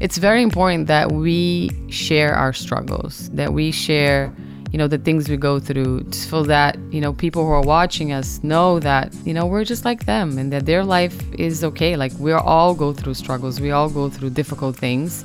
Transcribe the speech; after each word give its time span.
it's 0.00 0.18
very 0.18 0.42
important 0.42 0.86
that 0.86 1.12
we 1.12 1.70
share 1.90 2.34
our 2.34 2.52
struggles, 2.52 3.28
that 3.30 3.52
we 3.52 3.72
share, 3.72 4.32
you 4.70 4.78
know, 4.78 4.86
the 4.86 4.98
things 4.98 5.28
we 5.28 5.36
go 5.36 5.58
through 5.58 6.12
so 6.12 6.44
that, 6.44 6.78
you 6.90 7.00
know, 7.00 7.12
people 7.12 7.44
who 7.44 7.50
are 7.50 7.62
watching 7.62 8.12
us 8.12 8.40
know 8.42 8.78
that, 8.78 9.12
you 9.24 9.34
know, 9.34 9.44
we're 9.44 9.64
just 9.64 9.84
like 9.84 10.06
them 10.06 10.38
and 10.38 10.52
that 10.52 10.66
their 10.66 10.84
life 10.84 11.20
is 11.34 11.64
okay. 11.64 11.96
Like 11.96 12.12
we 12.18 12.32
all 12.32 12.74
go 12.74 12.92
through 12.92 13.14
struggles, 13.14 13.60
we 13.60 13.72
all 13.72 13.90
go 13.90 14.08
through 14.08 14.30
difficult 14.30 14.76
things. 14.76 15.24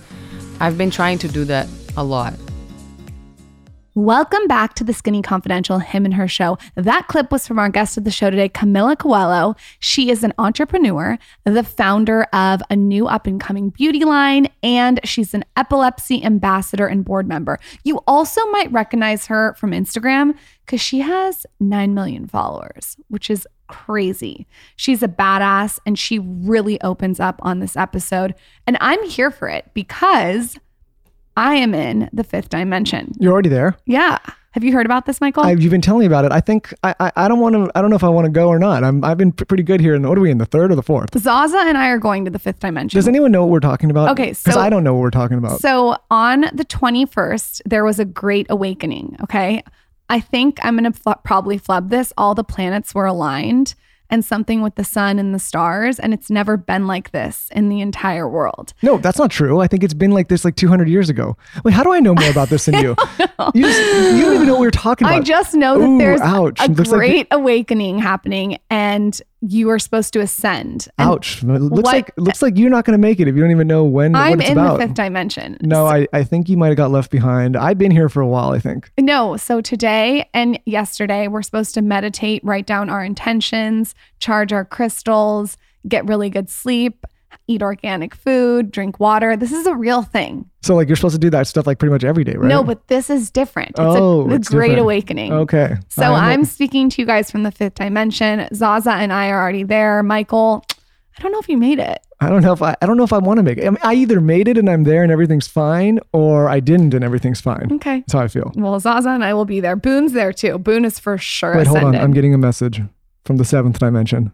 I've 0.59 0.77
been 0.77 0.91
trying 0.91 1.19
to 1.19 1.27
do 1.27 1.45
that 1.45 1.67
a 1.95 2.03
lot. 2.03 2.33
Welcome 3.95 4.47
back 4.47 4.73
to 4.75 4.83
the 4.83 4.91
Skinny 4.91 5.21
Confidential 5.21 5.77
Him 5.77 6.03
and 6.03 6.15
Her 6.15 6.27
Show. 6.27 6.57
That 6.73 7.07
clip 7.07 7.31
was 7.31 7.47
from 7.47 7.59
our 7.59 7.69
guest 7.69 7.95
of 7.95 8.05
the 8.05 8.09
show 8.09 8.31
today, 8.31 8.49
Camila 8.49 8.97
Coelho. 8.97 9.55
She 9.77 10.09
is 10.09 10.23
an 10.23 10.33
entrepreneur, 10.39 11.19
the 11.43 11.63
founder 11.63 12.23
of 12.33 12.63
a 12.71 12.75
new 12.75 13.05
up 13.05 13.27
and 13.27 13.39
coming 13.39 13.69
beauty 13.69 14.03
line, 14.03 14.47
and 14.63 14.99
she's 15.03 15.35
an 15.35 15.45
epilepsy 15.55 16.23
ambassador 16.23 16.87
and 16.87 17.05
board 17.05 17.27
member. 17.27 17.59
You 17.83 17.99
also 18.07 18.43
might 18.47 18.71
recognize 18.71 19.27
her 19.27 19.53
from 19.59 19.73
Instagram 19.73 20.35
because 20.65 20.81
she 20.81 21.01
has 21.01 21.45
9 21.59 21.93
million 21.93 22.27
followers, 22.27 22.97
which 23.09 23.29
is 23.29 23.47
crazy. 23.67 24.47
She's 24.75 25.03
a 25.03 25.07
badass 25.07 25.77
and 25.85 25.99
she 25.99 26.17
really 26.17 26.81
opens 26.81 27.19
up 27.19 27.39
on 27.43 27.59
this 27.59 27.77
episode. 27.77 28.33
And 28.65 28.75
I'm 28.81 29.03
here 29.07 29.29
for 29.29 29.49
it 29.49 29.69
because 29.75 30.57
I 31.35 31.55
am 31.55 31.73
in 31.73 32.09
the 32.13 32.23
fifth 32.23 32.49
dimension. 32.49 33.13
You're 33.19 33.33
already 33.33 33.49
there. 33.49 33.75
Yeah. 33.85 34.17
Have 34.51 34.63
you 34.63 34.71
heard 34.71 34.85
about 34.85 35.07
this, 35.07 35.19
Michael? 35.19 35.41
I, 35.43 35.51
you've 35.53 35.71
been 35.71 35.81
telling 35.81 36.01
me 36.01 36.05
about 36.05 36.25
it. 36.25 36.31
I 36.31 36.39
think 36.39 36.71
I 36.83 36.93
I, 36.99 37.11
I 37.15 37.27
don't 37.27 37.39
want 37.39 37.55
to. 37.55 37.71
I 37.73 37.81
don't 37.81 37.89
know 37.89 37.95
if 37.95 38.03
I 38.03 38.09
want 38.09 38.25
to 38.25 38.31
go 38.31 38.49
or 38.49 38.59
not. 38.59 38.83
I'm 38.83 39.03
I've 39.03 39.17
been 39.17 39.31
p- 39.31 39.45
pretty 39.45 39.63
good 39.63 39.81
here. 39.81 39.95
And 39.95 40.07
what 40.07 40.15
are 40.15 40.21
we 40.21 40.29
in 40.29 40.37
the 40.37 40.45
third 40.45 40.71
or 40.71 40.75
the 40.75 40.83
fourth? 40.83 41.17
Zaza 41.17 41.57
and 41.57 41.75
I 41.75 41.87
are 41.89 41.97
going 41.97 42.23
to 42.25 42.31
the 42.31 42.37
fifth 42.37 42.59
dimension. 42.59 42.95
Does 42.95 43.07
anyone 43.07 43.31
know 43.31 43.41
what 43.41 43.49
we're 43.51 43.59
talking 43.61 43.89
about? 43.89 44.09
Okay, 44.09 44.29
because 44.29 44.53
so- 44.53 44.59
I 44.59 44.69
don't 44.69 44.83
know 44.83 44.93
what 44.93 44.99
we're 45.01 45.09
talking 45.09 45.39
about. 45.39 45.59
So 45.59 45.97
on 46.11 46.41
the 46.53 46.65
21st, 46.65 47.61
there 47.65 47.83
was 47.83 47.97
a 47.99 48.05
great 48.05 48.45
awakening. 48.49 49.17
Okay. 49.23 49.63
I 50.09 50.19
think 50.19 50.59
I'm 50.61 50.77
going 50.77 50.91
to 50.91 50.99
fl- 50.99 51.13
probably 51.23 51.57
flub 51.57 51.89
this. 51.89 52.13
All 52.17 52.35
the 52.35 52.43
planets 52.43 52.93
were 52.93 53.05
aligned 53.07 53.73
and 54.09 54.23
something 54.23 54.61
with 54.61 54.75
the 54.75 54.83
sun 54.83 55.17
and 55.19 55.33
the 55.33 55.39
stars. 55.39 55.99
And 55.99 56.13
it's 56.13 56.29
never 56.29 56.57
been 56.57 56.85
like 56.87 57.11
this 57.11 57.49
in 57.51 57.69
the 57.69 57.81
entire 57.81 58.27
world. 58.29 58.73
no, 58.83 58.97
that's 58.97 59.17
not 59.17 59.31
true. 59.31 59.59
I 59.61 59.67
think 59.67 59.83
it's 59.83 59.93
been 59.93 60.11
like 60.11 60.27
this 60.27 60.45
like 60.45 60.55
200 60.55 60.87
years 60.89 61.09
ago. 61.09 61.35
Wait, 61.63 61.73
how 61.73 61.83
do 61.83 61.91
I 61.93 61.99
know 61.99 62.13
more 62.13 62.29
about 62.29 62.49
this 62.49 62.65
than 62.65 62.75
you? 62.83 62.95
you, 63.53 63.63
just, 63.63 63.79
you 64.15 64.21
don't 64.21 64.35
even 64.35 64.47
know 64.47 64.53
what 64.53 64.61
we're 64.61 64.71
talking 64.71 65.07
about. 65.07 65.17
I 65.17 65.21
just 65.23 65.53
know 65.55 65.79
that 65.79 65.87
Ooh, 65.87 65.97
there's 65.97 66.21
ouch. 66.21 66.59
a 66.59 66.67
Looks 66.71 66.89
like- 66.91 66.97
great 66.97 67.27
awakening 67.31 67.99
happening 67.99 68.57
and 68.69 69.19
you 69.45 69.69
are 69.69 69.77
supposed 69.77 70.13
to 70.13 70.21
ascend. 70.21 70.87
And 70.97 71.09
Ouch! 71.09 71.43
It 71.43 71.47
looks 71.47 71.71
what- 71.75 71.83
like 71.85 72.11
looks 72.17 72.41
like 72.41 72.57
you're 72.57 72.69
not 72.69 72.85
going 72.85 72.93
to 72.93 73.01
make 73.01 73.19
it 73.19 73.27
if 73.27 73.35
you 73.35 73.41
don't 73.41 73.51
even 73.51 73.67
know 73.67 73.83
when 73.83 74.15
I'm 74.15 74.39
in 74.39 74.53
about. 74.53 74.79
the 74.79 74.87
fifth 74.87 74.95
dimension. 74.95 75.57
no, 75.61 75.85
I, 75.85 76.07
I 76.13 76.23
think 76.23 76.47
you 76.47 76.55
might 76.55 76.69
have 76.69 76.77
got 76.77 76.91
left 76.91 77.11
behind. 77.11 77.57
I've 77.57 77.77
been 77.77 77.91
here 77.91 78.07
for 78.07 78.21
a 78.21 78.27
while. 78.27 78.51
I 78.51 78.59
think. 78.59 78.89
No, 78.97 79.35
so 79.37 79.59
today 79.59 80.29
and 80.33 80.59
yesterday, 80.65 81.27
we're 81.27 81.41
supposed 81.41 81.73
to 81.75 81.81
meditate, 81.81 82.41
write 82.45 82.65
down 82.65 82.89
our 82.89 83.03
intentions, 83.03 83.93
charge 84.19 84.53
our 84.53 84.63
crystals, 84.65 85.57
get 85.87 86.05
really 86.07 86.29
good 86.29 86.49
sleep, 86.49 87.05
eat 87.47 87.61
organic 87.61 88.15
food, 88.15 88.71
drink 88.71 88.99
water. 88.99 89.35
This 89.35 89.51
is 89.51 89.65
a 89.67 89.75
real 89.75 90.01
thing. 90.01 90.49
So 90.61 90.75
like 90.75 90.87
you're 90.87 90.95
supposed 90.95 91.15
to 91.15 91.19
do 91.19 91.29
that 91.31 91.45
stuff 91.47 91.67
like 91.67 91.77
pretty 91.79 91.91
much 91.91 92.03
every 92.03 92.23
day, 92.23 92.33
right? 92.35 92.47
No, 92.47 92.63
but 92.63 92.87
this 92.87 93.09
is 93.09 93.29
different. 93.31 93.71
It's 93.71 93.79
Oh, 93.79 94.21
a, 94.21 94.27
a 94.29 94.33
it's 94.35 94.49
great 94.49 94.67
different. 94.69 94.79
awakening. 94.81 95.33
Okay. 95.33 95.75
So 95.89 96.03
I'm 96.13 96.45
speaking 96.45 96.89
to 96.89 97.01
you 97.01 97.05
guys 97.05 97.29
from 97.29 97.43
the 97.43 97.51
fifth 97.51 97.75
dimension. 97.75 98.47
Zaza 98.53 98.91
and 98.93 99.11
I 99.11 99.29
are 99.29 99.41
already 99.41 99.63
there. 99.63 100.01
Michael, 100.03 100.65
I 101.17 101.21
don't 101.21 101.31
know 101.33 101.39
if 101.39 101.49
you 101.49 101.57
made 101.57 101.79
it. 101.79 101.99
I 102.21 102.29
don't 102.29 102.41
know 102.41 102.53
if 102.53 102.61
I, 102.61 102.73
I 102.81 102.85
don't 102.85 102.95
know 102.95 103.03
if 103.03 103.11
I 103.11 103.17
want 103.17 103.39
to 103.39 103.43
make 103.43 103.57
it. 103.57 103.65
I, 103.65 103.69
mean, 103.69 103.77
I 103.83 103.95
either 103.95 104.21
made 104.21 104.47
it 104.47 104.57
and 104.57 104.69
I'm 104.69 104.85
there 104.85 105.03
and 105.03 105.11
everything's 105.11 105.47
fine, 105.47 105.99
or 106.13 106.47
I 106.47 106.61
didn't 106.61 106.93
and 106.93 107.03
everything's 107.03 107.41
fine. 107.41 107.67
Okay. 107.73 107.99
That's 107.99 108.13
how 108.13 108.19
I 108.21 108.29
feel. 108.29 108.53
Well, 108.55 108.79
Zaza 108.79 109.09
and 109.09 109.25
I 109.25 109.33
will 109.33 109.43
be 109.43 109.59
there. 109.59 109.75
Boone's 109.75 110.13
there 110.13 110.31
too. 110.31 110.57
Boone 110.57 110.85
is 110.85 110.97
for 110.99 111.17
sure. 111.17 111.57
Wait, 111.57 111.67
hold 111.67 111.83
on. 111.83 111.95
I'm 111.95 112.13
getting 112.13 112.33
a 112.33 112.37
message 112.37 112.81
from 113.25 113.35
the 113.35 113.43
seventh 113.43 113.79
dimension. 113.79 114.31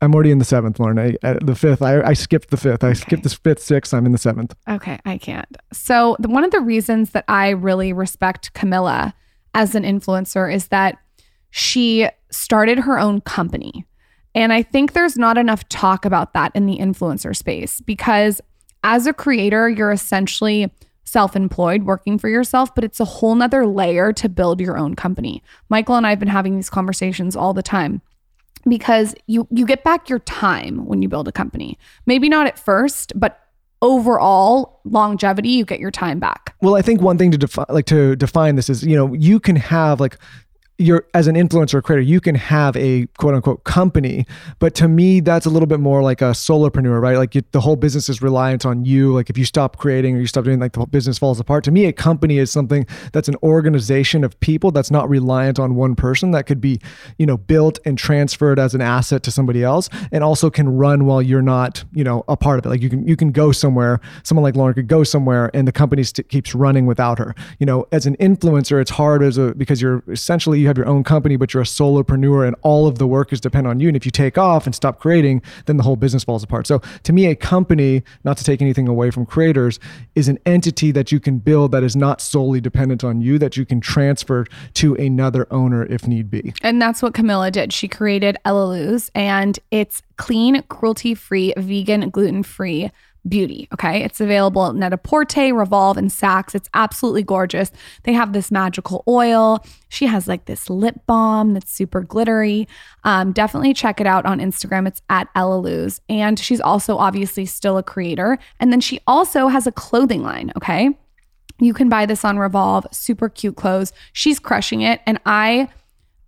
I'm 0.00 0.14
already 0.14 0.30
in 0.30 0.38
the 0.38 0.44
seventh, 0.44 0.78
Lauryn. 0.78 1.16
I, 1.22 1.26
uh, 1.26 1.38
the 1.42 1.54
fifth. 1.54 1.80
I, 1.80 2.02
I 2.02 2.12
skipped 2.12 2.50
the 2.50 2.56
fifth. 2.56 2.84
I 2.84 2.92
skipped 2.92 3.22
the 3.22 3.30
fifth, 3.30 3.62
sixth. 3.62 3.94
I'm 3.94 4.06
in 4.06 4.12
the 4.12 4.18
seventh. 4.18 4.54
Okay, 4.68 4.98
I 5.04 5.18
can't. 5.18 5.56
So, 5.72 6.16
the, 6.18 6.28
one 6.28 6.44
of 6.44 6.50
the 6.50 6.60
reasons 6.60 7.10
that 7.10 7.24
I 7.28 7.50
really 7.50 7.92
respect 7.92 8.52
Camila 8.54 9.12
as 9.54 9.74
an 9.74 9.84
influencer 9.84 10.52
is 10.52 10.68
that 10.68 10.98
she 11.50 12.08
started 12.30 12.80
her 12.80 12.98
own 12.98 13.20
company. 13.20 13.86
And 14.34 14.52
I 14.52 14.62
think 14.62 14.92
there's 14.92 15.16
not 15.16 15.38
enough 15.38 15.68
talk 15.68 16.04
about 16.04 16.34
that 16.34 16.50
in 16.54 16.66
the 16.66 16.78
influencer 16.78 17.36
space 17.36 17.80
because 17.80 18.40
as 18.82 19.06
a 19.06 19.12
creator, 19.12 19.68
you're 19.68 19.92
essentially 19.92 20.70
self 21.04 21.36
employed, 21.36 21.84
working 21.84 22.18
for 22.18 22.28
yourself, 22.28 22.74
but 22.74 22.82
it's 22.82 22.98
a 22.98 23.04
whole 23.04 23.34
nother 23.34 23.66
layer 23.66 24.12
to 24.14 24.28
build 24.28 24.60
your 24.60 24.76
own 24.76 24.96
company. 24.96 25.42
Michael 25.68 25.94
and 25.94 26.06
I 26.06 26.10
have 26.10 26.18
been 26.18 26.28
having 26.28 26.56
these 26.56 26.70
conversations 26.70 27.36
all 27.36 27.54
the 27.54 27.62
time 27.62 28.02
because 28.66 29.14
you 29.26 29.46
you 29.50 29.66
get 29.66 29.84
back 29.84 30.08
your 30.08 30.20
time 30.20 30.86
when 30.86 31.02
you 31.02 31.08
build 31.08 31.28
a 31.28 31.32
company. 31.32 31.78
Maybe 32.06 32.28
not 32.28 32.46
at 32.46 32.58
first, 32.58 33.12
but 33.18 33.40
overall 33.82 34.80
longevity, 34.84 35.50
you 35.50 35.64
get 35.64 35.78
your 35.78 35.90
time 35.90 36.18
back. 36.18 36.54
Well, 36.62 36.74
I 36.74 36.82
think 36.82 37.02
one 37.02 37.18
thing 37.18 37.30
to 37.32 37.38
define, 37.38 37.66
like 37.68 37.84
to 37.86 38.16
define 38.16 38.56
this 38.56 38.70
is, 38.70 38.82
you 38.82 38.96
know, 38.96 39.12
you 39.12 39.38
can 39.38 39.56
have 39.56 40.00
like 40.00 40.16
you're 40.78 41.06
as 41.14 41.28
an 41.28 41.36
influencer 41.36 41.74
or 41.74 41.82
creator, 41.82 42.02
you 42.02 42.20
can 42.20 42.34
have 42.34 42.76
a 42.76 43.06
quote 43.18 43.34
unquote 43.34 43.62
company, 43.64 44.26
but 44.58 44.74
to 44.74 44.88
me, 44.88 45.20
that's 45.20 45.46
a 45.46 45.50
little 45.50 45.68
bit 45.68 45.78
more 45.78 46.02
like 46.02 46.20
a 46.20 46.32
solopreneur, 46.32 47.00
right? 47.00 47.16
Like 47.16 47.34
you, 47.36 47.42
the 47.52 47.60
whole 47.60 47.76
business 47.76 48.08
is 48.08 48.20
reliant 48.20 48.66
on 48.66 48.84
you. 48.84 49.14
Like 49.14 49.30
if 49.30 49.38
you 49.38 49.44
stop 49.44 49.76
creating 49.76 50.16
or 50.16 50.20
you 50.20 50.26
stop 50.26 50.44
doing, 50.44 50.58
like 50.58 50.72
the 50.72 50.80
whole 50.80 50.86
business 50.86 51.16
falls 51.16 51.38
apart. 51.38 51.62
To 51.64 51.70
me, 51.70 51.84
a 51.84 51.92
company 51.92 52.38
is 52.38 52.50
something 52.50 52.86
that's 53.12 53.28
an 53.28 53.36
organization 53.42 54.24
of 54.24 54.38
people 54.40 54.72
that's 54.72 54.90
not 54.90 55.08
reliant 55.08 55.60
on 55.60 55.76
one 55.76 55.94
person 55.94 56.32
that 56.32 56.46
could 56.46 56.60
be, 56.60 56.80
you 57.18 57.26
know, 57.26 57.36
built 57.36 57.78
and 57.84 57.96
transferred 57.96 58.58
as 58.58 58.74
an 58.74 58.80
asset 58.80 59.22
to 59.24 59.30
somebody 59.30 59.62
else, 59.62 59.88
and 60.10 60.24
also 60.24 60.50
can 60.50 60.68
run 60.68 61.06
while 61.06 61.22
you're 61.22 61.42
not, 61.42 61.84
you 61.92 62.02
know, 62.02 62.24
a 62.26 62.36
part 62.36 62.58
of 62.58 62.66
it. 62.66 62.68
Like 62.68 62.82
you 62.82 62.90
can 62.90 63.06
you 63.06 63.14
can 63.16 63.30
go 63.30 63.52
somewhere. 63.52 64.00
Someone 64.24 64.42
like 64.42 64.54
Lauryn 64.54 64.74
could 64.74 64.88
go 64.88 65.04
somewhere, 65.04 65.52
and 65.54 65.68
the 65.68 65.72
company 65.72 66.02
st- 66.02 66.28
keeps 66.28 66.52
running 66.52 66.86
without 66.86 67.18
her. 67.18 67.32
You 67.60 67.66
know, 67.66 67.86
as 67.92 68.06
an 68.06 68.16
influencer, 68.16 68.80
it's 68.80 68.90
hard 68.90 69.22
as 69.22 69.38
a 69.38 69.54
because 69.54 69.80
you're 69.80 70.02
essentially 70.08 70.63
you 70.64 70.68
have 70.68 70.76
your 70.78 70.88
own 70.88 71.04
company, 71.04 71.36
but 71.36 71.54
you're 71.54 71.62
a 71.62 71.66
solopreneur, 71.66 72.46
and 72.46 72.56
all 72.62 72.86
of 72.86 72.98
the 72.98 73.06
work 73.06 73.32
is 73.32 73.40
depend 73.40 73.66
on 73.66 73.80
you. 73.80 73.88
And 73.88 73.96
if 73.96 74.04
you 74.04 74.10
take 74.10 74.36
off 74.38 74.66
and 74.66 74.74
stop 74.74 74.98
creating, 74.98 75.42
then 75.66 75.76
the 75.76 75.82
whole 75.82 75.96
business 75.96 76.24
falls 76.24 76.42
apart. 76.42 76.66
So 76.66 76.80
to 77.02 77.12
me, 77.12 77.26
a 77.26 77.36
company, 77.36 78.02
not 78.24 78.36
to 78.38 78.44
take 78.44 78.60
anything 78.60 78.88
away 78.88 79.10
from 79.10 79.26
creators, 79.26 79.78
is 80.14 80.26
an 80.26 80.38
entity 80.46 80.90
that 80.92 81.12
you 81.12 81.20
can 81.20 81.38
build 81.38 81.70
that 81.72 81.84
is 81.84 81.94
not 81.94 82.20
solely 82.20 82.60
dependent 82.60 83.04
on 83.04 83.20
you, 83.20 83.38
that 83.38 83.56
you 83.56 83.64
can 83.64 83.80
transfer 83.80 84.46
to 84.74 84.94
another 84.94 85.46
owner 85.50 85.84
if 85.84 86.08
need 86.08 86.30
be. 86.30 86.52
And 86.62 86.80
that's 86.80 87.02
what 87.02 87.12
Camila 87.12 87.52
did. 87.52 87.72
She 87.72 87.86
created 87.86 88.36
Elaluz 88.44 89.10
and 89.14 89.58
it's 89.70 90.02
clean, 90.16 90.62
cruelty 90.64 91.14
free, 91.14 91.52
vegan, 91.56 92.08
gluten 92.10 92.42
free 92.42 92.90
beauty. 93.28 93.68
Okay. 93.72 94.02
It's 94.02 94.20
available 94.20 94.66
at 94.66 94.74
Net-a-Porter, 94.74 95.54
Revolve, 95.54 95.96
and 95.96 96.10
Saks. 96.10 96.54
It's 96.54 96.68
absolutely 96.74 97.22
gorgeous. 97.22 97.70
They 98.02 98.12
have 98.12 98.32
this 98.32 98.50
magical 98.50 99.02
oil. 99.08 99.64
She 99.88 100.06
has 100.06 100.28
like 100.28 100.44
this 100.44 100.68
lip 100.68 101.00
balm 101.06 101.54
that's 101.54 101.70
super 101.70 102.02
glittery. 102.02 102.68
Um, 103.04 103.32
definitely 103.32 103.74
check 103.74 104.00
it 104.00 104.06
out 104.06 104.26
on 104.26 104.40
Instagram. 104.40 104.86
It's 104.86 105.02
at 105.08 105.32
Elaluz. 105.34 106.00
And 106.08 106.38
she's 106.38 106.60
also 106.60 106.96
obviously 106.98 107.46
still 107.46 107.78
a 107.78 107.82
creator. 107.82 108.38
And 108.60 108.72
then 108.72 108.80
she 108.80 109.00
also 109.06 109.48
has 109.48 109.66
a 109.66 109.72
clothing 109.72 110.22
line. 110.22 110.52
Okay. 110.56 110.90
You 111.60 111.72
can 111.72 111.88
buy 111.88 112.04
this 112.04 112.24
on 112.24 112.38
Revolve, 112.38 112.86
super 112.90 113.28
cute 113.28 113.56
clothes. 113.56 113.92
She's 114.12 114.38
crushing 114.38 114.80
it. 114.82 115.00
And 115.06 115.20
I 115.24 115.68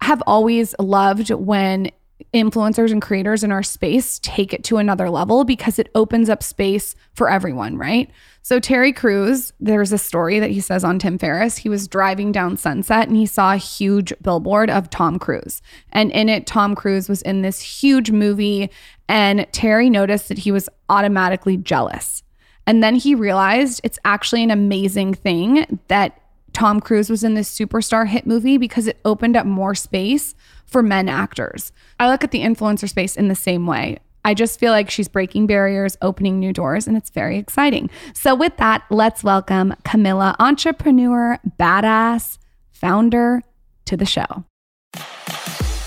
have 0.00 0.22
always 0.26 0.74
loved 0.78 1.30
when 1.30 1.90
influencers 2.32 2.92
and 2.92 3.02
creators 3.02 3.44
in 3.44 3.52
our 3.52 3.62
space 3.62 4.18
take 4.20 4.52
it 4.52 4.64
to 4.64 4.78
another 4.78 5.10
level 5.10 5.44
because 5.44 5.78
it 5.78 5.90
opens 5.94 6.28
up 6.28 6.42
space 6.42 6.94
for 7.14 7.30
everyone, 7.30 7.76
right? 7.76 8.10
So 8.42 8.60
Terry 8.60 8.92
Crews, 8.92 9.52
there's 9.58 9.92
a 9.92 9.98
story 9.98 10.38
that 10.38 10.50
he 10.50 10.60
says 10.60 10.84
on 10.84 10.98
Tim 10.98 11.18
Ferriss. 11.18 11.58
He 11.58 11.68
was 11.68 11.88
driving 11.88 12.32
down 12.32 12.56
Sunset 12.56 13.08
and 13.08 13.16
he 13.16 13.26
saw 13.26 13.52
a 13.54 13.58
huge 13.58 14.14
billboard 14.22 14.70
of 14.70 14.88
Tom 14.88 15.18
Cruise. 15.18 15.62
And 15.92 16.12
in 16.12 16.28
it, 16.28 16.46
Tom 16.46 16.74
Cruise 16.74 17.08
was 17.08 17.22
in 17.22 17.42
this 17.42 17.60
huge 17.60 18.10
movie. 18.10 18.70
And 19.08 19.46
Terry 19.52 19.90
noticed 19.90 20.28
that 20.28 20.38
he 20.38 20.52
was 20.52 20.68
automatically 20.88 21.56
jealous. 21.56 22.22
And 22.66 22.82
then 22.82 22.94
he 22.94 23.14
realized 23.14 23.80
it's 23.82 23.98
actually 24.04 24.42
an 24.42 24.50
amazing 24.50 25.14
thing 25.14 25.80
that 25.88 26.20
Tom 26.52 26.80
Cruise 26.80 27.10
was 27.10 27.22
in 27.22 27.34
this 27.34 27.52
superstar 27.54 28.06
hit 28.06 28.26
movie 28.26 28.56
because 28.56 28.86
it 28.86 28.98
opened 29.04 29.36
up 29.36 29.44
more 29.44 29.74
space 29.74 30.34
for 30.66 30.82
men 30.82 31.08
actors. 31.08 31.72
I 31.98 32.10
look 32.10 32.24
at 32.24 32.30
the 32.30 32.40
influencer 32.40 32.88
space 32.88 33.16
in 33.16 33.28
the 33.28 33.34
same 33.34 33.66
way. 33.66 33.98
I 34.24 34.34
just 34.34 34.58
feel 34.58 34.72
like 34.72 34.90
she's 34.90 35.06
breaking 35.06 35.46
barriers, 35.46 35.96
opening 36.02 36.40
new 36.40 36.52
doors, 36.52 36.88
and 36.88 36.96
it's 36.96 37.10
very 37.10 37.38
exciting. 37.38 37.88
So, 38.12 38.34
with 38.34 38.56
that, 38.56 38.82
let's 38.90 39.22
welcome 39.22 39.72
Camila, 39.84 40.34
entrepreneur, 40.40 41.38
badass, 41.60 42.38
founder, 42.72 43.42
to 43.84 43.96
the 43.96 44.04
show. 44.04 44.44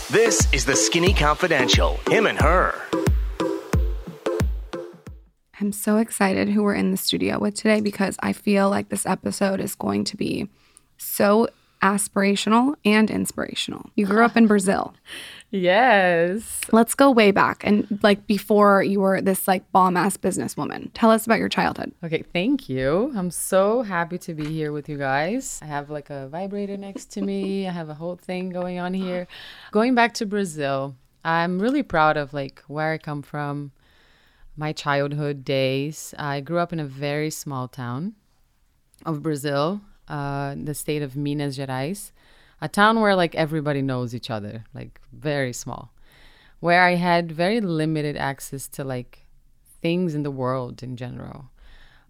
This 0.09 0.51
is 0.53 0.65
the 0.65 0.75
Skinny 0.75 1.13
Confidential. 1.13 1.99
Him 2.07 2.25
and 2.25 2.39
her. 2.39 2.73
I'm 5.59 5.73
so 5.73 5.97
excited 5.97 6.47
who 6.47 6.63
we're 6.63 6.75
in 6.75 6.91
the 6.91 6.97
studio 6.97 7.37
with 7.37 7.55
today 7.55 7.81
because 7.81 8.15
I 8.21 8.31
feel 8.31 8.69
like 8.69 8.87
this 8.87 9.05
episode 9.05 9.59
is 9.59 9.75
going 9.75 10.05
to 10.05 10.15
be 10.15 10.47
so 10.97 11.49
aspirational 11.81 12.75
and 12.83 13.09
inspirational. 13.09 13.89
You 13.95 14.05
grew 14.05 14.23
up 14.23 14.35
in 14.35 14.47
Brazil. 14.53 14.93
Yes. 15.51 16.61
Let's 16.71 16.93
go 16.93 17.09
way 17.09 17.31
back 17.31 17.63
and 17.65 17.99
like 18.03 18.27
before 18.27 18.83
you 18.83 18.99
were 18.99 19.19
this 19.19 19.47
like 19.47 19.69
bomb 19.71 19.97
ass 19.97 20.15
businesswoman. 20.15 20.91
Tell 20.93 21.09
us 21.09 21.25
about 21.25 21.39
your 21.39 21.49
childhood. 21.49 21.91
Okay, 22.03 22.23
thank 22.33 22.69
you. 22.69 23.11
I'm 23.15 23.31
so 23.31 23.81
happy 23.81 24.19
to 24.19 24.33
be 24.35 24.45
here 24.45 24.71
with 24.71 24.87
you 24.87 24.97
guys. 24.97 25.59
I 25.63 25.65
have 25.65 25.89
like 25.89 26.11
a 26.11 26.27
vibrator 26.27 26.77
next 26.77 27.05
to 27.13 27.21
me. 27.21 27.67
I 27.67 27.71
have 27.71 27.89
a 27.89 27.95
whole 27.95 28.15
thing 28.15 28.49
going 28.49 28.77
on 28.77 28.93
here. 28.93 29.27
Going 29.71 29.95
back 29.95 30.13
to 30.15 30.25
Brazil, 30.25 30.95
I'm 31.23 31.59
really 31.59 31.83
proud 31.83 32.15
of 32.15 32.33
like 32.33 32.61
where 32.67 32.93
I 32.93 32.97
come 32.99 33.23
from, 33.23 33.71
my 34.55 34.71
childhood 34.71 35.43
days. 35.43 36.13
I 36.19 36.41
grew 36.41 36.59
up 36.59 36.71
in 36.71 36.79
a 36.79 36.85
very 36.85 37.31
small 37.31 37.67
town 37.67 38.13
of 39.05 39.23
Brazil, 39.23 39.81
uh, 40.09 40.55
the 40.61 40.73
state 40.73 41.01
of 41.01 41.15
Minas 41.15 41.57
Gerais 41.57 42.11
a 42.61 42.67
town 42.67 42.99
where 42.99 43.15
like 43.15 43.35
everybody 43.35 43.81
knows 43.81 44.13
each 44.13 44.29
other, 44.29 44.65
like 44.73 44.99
very 45.13 45.53
small, 45.53 45.93
where 46.59 46.83
I 46.83 46.95
had 46.95 47.31
very 47.31 47.61
limited 47.61 48.17
access 48.17 48.67
to 48.69 48.83
like 48.83 49.25
things 49.81 50.13
in 50.13 50.23
the 50.23 50.31
world 50.31 50.83
in 50.83 50.97
general. 50.97 51.49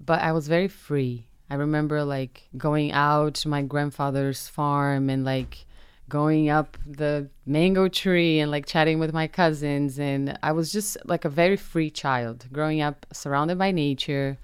But 0.04 0.22
I 0.22 0.32
was 0.32 0.48
very 0.48 0.68
free. 0.68 1.28
I 1.50 1.56
remember 1.56 2.04
like 2.04 2.48
going 2.58 2.92
out 2.92 3.36
to 3.36 3.48
my 3.48 3.62
grandfather's 3.62 4.48
farm 4.48 5.10
and 5.10 5.24
like 5.24 5.66
going 6.08 6.50
up 6.50 6.78
the 6.88 7.30
mango 7.46 7.88
tree 7.88 8.40
and 8.40 8.50
like 8.50 8.66
chatting 8.66 8.98
with 8.98 9.14
my 9.14 9.28
cousins 9.28 10.00
and 10.00 10.38
I 10.42 10.52
was 10.54 10.72
just 10.72 10.98
like 11.06 11.24
a 11.24 11.30
very 11.30 11.56
free 11.56 11.92
child 11.92 12.48
growing 12.52 12.82
up 12.82 13.06
surrounded 13.14 13.60
by 13.60 13.70
nature 13.70 14.40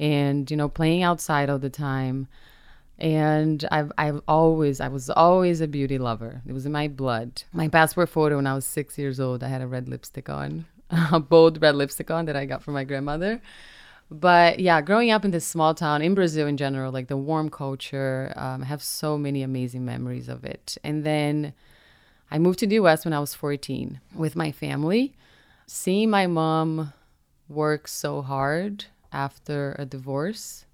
and 0.00 0.50
you 0.50 0.56
know 0.56 0.68
playing 0.68 1.04
outside 1.04 1.48
all 1.48 1.60
the 1.60 1.70
time 1.70 2.26
and 2.98 3.66
I've 3.70 3.92
I've 3.98 4.20
always 4.26 4.80
I 4.80 4.88
was 4.88 5.10
always 5.10 5.60
a 5.60 5.68
beauty 5.68 5.98
lover. 5.98 6.42
It 6.46 6.52
was 6.52 6.66
in 6.66 6.72
my 6.72 6.88
blood. 6.88 7.42
My 7.52 7.68
passport 7.68 8.08
photo 8.08 8.36
when 8.36 8.46
I 8.46 8.54
was 8.54 8.64
six 8.64 8.98
years 8.98 9.20
old, 9.20 9.42
I 9.42 9.48
had 9.48 9.60
a 9.60 9.66
red 9.66 9.88
lipstick 9.88 10.28
on, 10.28 10.66
a 10.90 11.20
bold 11.20 11.60
red 11.60 11.74
lipstick 11.74 12.10
on 12.10 12.26
that 12.26 12.36
I 12.36 12.46
got 12.46 12.62
from 12.62 12.74
my 12.74 12.84
grandmother. 12.84 13.40
But 14.10 14.60
yeah, 14.60 14.80
growing 14.80 15.10
up 15.10 15.24
in 15.24 15.32
this 15.32 15.46
small 15.46 15.74
town 15.74 16.00
in 16.00 16.14
Brazil 16.14 16.46
in 16.46 16.56
general, 16.56 16.92
like 16.92 17.08
the 17.08 17.16
warm 17.16 17.50
culture, 17.50 18.32
um, 18.36 18.62
I 18.62 18.66
have 18.66 18.82
so 18.82 19.18
many 19.18 19.42
amazing 19.42 19.84
memories 19.84 20.28
of 20.28 20.44
it. 20.44 20.78
And 20.84 21.02
then 21.04 21.52
I 22.30 22.38
moved 22.38 22.60
to 22.60 22.68
the 22.68 22.76
US 22.76 23.04
when 23.04 23.12
I 23.12 23.18
was 23.18 23.34
14 23.34 24.00
with 24.14 24.36
my 24.36 24.52
family. 24.52 25.16
Seeing 25.66 26.08
my 26.08 26.28
mom 26.28 26.92
work 27.48 27.88
so 27.88 28.22
hard 28.22 28.84
after 29.12 29.74
a 29.78 29.84
divorce 29.84 30.66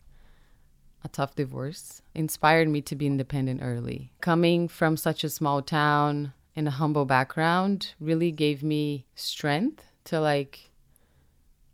a 1.05 1.09
tough 1.09 1.35
divorce 1.35 2.02
inspired 2.15 2.69
me 2.69 2.81
to 2.83 2.97
be 2.97 3.07
independent 3.07 3.61
early. 3.63 4.13
Coming 4.21 4.69
from 4.69 4.97
such 4.97 5.25
a 5.25 5.31
small 5.31 5.63
town 5.63 6.33
in 6.55 6.67
a 6.67 6.71
humble 6.71 7.05
background 7.05 7.95
really 8.01 8.31
gave 8.31 8.63
me 8.63 9.07
strength 9.15 9.85
to 10.05 10.21
like 10.21 10.71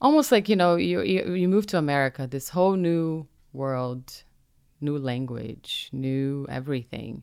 almost 0.00 0.31
like 0.31 0.49
you 0.49 0.56
know 0.56 0.76
you 0.76 1.00
you, 1.02 1.35
you 1.35 1.49
move 1.49 1.67
to 1.67 1.79
America 1.79 2.26
this 2.26 2.50
whole 2.50 2.75
new 2.75 3.26
world 3.52 4.23
new 4.81 4.96
language 4.96 5.88
new 5.93 6.46
everything 6.49 7.23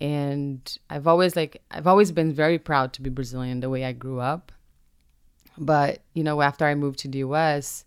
and 0.00 0.78
I've 0.88 1.08
always 1.08 1.34
like 1.34 1.62
I've 1.70 1.86
always 1.86 2.12
been 2.12 2.32
very 2.32 2.58
proud 2.58 2.92
to 2.92 3.02
be 3.02 3.10
Brazilian 3.10 3.60
the 3.60 3.70
way 3.70 3.84
I 3.84 3.92
grew 3.92 4.20
up 4.20 4.52
but 5.58 6.02
you 6.14 6.22
know 6.22 6.40
after 6.42 6.64
I 6.64 6.76
moved 6.76 7.00
to 7.00 7.08
the 7.08 7.18
US 7.18 7.84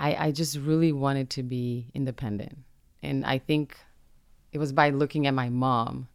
I, 0.00 0.14
I 0.14 0.32
just 0.32 0.56
really 0.56 0.92
wanted 0.92 1.28
to 1.30 1.42
be 1.42 1.90
independent. 1.92 2.58
And 3.02 3.24
I 3.24 3.38
think 3.38 3.76
it 4.52 4.58
was 4.58 4.72
by 4.72 4.90
looking 4.90 5.26
at 5.26 5.34
my 5.34 5.48
mom 5.48 6.08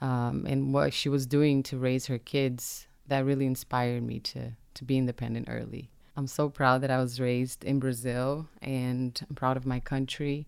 um, 0.00 0.46
and 0.48 0.72
what 0.72 0.92
she 0.92 1.08
was 1.08 1.26
doing 1.26 1.62
to 1.64 1.78
raise 1.78 2.06
her 2.06 2.18
kids 2.18 2.86
that 3.06 3.24
really 3.24 3.46
inspired 3.46 4.02
me 4.02 4.20
to, 4.20 4.52
to 4.74 4.84
be 4.84 4.96
independent 4.96 5.48
early. 5.50 5.90
I'm 6.16 6.26
so 6.26 6.48
proud 6.48 6.82
that 6.82 6.90
I 6.90 6.98
was 6.98 7.20
raised 7.20 7.64
in 7.64 7.78
Brazil 7.78 8.46
and 8.62 9.18
I'm 9.28 9.36
proud 9.36 9.56
of 9.56 9.66
my 9.66 9.80
country. 9.80 10.46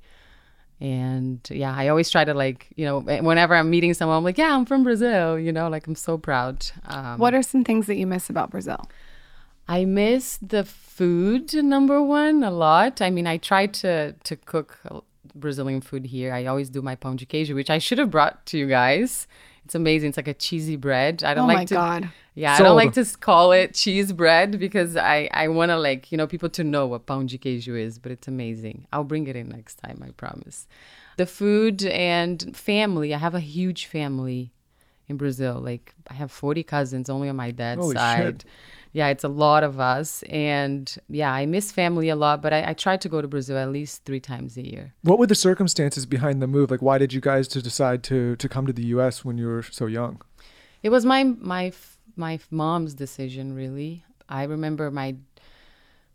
And 0.80 1.40
yeah, 1.50 1.74
I 1.74 1.88
always 1.88 2.10
try 2.10 2.24
to 2.24 2.34
like, 2.34 2.68
you 2.74 2.84
know, 2.84 3.00
whenever 3.00 3.54
I'm 3.54 3.70
meeting 3.70 3.94
someone, 3.94 4.16
I'm 4.16 4.24
like, 4.24 4.38
yeah, 4.38 4.54
I'm 4.54 4.66
from 4.66 4.82
Brazil, 4.82 5.38
you 5.38 5.52
know, 5.52 5.68
like 5.68 5.86
I'm 5.86 5.94
so 5.94 6.18
proud. 6.18 6.66
Um, 6.86 7.18
what 7.18 7.34
are 7.34 7.42
some 7.42 7.62
things 7.62 7.86
that 7.86 7.96
you 7.96 8.06
miss 8.06 8.28
about 8.28 8.50
Brazil? 8.50 8.88
I 9.68 9.84
miss 9.84 10.38
the 10.38 10.64
food 10.64 11.54
number 11.54 12.02
one 12.02 12.42
a 12.42 12.50
lot. 12.50 13.00
I 13.00 13.10
mean, 13.10 13.26
I 13.26 13.36
try 13.36 13.66
to 13.66 14.12
to 14.12 14.36
cook 14.36 14.80
Brazilian 15.34 15.80
food 15.80 16.06
here. 16.06 16.32
I 16.32 16.46
always 16.46 16.70
do 16.70 16.82
my 16.82 16.96
pão 16.96 17.16
de 17.16 17.26
queijo, 17.26 17.54
which 17.54 17.70
I 17.70 17.78
should 17.78 17.98
have 17.98 18.10
brought 18.10 18.44
to 18.46 18.58
you 18.58 18.66
guys. 18.66 19.26
It's 19.64 19.74
amazing. 19.74 20.08
It's 20.10 20.16
like 20.16 20.28
a 20.28 20.34
cheesy 20.34 20.76
bread. 20.76 21.22
I 21.22 21.34
don't 21.34 21.50
oh 21.50 21.54
like 21.54 21.68
to. 21.68 21.74
God. 21.74 22.10
Yeah, 22.34 22.56
Sold. 22.56 22.66
I 22.66 22.68
don't 22.68 22.76
like 22.76 22.92
to 22.94 23.18
call 23.18 23.52
it 23.52 23.74
cheese 23.74 24.12
bread 24.12 24.58
because 24.58 24.96
I 24.96 25.28
I 25.32 25.48
want 25.48 25.70
to 25.70 25.78
like 25.78 26.10
you 26.10 26.18
know 26.18 26.26
people 26.26 26.48
to 26.50 26.64
know 26.64 26.86
what 26.86 27.06
pão 27.06 27.26
de 27.26 27.38
queijo 27.38 27.78
is, 27.78 27.98
but 27.98 28.10
it's 28.10 28.26
amazing. 28.28 28.86
I'll 28.92 29.04
bring 29.04 29.26
it 29.26 29.36
in 29.36 29.48
next 29.48 29.76
time. 29.76 30.02
I 30.04 30.10
promise. 30.10 30.66
The 31.16 31.26
food 31.26 31.84
and 31.84 32.56
family. 32.56 33.14
I 33.14 33.18
have 33.18 33.34
a 33.34 33.40
huge 33.40 33.86
family 33.86 34.52
in 35.08 35.16
Brazil. 35.16 35.60
Like 35.60 35.94
I 36.08 36.14
have 36.14 36.32
40 36.32 36.62
cousins 36.64 37.10
only 37.10 37.28
on 37.28 37.36
my 37.36 37.50
dad's 37.50 37.80
Holy 37.80 37.96
side. 37.96 38.42
Shit 38.42 38.44
yeah, 38.92 39.08
it's 39.08 39.24
a 39.24 39.28
lot 39.28 39.64
of 39.64 39.80
us. 39.80 40.22
And 40.24 40.94
yeah, 41.08 41.32
I 41.32 41.46
miss 41.46 41.72
family 41.72 42.10
a 42.10 42.16
lot, 42.16 42.42
but 42.42 42.52
I, 42.52 42.70
I 42.70 42.72
try 42.74 42.96
to 42.98 43.08
go 43.08 43.22
to 43.22 43.28
Brazil 43.28 43.56
at 43.56 43.70
least 43.70 44.04
three 44.04 44.20
times 44.20 44.56
a 44.56 44.66
year. 44.66 44.94
What 45.02 45.18
were 45.18 45.26
the 45.26 45.34
circumstances 45.34 46.04
behind 46.04 46.42
the 46.42 46.46
move? 46.46 46.70
Like, 46.70 46.82
why 46.82 46.98
did 46.98 47.12
you 47.12 47.20
guys 47.20 47.48
to 47.48 47.62
decide 47.62 48.02
to 48.04 48.36
to 48.36 48.48
come 48.48 48.66
to 48.66 48.72
the 48.72 48.84
U.S. 48.96 49.24
when 49.24 49.38
you 49.38 49.46
were 49.46 49.62
so 49.62 49.86
young? 49.86 50.20
It 50.82 50.90
was 50.90 51.04
my 51.04 51.24
my 51.24 51.72
my 52.16 52.38
mom's 52.50 52.94
decision, 52.94 53.54
really. 53.54 54.04
I 54.28 54.44
remember 54.44 54.90
my 54.90 55.16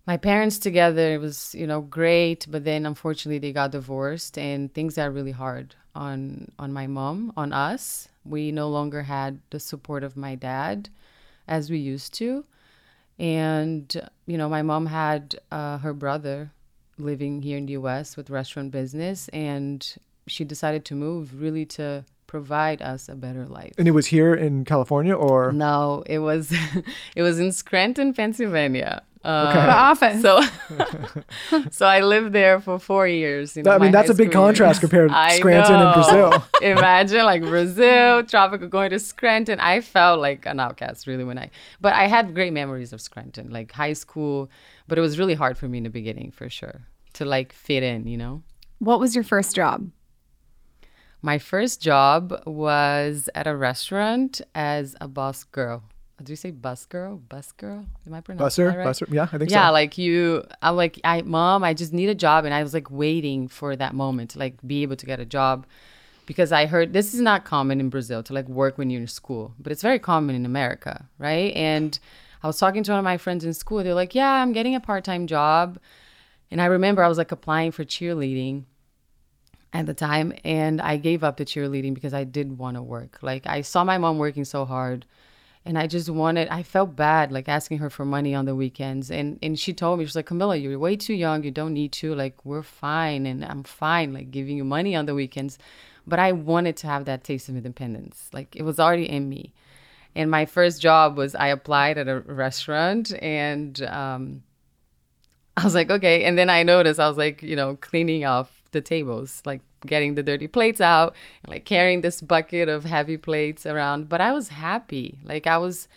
my 0.05 0.17
parents 0.17 0.59
together. 0.59 1.15
It 1.15 1.19
was 1.19 1.55
you 1.55 1.65
know 1.65 1.81
great, 1.81 2.45
but 2.47 2.63
then 2.63 2.85
unfortunately 2.85 3.39
they 3.39 3.53
got 3.53 3.71
divorced, 3.71 4.37
and 4.37 4.71
things 4.71 4.95
got 4.95 5.13
really 5.13 5.31
hard 5.31 5.73
on 5.95 6.51
on 6.59 6.73
my 6.73 6.85
mom, 6.85 7.33
on 7.35 7.53
us. 7.53 8.07
We 8.23 8.51
no 8.51 8.69
longer 8.69 9.03
had 9.03 9.39
the 9.49 9.59
support 9.59 10.03
of 10.03 10.15
my 10.15 10.35
dad 10.35 10.89
as 11.47 11.71
we 11.71 11.79
used 11.79 12.13
to 12.15 12.43
and, 13.19 14.09
you 14.25 14.37
know, 14.37 14.49
my 14.49 14.61
mom 14.61 14.85
had 14.85 15.35
uh, 15.51 15.77
her 15.79 15.93
brother 15.93 16.51
living 16.97 17.41
here 17.41 17.57
in 17.57 17.65
the 17.65 17.73
US 17.73 18.17
with 18.17 18.29
restaurant 18.29 18.71
business, 18.71 19.27
and 19.29 19.95
she 20.27 20.43
decided 20.43 20.85
to 20.85 20.95
move 20.95 21.41
really 21.41 21.65
to 21.65 22.05
provide 22.27 22.81
us 22.81 23.07
a 23.07 23.15
better 23.15 23.45
life. 23.45 23.73
And 23.77 23.87
it 23.87 23.91
was 23.91 24.07
here 24.07 24.33
in 24.33 24.65
California 24.65 25.13
or 25.13 25.51
No, 25.51 26.03
it 26.05 26.19
was 26.19 26.53
it 27.15 27.21
was 27.21 27.39
in 27.39 27.51
Scranton, 27.51 28.13
Pennsylvania. 28.13 29.03
Uh, 29.27 29.47
okay. 29.49 29.65
The 29.65 29.73
office. 29.73 30.21
So, 30.21 30.41
so 31.71 31.85
I 31.85 31.99
lived 31.99 32.31
there 32.31 32.61
for 32.61 32.79
four 32.79 33.05
years. 33.09 33.57
You 33.57 33.63
know, 33.63 33.71
I 33.71 33.77
mean, 33.77 33.91
that's 33.91 34.09
a 34.09 34.13
big 34.13 34.31
contrast 34.31 34.77
years. 34.77 34.79
compared 34.79 35.09
to 35.09 35.35
Scranton 35.35 35.75
and 35.75 35.93
Brazil. 35.93 36.45
Imagine 36.61 37.25
like 37.25 37.41
Brazil, 37.41 38.23
tropical, 38.23 38.69
going 38.69 38.91
to 38.91 38.99
Scranton. 38.99 39.59
I 39.59 39.81
felt 39.81 40.21
like 40.21 40.45
an 40.45 40.61
outcast 40.61 41.07
really 41.07 41.25
when 41.25 41.37
I, 41.37 41.49
but 41.81 41.91
I 41.91 42.07
had 42.07 42.33
great 42.33 42.53
memories 42.53 42.93
of 42.93 43.01
Scranton, 43.01 43.49
like 43.49 43.73
high 43.73 43.91
school. 43.91 44.49
But 44.87 44.97
it 44.97 45.01
was 45.01 45.19
really 45.19 45.35
hard 45.35 45.57
for 45.57 45.67
me 45.67 45.79
in 45.79 45.83
the 45.83 45.89
beginning, 45.89 46.31
for 46.31 46.49
sure, 46.49 46.87
to 47.13 47.25
like 47.25 47.51
fit 47.51 47.83
in. 47.83 48.07
You 48.07 48.17
know. 48.17 48.43
What 48.79 49.01
was 49.01 49.13
your 49.13 49.25
first 49.25 49.53
job? 49.53 49.91
My 51.21 51.37
first 51.37 51.81
job 51.81 52.43
was 52.45 53.29
at 53.35 53.45
a 53.45 53.57
restaurant 53.57 54.39
as 54.55 54.95
a 55.01 55.09
boss 55.09 55.43
girl 55.43 55.83
do 56.23 56.31
you 56.31 56.35
say 56.35 56.51
bus 56.51 56.85
girl? 56.85 57.17
Bus 57.17 57.51
girl? 57.51 57.85
Am 58.05 58.13
I 58.13 58.21
pronouncing 58.21 58.65
busser? 58.65 58.71
that 58.71 58.77
right? 58.77 58.87
Busser? 58.87 59.13
Yeah, 59.13 59.23
I 59.23 59.37
think 59.37 59.51
yeah, 59.51 59.57
so. 59.57 59.61
Yeah, 59.61 59.69
like 59.69 59.97
you. 59.97 60.43
I'm 60.61 60.75
like, 60.75 60.99
I 61.03 61.21
mom, 61.21 61.63
I 61.63 61.73
just 61.73 61.93
need 61.93 62.09
a 62.09 62.15
job, 62.15 62.45
and 62.45 62.53
I 62.53 62.63
was 62.63 62.73
like 62.73 62.89
waiting 62.89 63.47
for 63.47 63.75
that 63.75 63.93
moment 63.93 64.31
to 64.31 64.39
like 64.39 64.55
be 64.65 64.81
able 64.81 64.95
to 64.95 65.05
get 65.05 65.19
a 65.19 65.25
job, 65.25 65.65
because 66.25 66.51
I 66.51 66.65
heard 66.65 66.93
this 66.93 67.13
is 67.13 67.21
not 67.21 67.45
common 67.45 67.79
in 67.79 67.89
Brazil 67.89 68.23
to 68.23 68.33
like 68.33 68.47
work 68.49 68.77
when 68.77 68.89
you're 68.89 69.01
in 69.01 69.07
school, 69.07 69.53
but 69.59 69.71
it's 69.71 69.81
very 69.81 69.99
common 69.99 70.35
in 70.35 70.45
America, 70.45 71.05
right? 71.19 71.53
And 71.55 71.97
I 72.41 72.47
was 72.47 72.57
talking 72.57 72.83
to 72.83 72.91
one 72.91 72.99
of 72.99 73.05
my 73.05 73.17
friends 73.17 73.45
in 73.45 73.53
school. 73.53 73.83
They're 73.83 73.93
like, 73.93 74.15
yeah, 74.15 74.31
I'm 74.31 74.53
getting 74.53 74.75
a 74.75 74.79
part 74.79 75.03
time 75.03 75.27
job, 75.27 75.77
and 76.49 76.61
I 76.61 76.65
remember 76.65 77.03
I 77.03 77.07
was 77.07 77.17
like 77.17 77.31
applying 77.31 77.71
for 77.71 77.85
cheerleading, 77.85 78.63
at 79.73 79.85
the 79.85 79.93
time 79.93 80.33
and 80.43 80.81
I 80.81 80.97
gave 80.97 81.23
up 81.23 81.37
the 81.37 81.45
cheerleading 81.45 81.93
because 81.93 82.13
I 82.13 82.23
did 82.23 82.57
want 82.57 82.77
to 82.77 82.81
work. 82.81 83.19
Like 83.21 83.45
I 83.45 83.61
saw 83.61 83.83
my 83.83 83.97
mom 83.97 84.17
working 84.17 84.45
so 84.45 84.65
hard 84.65 85.05
and 85.67 85.77
I 85.77 85.85
just 85.85 86.09
wanted 86.09 86.47
I 86.47 86.63
felt 86.63 86.95
bad 86.95 87.31
like 87.31 87.49
asking 87.49 87.79
her 87.79 87.89
for 87.89 88.05
money 88.05 88.33
on 88.33 88.45
the 88.45 88.55
weekends. 88.55 89.11
And 89.11 89.37
and 89.43 89.59
she 89.59 89.73
told 89.73 89.99
me 89.99 90.05
she's 90.05 90.15
like 90.15 90.27
Camila 90.27 90.59
you're 90.59 90.79
way 90.79 90.95
too 90.95 91.13
young. 91.13 91.43
You 91.43 91.51
don't 91.51 91.73
need 91.73 91.91
to. 91.93 92.15
Like 92.15 92.45
we're 92.45 92.63
fine 92.63 93.25
and 93.25 93.43
I'm 93.43 93.63
fine 93.63 94.13
like 94.13 94.31
giving 94.31 94.57
you 94.57 94.63
money 94.63 94.95
on 94.95 95.05
the 95.05 95.13
weekends. 95.13 95.59
But 96.07 96.19
I 96.19 96.31
wanted 96.31 96.77
to 96.77 96.87
have 96.87 97.03
that 97.05 97.25
taste 97.25 97.49
of 97.49 97.57
independence. 97.57 98.29
Like 98.31 98.55
it 98.55 98.63
was 98.63 98.79
already 98.79 99.09
in 99.09 99.27
me. 99.27 99.53
And 100.15 100.31
my 100.31 100.45
first 100.45 100.81
job 100.81 101.17
was 101.17 101.35
I 101.35 101.47
applied 101.47 101.97
at 101.97 102.07
a 102.07 102.21
restaurant 102.21 103.13
and 103.21 103.81
um 103.83 104.43
I 105.57 105.65
was 105.65 105.75
like 105.75 105.91
okay. 105.91 106.23
And 106.23 106.37
then 106.37 106.49
I 106.49 106.63
noticed 106.63 106.99
I 106.99 107.09
was 107.09 107.17
like 107.17 107.43
you 107.43 107.57
know 107.57 107.75
cleaning 107.75 108.23
off 108.23 108.56
the 108.71 108.81
tables, 108.81 109.41
like 109.45 109.61
getting 109.85 110.15
the 110.15 110.23
dirty 110.23 110.47
plates 110.47 110.81
out, 110.81 111.15
like 111.47 111.65
carrying 111.65 112.01
this 112.01 112.21
bucket 112.21 112.69
of 112.69 112.83
heavy 112.83 113.17
plates 113.17 113.65
around. 113.65 114.09
But 114.09 114.21
I 114.21 114.31
was 114.33 114.49
happy. 114.49 115.19
Like 115.23 115.47
I 115.47 115.57
was, 115.57 115.87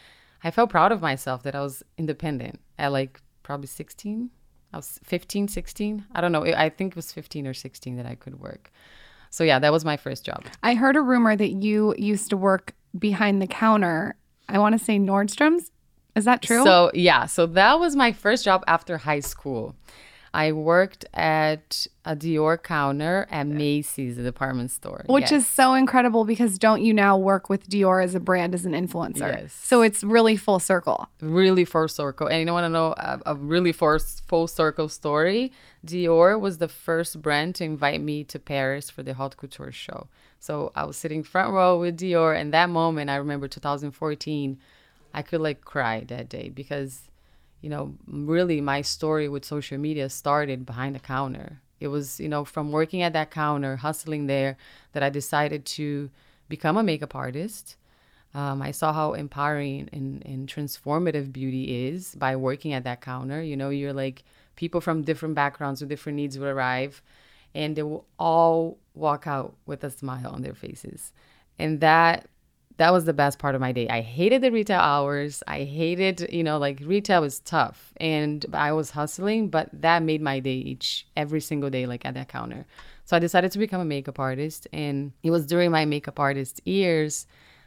I 0.44 0.50
felt 0.50 0.70
proud 0.70 0.92
of 0.92 1.00
myself 1.00 1.42
that 1.42 1.54
I 1.54 1.60
was 1.60 1.82
independent 1.98 2.60
at 2.78 2.92
like 2.92 3.20
probably 3.42 3.66
16. 3.66 4.30
I 4.72 4.76
was 4.76 5.00
15, 5.04 5.48
16. 5.48 6.06
I 6.14 6.20
don't 6.20 6.32
know. 6.32 6.44
I 6.44 6.68
think 6.68 6.92
it 6.92 6.96
was 6.96 7.12
15 7.12 7.46
or 7.46 7.54
16 7.54 7.96
that 7.96 8.06
I 8.06 8.14
could 8.14 8.40
work. 8.40 8.70
So 9.30 9.44
yeah, 9.44 9.58
that 9.58 9.72
was 9.72 9.84
my 9.84 9.96
first 9.96 10.24
job. 10.24 10.44
I 10.62 10.74
heard 10.74 10.96
a 10.96 11.00
rumor 11.00 11.36
that 11.36 11.50
you 11.50 11.94
used 11.96 12.30
to 12.30 12.36
work 12.36 12.74
behind 12.98 13.40
the 13.40 13.46
counter. 13.46 14.16
I 14.48 14.58
want 14.58 14.78
to 14.78 14.84
say 14.84 14.98
Nordstrom's. 14.98 15.70
Is 16.16 16.24
that 16.24 16.42
true? 16.42 16.64
So 16.64 16.90
yeah, 16.92 17.26
so 17.26 17.46
that 17.46 17.78
was 17.78 17.94
my 17.94 18.12
first 18.12 18.44
job 18.44 18.64
after 18.66 18.98
high 18.98 19.20
school. 19.20 19.76
I 20.32 20.52
worked 20.52 21.04
at 21.12 21.88
a 22.04 22.14
Dior 22.14 22.62
counter 22.62 23.26
at 23.30 23.46
Macy's, 23.49 24.16
department 24.16 24.70
store. 24.70 25.04
Which 25.08 25.32
Yes. 25.32 25.42
is 25.42 25.46
so 25.49 25.75
incredible 25.75 26.25
because 26.25 26.56
don't 26.58 26.82
you 26.82 26.94
now 26.94 27.16
work 27.18 27.49
with 27.49 27.68
Dior 27.68 28.02
as 28.02 28.14
a 28.14 28.20
brand 28.20 28.54
as 28.54 28.64
an 28.64 28.72
influencer? 28.72 29.18
Yes. 29.42 29.52
So 29.52 29.82
it's 29.82 30.04
really 30.04 30.37
full 30.37 30.60
circle. 30.60 31.08
really 31.20 31.64
full 31.64 31.88
circle. 31.88 32.28
And 32.28 32.46
you 32.46 32.52
want 32.52 32.64
to 32.64 32.68
know 32.68 32.94
a, 32.96 33.00
uh, 33.00 33.18
a 33.26 33.34
really 33.34 33.72
full, 33.72 33.99
full 34.28 34.46
circle 34.46 34.88
story? 34.88 35.52
Dior 35.84 36.38
was 36.38 36.58
the 36.58 36.68
first 36.68 37.20
brand 37.20 37.56
to 37.56 37.64
invite 37.64 38.00
me 38.00 38.22
to 38.25 38.38
Paris 38.38 38.88
for 38.88 39.02
the 39.02 39.14
haute 39.14 39.37
couture 39.37 39.72
show. 39.72 40.06
So 40.38 40.70
I 40.76 40.84
was 40.84 40.96
sitting 40.96 41.22
front 41.22 41.52
row 41.52 41.78
with 41.80 41.99
Dior, 41.99 42.38
and 42.40 42.54
that 42.54 42.70
moment, 42.70 43.10
I 43.10 43.16
remember 43.16 43.49
2014, 43.49 44.58
I 45.12 45.22
could 45.22 45.40
like 45.40 45.64
cry 45.64 46.04
that 46.06 46.28
day 46.28 46.49
because, 46.49 47.09
you 47.60 47.70
know, 47.70 47.94
really 48.06 48.60
my 48.60 48.82
story 48.82 49.28
with 49.28 49.44
social 49.44 49.78
media 49.78 50.08
started 50.08 50.64
behind 50.64 50.94
the 50.94 51.00
counter. 51.00 51.60
It 51.78 51.88
was, 51.88 52.20
you 52.20 52.28
know, 52.28 52.44
from 52.44 52.72
working 52.72 53.02
at 53.02 53.12
that 53.14 53.30
counter, 53.30 53.76
hustling 53.76 54.26
there, 54.26 54.56
that 54.92 55.02
I 55.02 55.10
decided 55.10 55.64
to 55.66 56.10
become 56.48 56.76
a 56.76 56.82
makeup 56.82 57.14
artist. 57.14 57.76
Um, 58.34 58.62
I 58.62 58.70
saw 58.70 58.92
how 58.92 59.14
empowering 59.14 59.88
and, 59.92 60.24
and 60.24 60.48
transformative 60.48 61.32
beauty 61.32 61.88
is 61.88 62.14
by 62.14 62.36
working 62.36 62.72
at 62.72 62.84
that 62.84 63.00
counter. 63.00 63.42
You 63.42 63.56
know, 63.56 63.70
you're 63.70 63.92
like 63.92 64.24
people 64.56 64.80
from 64.80 65.02
different 65.02 65.34
backgrounds 65.34 65.80
with 65.80 65.90
different 65.90 66.16
needs 66.16 66.38
will 66.38 66.48
arrive 66.48 67.02
and 67.54 67.74
they 67.74 67.82
will 67.82 68.06
all 68.18 68.78
walk 68.94 69.26
out 69.26 69.54
with 69.66 69.82
a 69.82 69.90
smile 69.90 70.30
on 70.30 70.42
their 70.42 70.54
faces. 70.54 71.12
And 71.58 71.80
that 71.80 72.29
that 72.80 72.94
was 72.94 73.04
the 73.04 73.12
best 73.12 73.38
part 73.38 73.54
of 73.54 73.60
my 73.60 73.72
day. 73.72 73.87
I 73.90 74.00
hated 74.00 74.40
the 74.40 74.50
retail 74.50 74.80
hours. 74.80 75.42
I 75.46 75.64
hated, 75.64 76.26
you 76.32 76.42
know, 76.42 76.56
like 76.56 76.80
retail 76.82 77.20
was 77.20 77.40
tough 77.40 77.92
and 77.99 78.46
I 78.54 78.72
was 78.72 78.90
hustling, 78.90 79.50
but 79.50 79.68
that 79.82 80.02
made 80.02 80.22
my 80.22 80.40
day 80.40 80.54
each 80.54 81.06
every 81.14 81.42
single 81.42 81.68
day 81.68 81.84
like 81.84 82.06
at 82.06 82.14
that 82.14 82.28
counter. 82.28 82.64
So 83.04 83.18
I 83.18 83.18
decided 83.18 83.52
to 83.52 83.58
become 83.58 83.82
a 83.82 83.84
makeup 83.84 84.18
artist 84.18 84.66
and 84.72 85.12
it 85.22 85.30
was 85.30 85.44
during 85.44 85.70
my 85.70 85.84
makeup 85.84 86.18
artist 86.18 86.62
years 86.64 87.26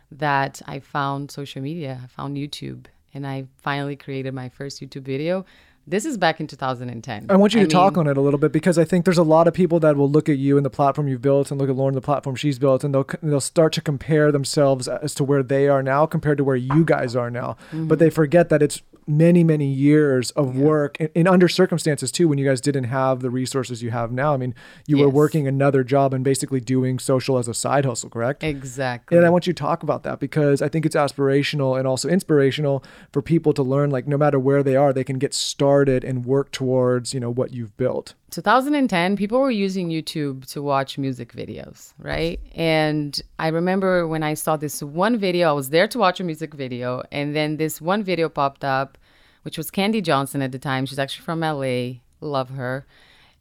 that 0.10 0.63
I 0.65 0.79
found 0.79 1.29
social 1.29 1.62
media. 1.62 2.01
I 2.03 2.08
found 2.08 2.36
YouTube 2.36 2.88
and 3.13 3.27
I 3.27 3.46
finally 3.62 3.96
created 3.96 4.34
my 4.34 4.50
first 4.50 4.82
YouTube 4.82 5.03
video. 5.03 5.46
This 5.86 6.06
is 6.06 6.18
back 6.18 6.40
in 6.40 6.48
2010. 6.48 7.25
I 7.30 7.36
want 7.36 7.54
you 7.54 7.60
to 7.60 7.68
talk 7.68 7.94
mean, 7.94 8.08
on 8.08 8.12
it 8.12 8.18
a 8.18 8.22
little 8.22 8.38
bit 8.40 8.54
because 8.54 8.78
I 8.78 8.86
think 8.86 9.04
there's 9.04 9.18
a 9.18 9.24
lot 9.24 9.50
of 9.50 9.54
people 9.54 9.82
that 9.82 9.98
will 9.98 10.10
look 10.10 10.30
at 10.30 10.38
you 10.38 10.56
and 10.56 10.66
the 10.66 10.70
platform 10.70 11.10
you've 11.10 11.22
built 11.22 11.52
and 11.52 11.60
look 11.60 11.70
at 11.70 11.75
Lauryn, 11.75 11.94
the 11.94 12.02
platform 12.02 12.38
she's 12.38 12.58
built, 12.58 12.86
and 12.86 12.96
they'll 12.96 13.08
they'll 13.22 13.42
start 13.42 13.74
to 13.74 13.82
compare 13.82 14.32
themselves 14.32 14.88
as 14.88 15.13
to 15.16 15.25
where 15.25 15.44
they 15.44 15.68
are 15.68 15.84
now 15.84 16.06
compared 16.06 16.38
to 16.38 16.44
where 16.44 16.56
you 16.56 16.86
guys 16.86 17.18
are 17.18 17.30
now. 17.30 17.58
Mm-hmm. 17.72 17.88
But 17.88 18.00
they 18.00 18.10
forget 18.10 18.48
that 18.48 18.63
it's 18.63 18.82
many 19.07 19.43
many 19.43 19.67
years 19.67 20.31
of 20.31 20.57
work 20.57 20.98
in, 20.98 21.10
in 21.15 21.27
under 21.27 21.48
circumstances 21.48 22.12
too 22.12 22.27
when 22.27 22.38
you 22.38 22.45
guys 22.45 22.62
didn't 22.62 22.86
have 22.86 23.22
the 23.22 23.29
resources 23.29 23.81
you 23.81 23.91
have 23.91 24.12
now. 24.12 24.33
I 24.33 24.38
mean, 24.38 24.55
you 24.88 24.98
were 24.98 25.10
working 25.10 25.48
another 25.48 25.83
job 25.83 26.13
and 26.13 26.24
basically 26.24 26.60
doing 26.60 27.00
social 27.00 27.38
as 27.38 27.48
a 27.48 27.53
side 27.53 27.86
hustle, 27.86 28.10
correct? 28.10 28.43
Exactly. 28.43 29.17
And 29.17 29.25
I 29.25 29.29
want 29.29 29.48
you 29.48 29.53
to 29.53 29.62
talk 29.62 29.83
about 29.83 30.03
that 30.03 30.19
because 30.19 30.62
I 30.62 30.69
think 30.69 30.86
it's 30.86 30.95
aspirational 30.95 31.77
and 31.77 31.88
also 31.88 32.10
inspirational 32.10 32.83
for 33.12 33.22
people 33.22 33.53
to 33.53 33.63
learn 33.63 33.89
like 33.89 34.07
no 34.07 34.17
matter 34.17 34.39
where 34.39 34.63
they 34.63 34.75
are, 34.75 34.93
they 34.93 35.03
can 35.03 35.19
get 35.19 35.33
started 35.33 36.03
and 36.03 36.25
work 36.25 36.51
towards, 36.51 37.13
you 37.13 37.19
know, 37.19 37.29
what 37.29 37.53
you've 37.53 37.75
built. 37.77 38.13
2010, 38.34 39.16
people 39.16 39.40
were 39.40 39.52
using 39.52 39.90
YouTube 39.90 40.44
to 40.52 40.63
watch 40.63 40.98
music 40.98 41.34
videos, 41.34 41.94
right? 42.00 42.40
And 42.56 43.22
I 43.38 43.50
remember 43.50 44.08
when 44.08 44.24
I 44.24 44.34
saw 44.34 44.58
this 44.58 44.82
one 44.82 45.18
video, 45.18 45.50
I 45.50 45.52
was 45.52 45.70
there 45.70 45.88
to 45.90 46.00
watch 46.00 46.20
a 46.20 46.24
music 46.24 46.56
video, 46.56 47.04
and 47.12 47.36
then 47.36 47.58
this 47.58 47.80
one 47.80 48.04
video 48.04 48.30
popped 48.30 48.63
up, 48.63 48.98
which 49.44 49.56
was 49.56 49.70
Kandee 49.70 50.02
Johnson 50.02 50.42
at 50.42 50.52
the 50.52 50.58
time. 50.58 50.88
She's 50.88 50.98
actually 50.98 51.25
from 51.25 51.42
LA, 51.42 52.00
love 52.22 52.50
her. 52.50 52.88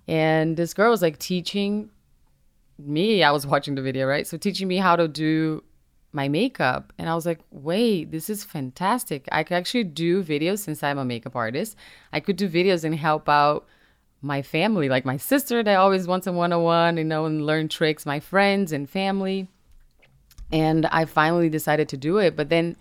And 0.06 0.58
this 0.58 0.74
girl 0.74 0.90
was 0.90 1.00
like 1.00 1.18
teaching 1.18 1.88
me, 2.78 3.22
I 3.22 3.30
was 3.30 3.46
watching 3.46 3.76
the 3.76 3.82
video, 3.82 4.06
right? 4.06 4.26
So 4.26 4.36
teaching 4.36 4.68
me 4.68 4.76
how 4.76 4.96
to 4.96 5.08
do 5.08 5.64
my 6.12 6.28
makeup. 6.28 6.92
And 6.98 7.08
I 7.08 7.14
was 7.14 7.24
like, 7.24 7.40
wait, 7.50 8.10
this 8.10 8.28
is 8.28 8.44
fantastic. 8.44 9.26
I 9.32 9.42
could 9.42 9.54
actually 9.54 9.84
do 9.84 10.22
videos 10.22 10.58
since 10.58 10.82
I'm 10.82 10.98
a 10.98 11.04
makeup 11.06 11.34
artist. 11.34 11.76
I 12.12 12.20
could 12.20 12.36
do 12.36 12.46
videos 12.46 12.84
and 12.84 12.94
help 12.94 13.26
out 13.26 13.66
my 14.22 14.40
family, 14.40 14.88
like 14.88 15.04
my 15.04 15.16
sister 15.16 15.62
that 15.62 15.76
always 15.76 16.06
wants 16.06 16.26
a 16.26 16.32
one 16.32 16.52
on 16.52 16.62
one, 16.62 16.96
you 16.96 17.04
know, 17.04 17.26
and 17.26 17.44
learn 17.44 17.68
tricks, 17.68 18.06
my 18.06 18.20
friends 18.20 18.72
and 18.72 18.88
family. 18.88 19.48
And 20.52 20.86
I 20.86 21.06
finally 21.06 21.48
decided 21.48 21.88
to 21.88 21.96
do 21.96 22.18
it. 22.18 22.36
But 22.36 22.48
then 22.48 22.76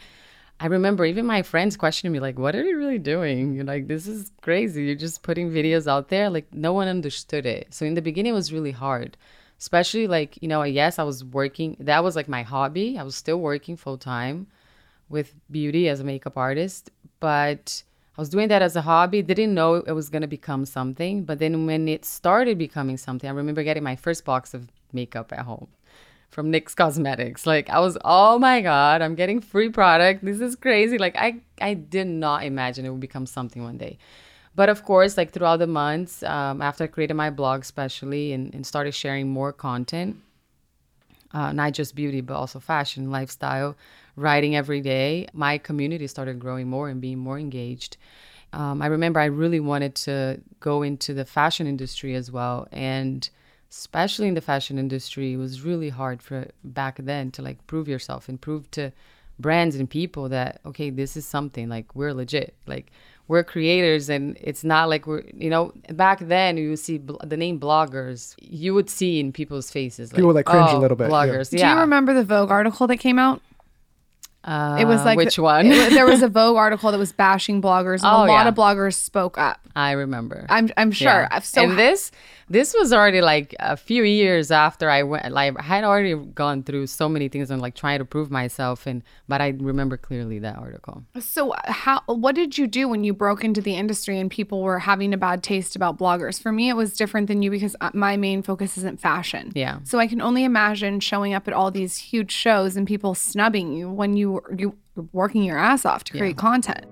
I 0.59 0.67
remember 0.67 1.05
even 1.05 1.25
my 1.25 1.41
friends 1.41 1.75
questioning 1.75 2.13
me, 2.13 2.19
like, 2.19 2.37
what 2.37 2.55
are 2.55 2.63
you 2.63 2.77
really 2.77 2.99
doing? 2.99 3.55
You're 3.55 3.65
like, 3.65 3.87
this 3.87 4.05
is 4.05 4.31
crazy. 4.41 4.83
You're 4.83 4.95
just 4.95 5.23
putting 5.23 5.49
videos 5.49 5.87
out 5.87 6.09
there. 6.09 6.29
Like, 6.29 6.53
no 6.53 6.73
one 6.73 6.87
understood 6.87 7.47
it. 7.47 7.73
So 7.73 7.85
in 7.85 7.95
the 7.95 8.01
beginning, 8.01 8.33
it 8.33 8.35
was 8.35 8.53
really 8.53 8.71
hard, 8.71 9.17
especially 9.57 10.05
like, 10.05 10.37
you 10.41 10.47
know, 10.47 10.61
yes, 10.61 10.99
I 10.99 11.03
was 11.03 11.23
working. 11.23 11.77
That 11.79 12.03
was 12.03 12.15
like 12.15 12.27
my 12.27 12.43
hobby. 12.43 12.99
I 12.99 13.03
was 13.03 13.15
still 13.15 13.39
working 13.39 13.75
full 13.77 13.97
time 13.97 14.45
with 15.09 15.33
beauty 15.49 15.89
as 15.89 15.99
a 15.99 16.03
makeup 16.03 16.37
artist. 16.37 16.91
But 17.19 17.83
I 18.17 18.21
was 18.21 18.29
doing 18.29 18.49
that 18.49 18.61
as 18.61 18.75
a 18.75 18.81
hobby. 18.81 19.21
Didn't 19.21 19.53
know 19.53 19.75
it 19.75 19.93
was 19.93 20.09
going 20.09 20.21
to 20.21 20.27
become 20.27 20.65
something. 20.65 21.23
But 21.23 21.39
then 21.39 21.65
when 21.65 21.87
it 21.87 22.03
started 22.03 22.57
becoming 22.57 22.97
something, 22.97 23.29
I 23.29 23.33
remember 23.33 23.63
getting 23.63 23.83
my 23.83 23.95
first 23.95 24.25
box 24.25 24.53
of 24.53 24.67
makeup 24.91 25.31
at 25.31 25.39
home 25.39 25.67
from 26.29 26.51
NYX 26.51 26.75
Cosmetics. 26.75 27.45
Like 27.45 27.69
I 27.69 27.79
was, 27.79 27.97
oh 28.03 28.39
my 28.39 28.61
god, 28.61 29.01
I'm 29.01 29.15
getting 29.15 29.39
free 29.39 29.69
product. 29.69 30.25
This 30.25 30.41
is 30.41 30.55
crazy. 30.55 30.97
Like 30.97 31.15
I, 31.17 31.41
I 31.61 31.73
did 31.73 32.07
not 32.07 32.43
imagine 32.43 32.85
it 32.85 32.89
would 32.89 32.99
become 32.99 33.25
something 33.25 33.63
one 33.63 33.77
day. 33.77 33.97
But 34.55 34.67
of 34.67 34.83
course, 34.83 35.15
like 35.15 35.31
throughout 35.31 35.57
the 35.57 35.67
months, 35.67 36.23
um, 36.23 36.61
after 36.61 36.83
I 36.83 36.87
created 36.87 37.13
my 37.13 37.29
blog, 37.29 37.61
especially, 37.61 38.33
and, 38.33 38.53
and 38.53 38.65
started 38.65 38.93
sharing 38.93 39.29
more 39.29 39.53
content, 39.53 40.17
uh, 41.33 41.53
not 41.53 41.71
just 41.71 41.95
beauty, 41.95 42.19
but 42.19 42.35
also 42.35 42.59
fashion, 42.59 43.11
lifestyle, 43.11 43.77
writing 44.15 44.55
every 44.55 44.81
day, 44.81 45.27
my 45.33 45.57
community 45.57 46.07
started 46.07 46.39
growing 46.39 46.67
more 46.69 46.89
and 46.89 46.99
being 47.01 47.17
more 47.19 47.39
engaged. 47.39 47.97
Um, 48.53 48.81
I 48.81 48.87
remember 48.87 49.19
I 49.19 49.25
really 49.25 49.59
wanted 49.61 49.95
to 49.95 50.41
go 50.59 50.81
into 50.83 51.13
the 51.13 51.23
fashion 51.25 51.67
industry 51.67 52.15
as 52.15 52.29
well. 52.31 52.67
And 52.71 53.29
especially 53.69 54.27
in 54.27 54.33
the 54.33 54.41
fashion 54.41 54.77
industry, 54.77 55.33
it 55.33 55.37
was 55.37 55.61
really 55.61 55.89
hard 55.89 56.21
for 56.21 56.47
back 56.63 56.97
then 56.97 57.31
to 57.31 57.41
like 57.41 57.65
prove 57.67 57.87
yourself 57.87 58.27
and 58.27 58.39
prove 58.41 58.69
to 58.71 58.91
brands 59.39 59.75
and 59.77 59.89
people 59.89 60.27
that, 60.29 60.59
okay, 60.65 60.89
this 60.89 61.15
is 61.15 61.25
something 61.25 61.69
like 61.69 61.95
we're 61.95 62.13
legit. 62.13 62.53
Like 62.67 62.91
we're 63.29 63.43
creators 63.45 64.09
and 64.09 64.37
it's 64.41 64.65
not 64.65 64.89
like 64.89 65.07
we're, 65.07 65.23
you 65.33 65.49
know, 65.49 65.71
back 65.93 66.19
then 66.19 66.57
you 66.57 66.71
would 66.71 66.79
see 66.79 66.97
bl- 66.97 67.15
the 67.23 67.37
name 67.37 67.57
bloggers, 67.57 68.35
you 68.41 68.73
would 68.73 68.89
see 68.89 69.21
in 69.21 69.31
people's 69.31 69.71
faces. 69.71 70.11
like, 70.11 70.17
People 70.17 70.33
like, 70.33 70.45
cringe 70.45 70.69
a 70.71 70.73
"Oh, 70.75 70.79
little 70.79 70.97
bit, 70.97 71.09
bloggers 71.09 71.27
yeah." 71.27 71.33
Bloggers. 71.37 71.49
Do 71.51 71.57
Yeah. 71.57 71.73
you 71.75 71.79
remember 71.79 72.13
the 72.13 72.25
Vogue 72.25 72.51
article 72.51 72.85
that 72.87 72.97
came 72.97 73.17
out? 73.17 73.41
Uh, 74.43 74.77
It 74.79 74.85
was 74.85 75.05
like 75.05 75.17
which 75.17 75.37
one? 75.37 75.69
there 75.69 76.05
was 76.05 76.23
a 76.23 76.27
Vogue 76.39 76.57
article 76.57 76.91
that 76.91 76.97
was 76.97 77.11
bashing 77.11 77.61
bloggers, 77.61 78.01
and 78.03 78.05
Oh, 78.11 78.25
a 78.25 78.27
lot 78.27 78.43
yeah. 78.43 78.47
of 78.47 78.55
bloggers 78.55 78.95
spoke 78.95 79.37
up. 79.37 79.59
I 79.75 79.91
remember. 79.91 80.45
I'm 80.49 80.69
I'm 80.77 80.91
sure. 80.91 81.27
Yeah. 81.31 81.39
So 81.39 81.61
and 81.63 81.77
this 81.77 82.11
this 82.51 82.75
was 82.77 82.91
already 82.91 83.21
like 83.21 83.55
a 83.59 83.77
few 83.77 84.03
years 84.03 84.51
after 84.51 84.89
I 84.89 85.03
went. 85.03 85.31
Like 85.31 85.57
I 85.57 85.63
had 85.63 85.83
already 85.83 86.15
gone 86.15 86.63
through 86.63 86.87
so 86.87 87.07
many 87.07 87.29
things 87.29 87.49
and 87.49 87.61
like 87.61 87.75
trying 87.75 87.99
to 87.99 88.05
prove 88.05 88.29
myself. 88.29 88.85
And 88.85 89.03
but 89.27 89.39
I 89.39 89.49
remember 89.57 89.95
clearly 89.95 90.39
that 90.39 90.57
article. 90.57 91.03
So, 91.19 91.53
how 91.65 92.01
what 92.07 92.35
did 92.35 92.57
you 92.57 92.67
do 92.67 92.89
when 92.89 93.03
you 93.03 93.13
broke 93.13 93.43
into 93.43 93.61
the 93.61 93.75
industry 93.75 94.19
and 94.19 94.29
people 94.29 94.61
were 94.61 94.79
having 94.79 95.13
a 95.13 95.17
bad 95.17 95.43
taste 95.43 95.75
about 95.75 95.97
bloggers? 95.97 96.41
For 96.41 96.51
me, 96.51 96.67
it 96.67 96.75
was 96.75 96.93
different 96.93 97.27
than 97.27 97.41
you 97.41 97.49
because 97.49 97.75
uh, 97.79 97.91
my 97.93 98.17
main 98.17 98.43
focus 98.43 98.77
isn't 98.77 98.99
fashion. 98.99 99.53
Yeah. 99.55 99.79
So 99.83 99.99
I 99.99 100.07
can 100.07 100.21
only 100.21 100.43
imagine 100.43 100.99
showing 100.99 101.33
up 101.33 101.47
at 101.47 101.53
all 101.53 101.71
these 101.71 101.97
huge 101.97 102.31
shows 102.31 102.75
and 102.75 102.85
people 102.85 103.15
snubbing 103.15 103.73
you 103.73 103.89
when 103.89 104.17
you 104.17 104.41
you 104.57 104.75
working 105.13 105.43
your 105.43 105.57
ass 105.57 105.85
off 105.85 106.03
to 106.03 106.17
create 106.17 106.35
content. 106.35 106.85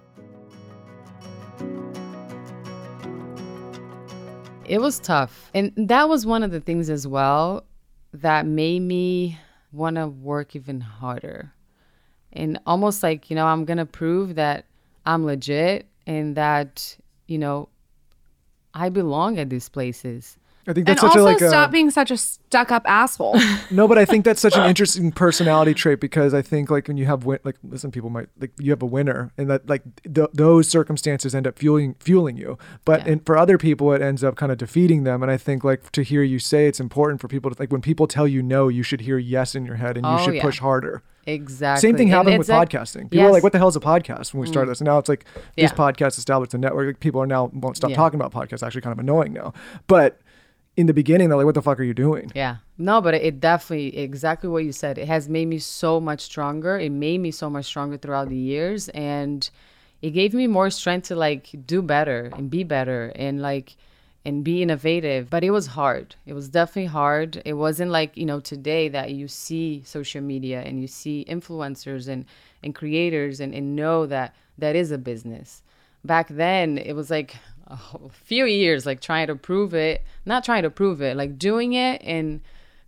It 4.71 4.81
was 4.81 5.01
tough. 5.01 5.51
And 5.53 5.73
that 5.77 6.09
was 6.09 6.25
one 6.25 6.45
of 6.45 6.53
the 6.53 6.61
things 6.61 6.91
as 6.91 7.05
well 7.05 7.65
that 8.13 8.47
made 8.47 8.83
me 8.83 9.37
want 9.73 9.97
to 9.97 10.09
work 10.09 10.57
even 10.57 10.81
harder. 10.81 11.53
And 12.33 12.59
almost 12.67 13.03
like, 13.03 13.31
you 13.31 13.37
know, 13.37 13.47
I'm 13.47 13.65
going 13.65 13.79
to 13.79 13.87
prove 13.87 14.37
that 14.37 14.67
I'm 15.07 15.25
legit 15.25 15.87
and 16.07 16.37
that, 16.37 16.97
you 17.27 17.39
know, 17.39 17.69
I 18.75 18.89
belong 18.89 19.39
at 19.39 19.51
these 19.51 19.69
places. 19.69 20.39
I 20.67 20.73
think 20.75 20.89
And 20.89 20.99
that's 20.99 21.01
such 21.01 21.09
also 21.17 21.23
a 21.23 21.25
like 21.25 21.39
stop 21.39 21.71
a, 21.71 21.73
being 21.73 21.91
such 21.91 22.11
a 22.11 22.17
stuck 22.17 22.71
up 22.71 22.83
asshole. 22.87 23.41
no, 23.71 23.89
but 23.89 23.97
I 23.99 24.05
think 24.05 24.25
that's 24.25 24.41
such 24.43 24.57
an 24.57 24.65
interesting 24.69 25.11
personality 25.11 25.73
trait 25.75 26.01
because 26.01 26.35
I 26.35 26.43
think 26.43 26.71
like 26.71 26.87
when 26.87 26.97
you 26.99 27.07
have 27.07 27.25
win- 27.25 27.39
like 27.45 27.57
listen, 27.65 27.91
people 27.91 28.11
might 28.11 28.29
like 28.39 28.53
you 28.59 28.71
have 28.71 28.83
a 28.83 28.87
winner 28.87 29.33
and 29.39 29.49
that 29.51 29.69
like 29.69 29.83
th- 30.05 30.29
those 30.35 30.69
circumstances 30.69 31.35
end 31.35 31.47
up 31.47 31.59
fueling 31.59 31.95
fueling 31.99 32.37
you, 32.37 32.59
but 32.85 33.07
Yeah. 33.07 33.13
and 33.13 33.27
for 33.27 33.37
other 33.39 33.57
people 33.59 33.93
it 33.95 34.03
ends 34.03 34.23
up 34.23 34.37
kind 34.37 34.53
of 34.53 34.59
defeating 34.59 35.05
them. 35.05 35.23
And 35.23 35.33
I 35.33 35.39
think 35.39 35.65
like 35.65 35.91
to 35.93 36.03
hear 36.03 36.23
you 36.23 36.39
say 36.39 36.67
it's 36.67 36.79
important 36.81 37.21
for 37.21 37.29
people 37.29 37.51
to 37.51 37.57
like 37.59 37.73
when 37.73 37.81
people 37.81 38.07
tell 38.07 38.29
you 38.29 38.43
no, 38.43 38.69
you 38.69 38.83
should 38.83 39.01
hear 39.01 39.17
yes 39.19 39.55
in 39.55 39.65
your 39.65 39.77
head 39.77 39.97
and 39.97 40.05
you 40.07 40.13
Oh, 40.13 40.19
should 40.25 40.35
yeah. 40.35 40.43
push 40.43 40.59
harder. 40.59 41.03
Exactly. 41.27 41.89
Same 41.89 41.97
thing 41.97 42.09
happened 42.09 42.39
with 42.39 42.49
like- 42.49 42.69
podcasting. 42.71 43.11
People 43.11 43.27
are 43.27 43.31
like, 43.31 43.41
Mm. 43.41 43.45
"What 43.45 43.53
the 43.53 43.59
hell 43.59 43.69
is 43.69 43.77
a 43.77 43.81
podcast?" 43.81 44.33
When 44.35 44.41
we 44.41 44.47
started 44.47 44.71
this, 44.71 44.81
and 44.81 44.87
now 44.87 44.99
it's 44.99 45.09
like 45.09 45.25
this 45.57 45.71
Yeah. 45.71 45.77
podcast 45.77 46.19
established 46.19 46.55
a 46.55 46.59
network. 46.59 46.87
Like, 46.87 47.01
people 47.01 47.21
are 47.23 47.27
now 47.27 47.51
won't 47.53 47.77
stop 47.77 47.91
Yeah. 47.91 47.97
talking 47.97 48.19
about 48.21 48.33
podcasts. 48.33 48.67
Actually, 48.67 48.81
kind 48.81 48.93
of 48.93 48.99
annoying 48.99 49.33
now. 49.35 49.53
But 49.87 50.19
in 50.81 50.87
the 50.87 50.95
beginning, 50.95 51.29
they're 51.29 51.37
like, 51.37 51.47
"What 51.47 51.55
the 51.55 51.63
fuck 51.63 51.79
are 51.79 51.85
you 51.85 51.95
doing?" 51.95 52.33
Yeah. 52.35 52.57
No, 52.79 53.01
but 53.01 53.15
it 53.15 53.41
definitely 53.41 53.97
exactly 53.97 54.49
what 54.49 54.65
you 54.65 54.73
said. 54.73 54.99
It 54.99 55.07
has 55.07 55.29
made 55.29 55.47
me 55.47 55.59
so 55.59 56.01
much 56.01 56.23
stronger. 56.23 56.79
It 56.79 56.91
made 56.91 57.19
me 57.19 57.31
so 57.31 57.51
much 57.51 57.67
stronger 57.67 57.97
throughout 57.97 58.29
the 58.29 58.37
years 58.37 58.89
and 58.91 59.49
it 60.03 60.11
gave 60.11 60.33
me 60.33 60.47
more 60.47 60.71
strength 60.71 61.09
to 61.09 61.17
like 61.17 61.51
do 61.67 61.83
better 61.83 62.31
and 62.35 62.51
be 62.51 62.65
better 62.65 63.13
and 63.15 63.43
like 63.43 63.77
and 64.25 64.45
be 64.45 64.63
innovative. 64.63 65.31
But 65.31 65.45
it 65.45 65.51
was 65.51 65.69
hard. 65.69 66.15
It 66.27 66.33
was 66.33 66.49
definitely 66.49 66.87
hard. 66.87 67.43
It 67.45 67.55
wasn't 67.55 67.91
like, 67.91 68.17
you 68.17 68.27
know, 68.27 68.41
today 68.41 68.89
that 68.89 69.13
you 69.13 69.29
see 69.29 69.83
social 69.85 70.23
media 70.23 70.63
and 70.63 70.81
you 70.81 70.87
see 70.87 71.27
influencers 71.29 72.09
and 72.09 72.25
and 72.63 72.75
creators 72.75 73.41
and, 73.41 73.55
and 73.55 73.77
know 73.77 74.07
that 74.07 74.35
that 74.59 74.77
is 74.77 74.91
a 74.91 74.99
business. 74.99 75.63
Back 76.05 76.29
then, 76.29 76.79
it 76.79 76.95
was 76.95 77.11
like 77.11 77.37
a 77.71 78.09
few 78.11 78.45
years 78.45 78.87
like 78.87 79.01
trying 79.01 79.29
to 79.29 79.37
prove 79.37 79.75
it, 79.75 80.03
not 80.25 80.45
trying 80.45 80.63
to 80.63 80.71
prove 80.71 81.01
it, 81.01 81.17
like 81.17 81.39
doing 81.39 81.73
it 81.73 82.03
and 82.05 82.41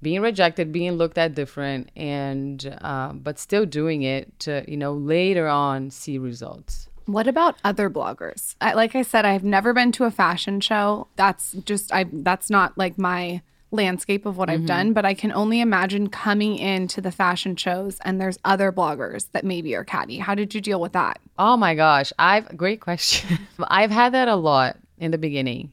being 0.02 0.20
rejected, 0.20 0.72
being 0.72 0.92
looked 0.92 1.16
at 1.16 1.34
different, 1.34 1.90
and 1.94 2.76
uh, 2.82 3.12
but 3.12 3.38
still 3.38 3.64
doing 3.64 4.02
it 4.02 4.38
to 4.40 4.64
you 4.68 4.76
know 4.76 4.92
later 4.92 5.48
on 5.48 5.90
see 5.90 6.18
results. 6.18 6.88
What 7.06 7.26
about 7.26 7.56
other 7.64 7.90
bloggers? 7.90 8.54
I, 8.60 8.74
like 8.74 8.94
I 8.94 9.02
said, 9.02 9.24
I've 9.24 9.44
never 9.44 9.72
been 9.72 9.92
to 9.92 10.04
a 10.04 10.10
fashion 10.10 10.60
show. 10.60 11.08
That's 11.16 11.52
just 11.64 11.92
I. 11.92 12.06
That's 12.12 12.50
not 12.50 12.76
like 12.76 12.98
my 12.98 13.42
landscape 13.72 14.26
of 14.26 14.36
what 14.36 14.48
I've 14.48 14.60
mm-hmm. 14.60 14.66
done. 14.66 14.92
But 14.92 15.04
I 15.04 15.14
can 15.14 15.32
only 15.32 15.60
imagine 15.60 16.08
coming 16.08 16.56
into 16.58 17.00
the 17.00 17.10
fashion 17.10 17.56
shows 17.56 17.98
and 18.04 18.20
there's 18.20 18.38
other 18.44 18.70
bloggers 18.70 19.28
that 19.32 19.44
maybe 19.44 19.74
are 19.74 19.84
catty. 19.84 20.18
How 20.18 20.34
did 20.34 20.54
you 20.54 20.60
deal 20.60 20.80
with 20.80 20.92
that? 20.92 21.20
Oh 21.38 21.56
my 21.56 21.74
gosh, 21.74 22.12
I've 22.18 22.56
great 22.56 22.80
question. 22.80 23.38
I've 23.58 23.90
had 23.90 24.12
that 24.14 24.28
a 24.28 24.36
lot 24.36 24.76
in 24.98 25.10
the 25.10 25.18
beginning, 25.18 25.72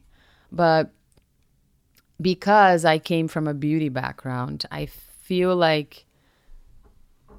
but 0.50 0.90
because 2.20 2.84
I 2.84 2.98
came 2.98 3.28
from 3.28 3.46
a 3.46 3.54
beauty 3.54 3.88
background, 3.88 4.66
I 4.70 4.86
feel 4.86 5.54
like 5.54 6.04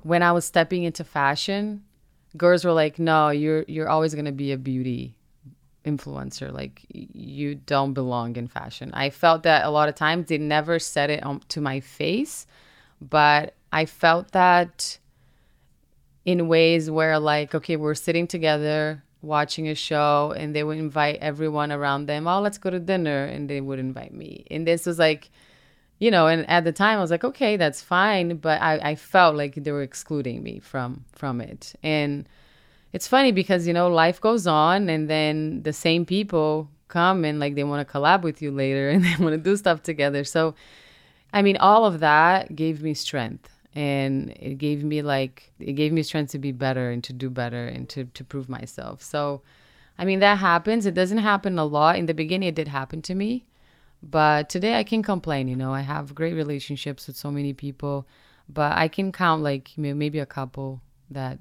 when 0.04 0.24
I 0.24 0.32
was 0.32 0.45
stepping 0.45 0.84
into 0.84 1.04
fashion, 1.04 1.84
girls 2.38 2.65
were 2.65 2.71
like, 2.71 2.97
"No, 2.97 3.30
you're 3.30 3.63
you're 3.67 3.89
always 3.89 4.15
gonna 4.15 4.32
be 4.32 4.52
a 4.52 4.58
beauty 4.58 5.15
influencer. 5.86 6.52
Like 6.52 6.82
you 6.89 7.56
don't 7.56 7.94
belong 7.94 8.36
in 8.36 8.48
fashion." 8.48 8.91
I 8.94 9.10
felt 9.10 9.44
that 9.44 9.65
a 9.65 9.70
lot 9.70 9.89
of 9.89 9.96
times 9.96 10.28
they 10.28 10.38
never 10.38 10.80
said 10.80 11.10
it 11.10 11.24
to 11.50 11.62
my 11.62 11.80
face, 11.80 12.48
but 13.00 13.56
I 13.72 13.86
felt 13.86 14.32
that 14.32 15.00
in 16.26 16.48
ways 16.48 16.89
where 16.89 17.20
like 17.20 17.56
okay 17.56 17.76
we're 17.76 17.96
sitting 17.96 18.28
together 18.28 19.04
watching 19.22 19.67
a 19.67 19.76
show 19.76 20.34
and 20.36 20.56
they 20.56 20.63
would 20.63 20.78
invite 20.78 21.17
everyone 21.22 21.72
around 21.72 22.06
them 22.06 22.28
oh 22.28 22.41
let's 22.41 22.58
go 22.58 22.70
to 22.70 22.80
dinner 22.80 23.26
and 23.26 23.50
they 23.50 23.62
would 23.62 23.80
invite 23.80 24.13
me 24.13 24.46
and 24.52 24.67
this 24.67 24.86
was 24.86 25.00
like 25.00 25.30
you 26.00 26.12
know 26.12 26.28
and 26.28 26.48
at 26.50 26.63
the 26.63 26.72
time 26.72 26.98
i 26.98 27.02
was 27.02 27.12
like 27.12 27.24
okay 27.24 27.58
that's 27.58 27.82
fine 27.82 28.38
but 28.38 28.62
i, 28.62 28.78
I 28.91 28.96
felt 28.96 29.36
like 29.36 29.56
they 29.56 29.72
were 29.72 29.84
excluding 29.84 30.44
me 30.44 30.60
from 30.60 31.06
from 31.12 31.41
it 31.41 31.74
and 31.84 32.28
it's 32.93 33.08
funny 33.08 33.32
because 33.32 33.67
you 33.67 33.73
know 33.73 33.89
life 33.89 34.19
goes 34.19 34.47
on 34.47 34.89
and 34.89 35.10
then 35.10 35.63
the 35.63 35.73
same 35.73 36.06
people 36.06 36.69
come 36.88 37.23
and 37.23 37.39
like 37.39 37.56
they 37.56 37.63
want 37.63 37.86
to 37.86 37.91
collab 37.91 38.21
with 38.21 38.41
you 38.41 38.51
later 38.51 38.89
and 38.93 39.04
they 39.04 39.15
want 39.19 39.34
to 39.34 39.38
do 39.38 39.56
stuff 39.56 39.82
together. 39.82 40.23
So 40.23 40.56
i 41.34 41.41
mean 41.41 41.58
all 41.58 41.86
of 41.86 42.01
that 42.01 42.56
gave 42.56 42.84
me 42.84 42.93
strength 42.93 43.49
and 43.73 44.32
it 44.32 44.58
gave 44.58 44.84
me 44.84 45.01
like 45.01 45.54
it 45.60 45.73
gave 45.73 45.93
me 45.93 46.04
strength 46.04 46.32
to 46.32 46.39
be 46.39 46.51
better 46.51 46.91
and 46.91 47.01
to 47.06 47.13
do 47.13 47.30
better 47.30 47.67
and 47.67 47.88
to 47.89 48.06
to 48.06 48.23
prove 48.23 48.49
myself. 48.49 49.01
So 49.01 49.41
i 49.97 50.06
mean 50.06 50.19
that 50.19 50.38
happens. 50.39 50.86
It 50.86 50.93
doesn't 50.93 51.19
happen 51.19 51.58
a 51.58 51.65
lot. 51.65 51.97
In 51.97 52.06
the 52.06 52.13
beginning 52.13 52.49
it 52.49 52.56
did 52.56 52.67
happen 52.67 53.01
to 53.04 53.15
me 53.15 53.45
but 54.04 54.49
today 54.49 54.77
i 54.80 54.84
can 54.84 55.04
complain 55.04 55.47
you 55.47 55.56
know. 55.56 55.73
I 55.73 55.82
have 55.82 56.15
great 56.15 56.34
relationships 56.34 57.08
with 57.08 57.15
so 57.15 57.32
many 57.32 57.54
people 57.54 58.08
but 58.49 58.75
i 58.75 58.88
can 58.88 59.12
count 59.12 59.41
like 59.43 59.71
maybe 59.77 60.19
a 60.19 60.25
couple 60.25 60.82
that 61.10 61.39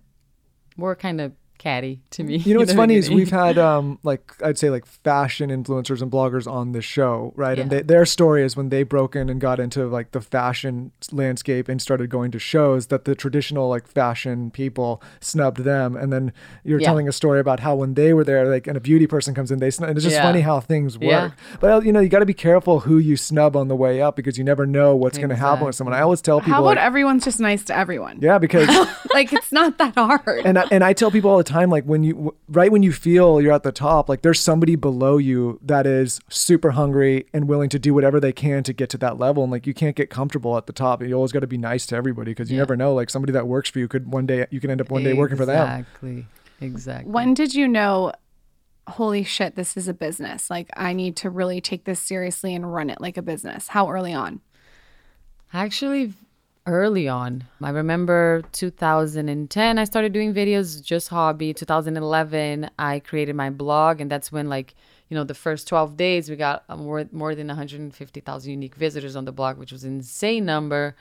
were 0.76 0.94
kind 0.94 1.20
of 1.20 1.32
catty 1.60 2.00
to 2.10 2.24
me 2.24 2.36
You 2.38 2.54
know 2.54 2.60
in 2.60 2.66
what's 2.66 2.72
funny 2.72 2.94
is 2.96 3.10
we've 3.10 3.30
had 3.30 3.58
um 3.58 3.98
like 4.02 4.32
I'd 4.42 4.56
say 4.58 4.70
like 4.70 4.86
fashion 4.86 5.50
influencers 5.50 6.00
and 6.00 6.10
bloggers 6.10 6.50
on 6.50 6.72
this 6.72 6.86
show, 6.86 7.32
right? 7.36 7.58
And 7.58 7.70
they, 7.70 7.82
their 7.82 8.06
story 8.06 8.42
is 8.42 8.56
when 8.56 8.70
they 8.70 8.82
broke 8.82 9.14
in 9.14 9.28
and 9.28 9.38
got 9.40 9.60
into 9.60 9.86
like 9.86 10.12
the 10.12 10.22
fashion 10.22 10.92
landscape 11.12 11.68
and 11.68 11.80
started 11.80 12.08
going 12.08 12.30
to 12.30 12.38
shows 12.38 12.86
that 12.86 13.04
the 13.04 13.14
traditional 13.14 13.68
like 13.68 13.86
fashion 13.86 14.50
people 14.50 15.02
snubbed 15.20 15.58
them, 15.64 15.96
and 15.96 16.10
then 16.12 16.32
you're 16.64 16.80
Yeah. 16.80 16.86
telling 16.86 17.06
a 17.08 17.12
story 17.12 17.40
about 17.40 17.60
how 17.60 17.74
when 17.76 17.92
they 17.94 18.14
were 18.14 18.24
there, 18.24 18.46
like 18.48 18.66
and 18.66 18.76
a 18.76 18.80
beauty 18.80 19.06
person 19.06 19.34
comes 19.34 19.50
in, 19.50 19.58
they 19.58 19.70
snub. 19.70 19.90
And 19.90 19.98
it's 19.98 20.04
just 20.04 20.16
Yeah. 20.16 20.22
funny 20.22 20.40
how 20.40 20.60
things 20.60 20.96
work. 20.98 21.02
Yeah. 21.10 21.30
But 21.60 21.84
you 21.84 21.92
know 21.92 22.00
you 22.00 22.08
got 22.08 22.20
to 22.20 22.26
be 22.26 22.40
careful 22.48 22.80
who 22.80 22.96
you 22.98 23.16
snub 23.18 23.54
on 23.54 23.68
the 23.68 23.76
way 23.76 24.00
up 24.00 24.16
because 24.16 24.38
you 24.38 24.44
never 24.44 24.64
know 24.66 24.96
what's 24.96 25.18
going 25.18 25.30
to 25.30 25.36
happen 25.36 25.66
with 25.66 25.74
someone. 25.74 25.92
I 25.94 26.00
always 26.00 26.22
tell 26.22 26.40
people 26.40 26.54
How 26.54 26.60
about 26.62 26.76
like, 26.76 26.86
everyone's 26.86 27.24
just 27.24 27.38
nice 27.38 27.64
to 27.64 27.76
everyone? 27.76 28.18
yeah 28.22 28.38
because. 28.38 28.66
like 29.14 29.30
it's 29.32 29.52
not 29.52 29.76
that 29.78 29.94
hard. 29.94 30.42
and 30.46 30.58
I, 30.58 30.64
and 30.70 30.82
I 30.82 30.92
tell 30.94 31.10
people 31.10 31.30
all 31.30 31.36
the 31.38 31.44
time 31.44 31.49
like 31.70 31.84
when 31.84 32.02
you 32.02 32.12
w- 32.14 32.34
right 32.48 32.70
when 32.72 32.82
you 32.82 32.92
feel 32.92 33.40
you're 33.40 33.52
at 33.52 33.62
the 33.62 33.72
top 33.72 34.08
like 34.08 34.22
there's 34.22 34.40
somebody 34.40 34.76
below 34.76 35.18
you 35.18 35.58
that 35.62 35.86
is 35.86 36.20
super 36.28 36.70
hungry 36.72 37.26
and 37.32 37.48
willing 37.48 37.68
to 37.68 37.78
do 37.78 37.92
whatever 37.92 38.18
they 38.20 38.32
can 38.32 38.62
to 38.62 38.72
get 38.72 38.88
to 38.90 38.98
that 38.98 39.18
level 39.18 39.42
and 39.42 39.50
like 39.52 39.66
you 39.66 39.74
can't 39.74 39.96
get 39.96 40.10
comfortable 40.10 40.56
at 40.56 40.66
the 40.66 40.72
top. 40.72 41.02
You 41.02 41.14
always 41.14 41.32
got 41.32 41.40
to 41.40 41.46
be 41.46 41.58
nice 41.58 41.86
to 41.86 41.96
everybody 41.96 42.30
because 42.32 42.50
you 42.50 42.56
Yeah. 42.56 42.62
never 42.62 42.76
know 42.76 42.94
like 42.94 43.10
somebody 43.10 43.32
that 43.32 43.46
works 43.46 43.68
for 43.70 43.78
you 43.78 43.88
could 43.88 44.10
one 44.12 44.26
day 44.26 44.46
you 44.50 44.60
can 44.60 44.70
end 44.70 44.80
up 44.80 44.90
one 44.90 45.02
day 45.02 45.12
working 45.12 45.36
for 45.36 45.46
them. 45.46 45.80
Exactly. 45.80 46.26
Exactly. 46.60 47.10
When 47.12 47.34
did 47.34 47.54
you 47.54 47.66
know 47.68 48.12
holy 48.88 49.22
shit 49.22 49.54
this 49.56 49.76
is 49.76 49.86
a 49.88 49.94
business. 49.94 50.50
Like 50.50 50.68
i 50.76 50.92
need 50.92 51.14
to 51.16 51.30
really 51.30 51.60
take 51.60 51.84
this 51.84 52.00
seriously 52.00 52.54
and 52.54 52.72
run 52.72 52.90
it 52.90 53.00
like 53.00 53.16
a 53.16 53.22
business. 53.22 53.68
How 53.68 53.88
early 53.90 54.12
on? 54.12 54.40
Actually, 55.52 56.12
early 56.66 57.08
on. 57.08 57.44
I 57.62 57.70
remember 57.70 58.42
2010, 58.52 59.78
I 59.78 59.84
started 59.84 60.12
doing 60.12 60.34
videos, 60.34 60.82
just 60.82 61.08
hobby. 61.08 61.54
2011, 61.54 62.70
I 62.78 63.00
created 63.00 63.34
my 63.34 63.50
blog, 63.50 64.00
and 64.00 64.10
that's 64.10 64.30
when, 64.30 64.48
like, 64.48 64.74
you 65.08 65.16
know, 65.16 65.24
the 65.24 65.34
first 65.34 65.66
12 65.68 65.96
days, 65.96 66.30
we 66.30 66.36
got 66.36 66.64
uh, 66.68 66.76
more, 66.76 67.06
more 67.12 67.34
than 67.34 67.48
150,000 67.48 68.50
unique 68.50 68.74
visitors 68.74 69.16
on 69.16 69.24
the 69.24 69.32
blog, 69.32 69.58
which 69.58 69.72
was 69.72 69.84
an 69.84 69.96
insane 69.96 70.44
number. 70.44 70.96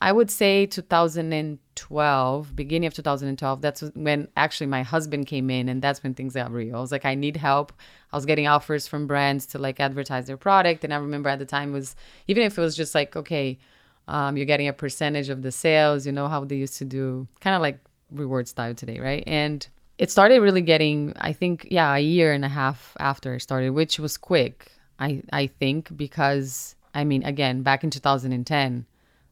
I 0.00 0.12
would 0.12 0.30
say 0.30 0.66
2012, 0.66 2.56
beginning 2.56 2.86
of 2.86 2.94
2012, 2.94 3.60
that's 3.60 3.80
when 3.94 4.28
actually 4.36 4.68
my 4.68 4.82
husband 4.82 5.26
came 5.26 5.50
in 5.50 5.68
and 5.68 5.82
that's 5.82 6.04
when 6.04 6.14
things 6.14 6.34
got 6.34 6.52
real. 6.52 6.76
I 6.76 6.80
was 6.80 6.92
like, 6.92 7.04
I 7.04 7.16
need 7.16 7.36
help. 7.36 7.72
I 8.12 8.16
was 8.16 8.24
getting 8.24 8.46
offers 8.46 8.86
from 8.86 9.08
brands 9.08 9.46
to 9.46 9.58
like 9.58 9.80
advertise 9.80 10.26
their 10.26 10.36
product. 10.36 10.84
And 10.84 10.94
I 10.94 10.98
remember 10.98 11.28
at 11.28 11.40
the 11.40 11.44
time 11.44 11.72
was, 11.72 11.96
even 12.28 12.44
if 12.44 12.56
it 12.56 12.60
was 12.60 12.76
just 12.76 12.94
like, 12.94 13.16
okay, 13.16 13.58
um, 14.08 14.36
you're 14.36 14.46
getting 14.46 14.68
a 14.68 14.72
percentage 14.72 15.28
of 15.28 15.42
the 15.42 15.52
sales, 15.52 16.06
you 16.06 16.12
know 16.12 16.26
how 16.28 16.44
they 16.44 16.56
used 16.56 16.78
to 16.78 16.84
do 16.84 17.28
kind 17.40 17.54
of 17.54 17.62
like 17.62 17.78
rewardStyle 18.14 18.76
today, 18.76 18.98
right? 18.98 19.22
And 19.26 19.66
it 19.98 20.10
started 20.10 20.40
really 20.40 20.62
getting, 20.62 21.12
I 21.20 21.32
think, 21.32 21.68
yeah, 21.70 21.94
a 21.94 22.00
year 22.00 22.32
and 22.32 22.44
a 22.44 22.48
half 22.48 22.96
after 22.98 23.34
it 23.34 23.40
started, 23.40 23.70
which 23.70 23.98
was 23.98 24.16
quick, 24.16 24.72
I, 24.98 25.22
I 25.32 25.46
think, 25.46 25.94
because 25.96 26.74
I 26.94 27.04
mean, 27.04 27.22
again, 27.22 27.62
back 27.62 27.84
in 27.84 27.90
2010, 27.90 28.86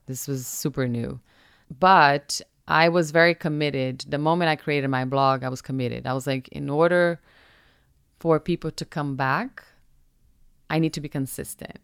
this 0.06 0.28
was 0.28 0.46
super 0.46 0.86
new. 0.86 1.20
But 1.80 2.40
I 2.68 2.88
was 2.88 3.10
very 3.10 3.34
committed. 3.34 4.04
The 4.08 4.18
moment 4.18 4.50
I 4.50 4.56
created 4.56 4.88
my 4.88 5.04
blog, 5.04 5.42
I 5.42 5.48
was 5.48 5.62
committed. 5.62 6.06
I 6.06 6.12
was 6.12 6.26
like, 6.26 6.48
in 6.48 6.68
order 6.70 7.20
for 8.20 8.38
people 8.38 8.70
to 8.72 8.84
come 8.84 9.16
back, 9.16 9.64
I 10.68 10.78
need 10.78 10.92
to 10.94 11.00
be 11.00 11.08
consistent. 11.08 11.78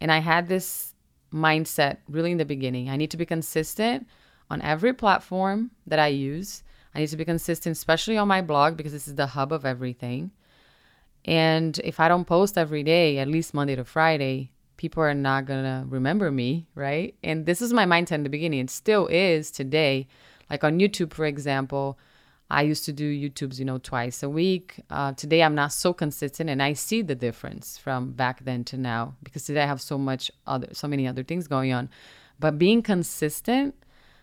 And 0.00 0.12
I 0.12 0.18
had 0.18 0.48
this 0.48 0.94
mindset 1.36 1.98
really 2.08 2.32
in 2.32 2.38
the 2.38 2.44
beginning. 2.44 2.88
I 2.88 2.96
need 2.96 3.10
to 3.12 3.16
be 3.16 3.26
consistent 3.26 4.06
on 4.50 4.62
every 4.62 4.92
platform 4.92 5.70
that 5.86 5.98
I 5.98 6.08
use. 6.08 6.62
I 6.94 7.00
need 7.00 7.08
to 7.08 7.16
be 7.16 7.24
consistent, 7.24 7.76
especially 7.76 8.16
on 8.16 8.28
my 8.28 8.40
blog, 8.40 8.76
because 8.76 8.92
this 8.92 9.06
is 9.06 9.14
the 9.14 9.26
hub 9.26 9.52
of 9.52 9.64
everything. 9.64 10.30
And 11.24 11.78
if 11.84 12.00
I 12.00 12.08
don't 12.08 12.24
post 12.24 12.56
every 12.56 12.82
day, 12.82 13.18
at 13.18 13.28
least 13.28 13.52
Monday 13.52 13.76
to 13.76 13.84
Friday, 13.84 14.50
people 14.76 15.02
are 15.02 15.14
not 15.14 15.46
going 15.46 15.64
to 15.64 15.84
remember 15.88 16.30
me, 16.30 16.66
right? 16.74 17.14
And 17.22 17.46
this 17.46 17.60
is 17.60 17.72
my 17.72 17.84
mindset 17.84 18.12
in 18.12 18.22
the 18.22 18.30
beginning. 18.30 18.60
It 18.60 18.70
still 18.70 19.06
is 19.08 19.50
today. 19.50 20.06
Like 20.48 20.62
on 20.62 20.78
YouTube, 20.78 21.12
for 21.12 21.26
example, 21.26 21.98
I 22.48 22.62
used 22.62 22.84
to 22.84 22.92
do 22.92 23.10
YouTubes, 23.12 23.58
you 23.58 23.64
know, 23.64 23.78
twice 23.78 24.22
a 24.22 24.28
week. 24.28 24.80
Uh, 24.88 25.12
today, 25.12 25.42
I'm 25.42 25.54
not 25.54 25.72
so 25.72 25.92
consistent, 25.92 26.48
and 26.48 26.62
I 26.62 26.74
see 26.74 27.02
the 27.02 27.16
difference 27.16 27.76
from 27.76 28.12
back 28.12 28.44
then 28.44 28.62
to 28.64 28.76
now 28.76 29.16
because 29.22 29.44
today 29.44 29.62
I 29.62 29.66
have 29.66 29.80
so 29.80 29.98
much 29.98 30.30
other, 30.46 30.68
so 30.72 30.86
many 30.86 31.08
other 31.08 31.24
things 31.24 31.48
going 31.48 31.72
on. 31.72 31.88
But 32.38 32.58
being 32.58 32.82
consistent 32.82 33.74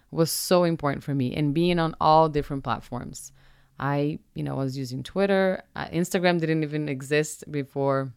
was 0.09 0.31
so 0.31 0.63
important 0.63 1.03
for 1.03 1.13
me, 1.13 1.35
and 1.35 1.53
being 1.53 1.79
on 1.79 1.95
all 1.99 2.29
different 2.29 2.63
platforms. 2.63 3.31
I, 3.79 4.19
you 4.35 4.43
know, 4.43 4.55
was 4.55 4.77
using 4.77 5.03
Twitter. 5.03 5.63
Uh, 5.75 5.87
Instagram 5.87 6.39
didn't 6.39 6.63
even 6.63 6.87
exist 6.87 7.43
before 7.51 8.13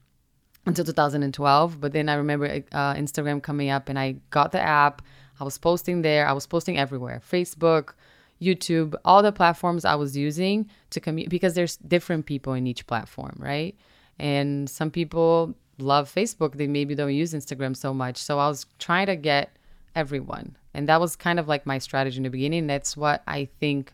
until 0.66 0.84
2012. 0.84 1.80
But 1.80 1.92
then 1.92 2.08
I 2.08 2.14
remember 2.14 2.46
uh, 2.46 2.94
Instagram 2.94 3.42
coming 3.42 3.70
up, 3.70 3.88
and 3.88 3.98
I 3.98 4.16
got 4.30 4.52
the 4.52 4.60
app. 4.60 5.02
I 5.40 5.44
was 5.44 5.58
posting 5.58 6.02
there. 6.02 6.28
I 6.28 6.32
was 6.32 6.46
posting 6.46 6.78
everywhere: 6.78 7.20
Facebook, 7.28 7.94
YouTube, 8.40 8.94
all 9.04 9.22
the 9.22 9.32
platforms 9.32 9.84
I 9.84 9.94
was 9.94 10.16
using 10.16 10.68
to 10.90 11.00
commute 11.00 11.30
because 11.30 11.54
there's 11.54 11.76
different 11.78 12.26
people 12.26 12.52
in 12.52 12.66
each 12.66 12.86
platform, 12.86 13.36
right? 13.38 13.74
And 14.18 14.68
some 14.68 14.90
people 14.90 15.54
love 15.78 16.12
Facebook. 16.12 16.54
They 16.54 16.66
maybe 16.66 16.94
don't 16.94 17.14
use 17.14 17.32
Instagram 17.32 17.76
so 17.76 17.94
much. 17.94 18.16
So 18.16 18.38
I 18.38 18.48
was 18.48 18.66
trying 18.78 19.06
to 19.06 19.16
get 19.16 19.56
everyone, 19.94 20.56
and 20.74 20.88
that 20.88 21.00
was 21.00 21.16
kind 21.16 21.38
of 21.38 21.48
like 21.48 21.66
my 21.66 21.78
strategy 21.78 22.18
in 22.18 22.22
the 22.22 22.30
beginning. 22.30 22.66
That's 22.66 22.96
what 22.96 23.22
I 23.26 23.48
think 23.60 23.92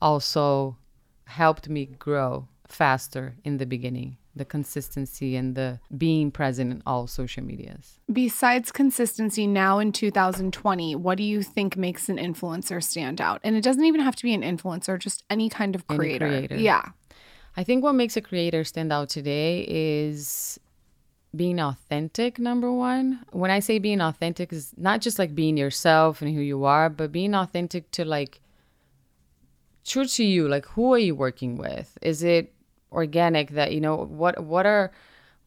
also 0.00 0.76
helped 1.24 1.68
me 1.68 1.86
grow 1.86 2.48
faster 2.66 3.34
in 3.44 3.58
the 3.58 3.66
beginning 3.66 4.16
the 4.34 4.44
consistency 4.44 5.36
and 5.36 5.54
the 5.54 5.78
being 5.96 6.30
present 6.30 6.72
in 6.72 6.82
all 6.86 7.06
social 7.06 7.44
medias. 7.44 7.98
Besides 8.10 8.72
consistency 8.72 9.46
now 9.46 9.78
in 9.78 9.92
2020, 9.92 10.96
what 10.96 11.18
do 11.18 11.24
you 11.24 11.42
think 11.42 11.76
makes 11.76 12.08
an 12.08 12.16
influencer 12.16 12.82
stand 12.82 13.20
out? 13.20 13.40
And 13.44 13.56
it 13.56 13.62
doesn't 13.62 13.84
even 13.84 14.00
have 14.00 14.16
to 14.16 14.22
be 14.22 14.32
an 14.32 14.42
influencer, 14.42 14.98
just 14.98 15.22
any 15.28 15.48
kind 15.48 15.74
of 15.74 15.86
creator. 15.86 16.28
creator. 16.28 16.56
Yeah. 16.56 16.82
I 17.56 17.64
think 17.64 17.84
what 17.84 17.92
makes 17.94 18.16
a 18.16 18.22
creator 18.22 18.64
stand 18.64 18.92
out 18.92 19.10
today 19.10 19.66
is 19.68 20.58
being 21.34 21.58
authentic 21.58 22.38
number 22.38 22.70
one 22.70 23.18
when 23.30 23.50
i 23.50 23.58
say 23.58 23.78
being 23.78 24.02
authentic 24.02 24.52
is 24.52 24.74
not 24.76 25.00
just 25.00 25.18
like 25.18 25.34
being 25.34 25.56
yourself 25.56 26.20
and 26.20 26.34
who 26.34 26.42
you 26.42 26.64
are 26.64 26.90
but 26.90 27.10
being 27.10 27.34
authentic 27.34 27.90
to 27.90 28.04
like 28.04 28.40
true 29.82 30.04
to 30.04 30.24
you 30.24 30.46
like 30.46 30.66
who 30.66 30.92
are 30.92 30.98
you 30.98 31.14
working 31.14 31.56
with 31.56 31.96
is 32.02 32.22
it 32.22 32.52
organic 32.92 33.50
that 33.50 33.72
you 33.72 33.80
know 33.80 33.96
what 33.96 34.42
what 34.44 34.66
are 34.66 34.92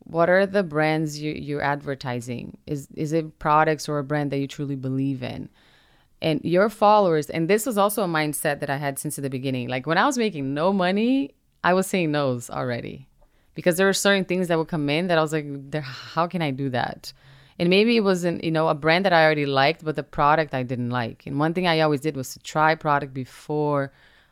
what 0.05 0.29
are 0.29 0.45
the 0.45 0.63
brands 0.63 1.19
you, 1.19 1.33
you're 1.33 1.61
advertising? 1.61 2.57
Is 2.67 2.87
is 2.95 3.11
it 3.11 3.39
products 3.39 3.89
or 3.89 3.97
a 3.99 4.03
brand 4.03 4.31
that 4.31 4.37
you 4.37 4.47
truly 4.47 4.75
believe 4.75 5.23
in? 5.23 5.49
And 6.21 6.41
your 6.43 6.69
followers 6.69 7.29
and 7.29 7.49
this 7.49 7.65
was 7.65 7.77
also 7.77 8.03
a 8.03 8.07
mindset 8.07 8.59
that 8.59 8.69
i 8.69 8.77
had 8.77 8.97
since 8.99 9.15
the 9.15 9.29
beginning. 9.29 9.67
Like 9.67 9.85
when 9.85 9.97
i 9.97 10.05
was 10.05 10.17
making 10.17 10.53
no 10.53 10.71
money 10.71 11.33
i 11.63 11.73
was 11.73 11.87
saying 11.87 12.11
no's 12.11 12.49
already 12.49 13.07
because 13.55 13.77
there 13.77 13.87
were 13.87 13.93
certain 13.93 14.25
things 14.25 14.47
that 14.47 14.57
would 14.57 14.67
come 14.67 14.89
in 14.89 15.07
that 15.07 15.17
i 15.17 15.21
was 15.21 15.33
like 15.33 15.73
how 15.83 16.27
can 16.27 16.41
i 16.41 16.51
do 16.51 16.69
that? 16.69 17.11
And 17.57 17.69
maybe 17.69 17.95
it 17.95 18.01
wasn't 18.01 18.43
you 18.43 18.51
know 18.51 18.67
a 18.67 18.75
brand 18.75 19.05
that 19.05 19.13
i 19.13 19.23
already 19.23 19.45
liked 19.45 19.83
but 19.83 19.95
the 19.95 20.03
product 20.03 20.53
i 20.53 20.63
didn't 20.63 20.91
like. 20.91 21.25
And 21.25 21.39
one 21.39 21.53
thing 21.53 21.67
i 21.67 21.79
always 21.79 22.01
did 22.01 22.15
was 22.15 22.31
to 22.33 22.39
try 22.39 22.75
product 22.75 23.13
before 23.13 23.91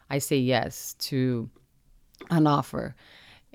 i 0.10 0.20
say 0.20 0.38
yes 0.38 0.96
to 1.00 1.50
an 2.30 2.48
offer. 2.48 2.96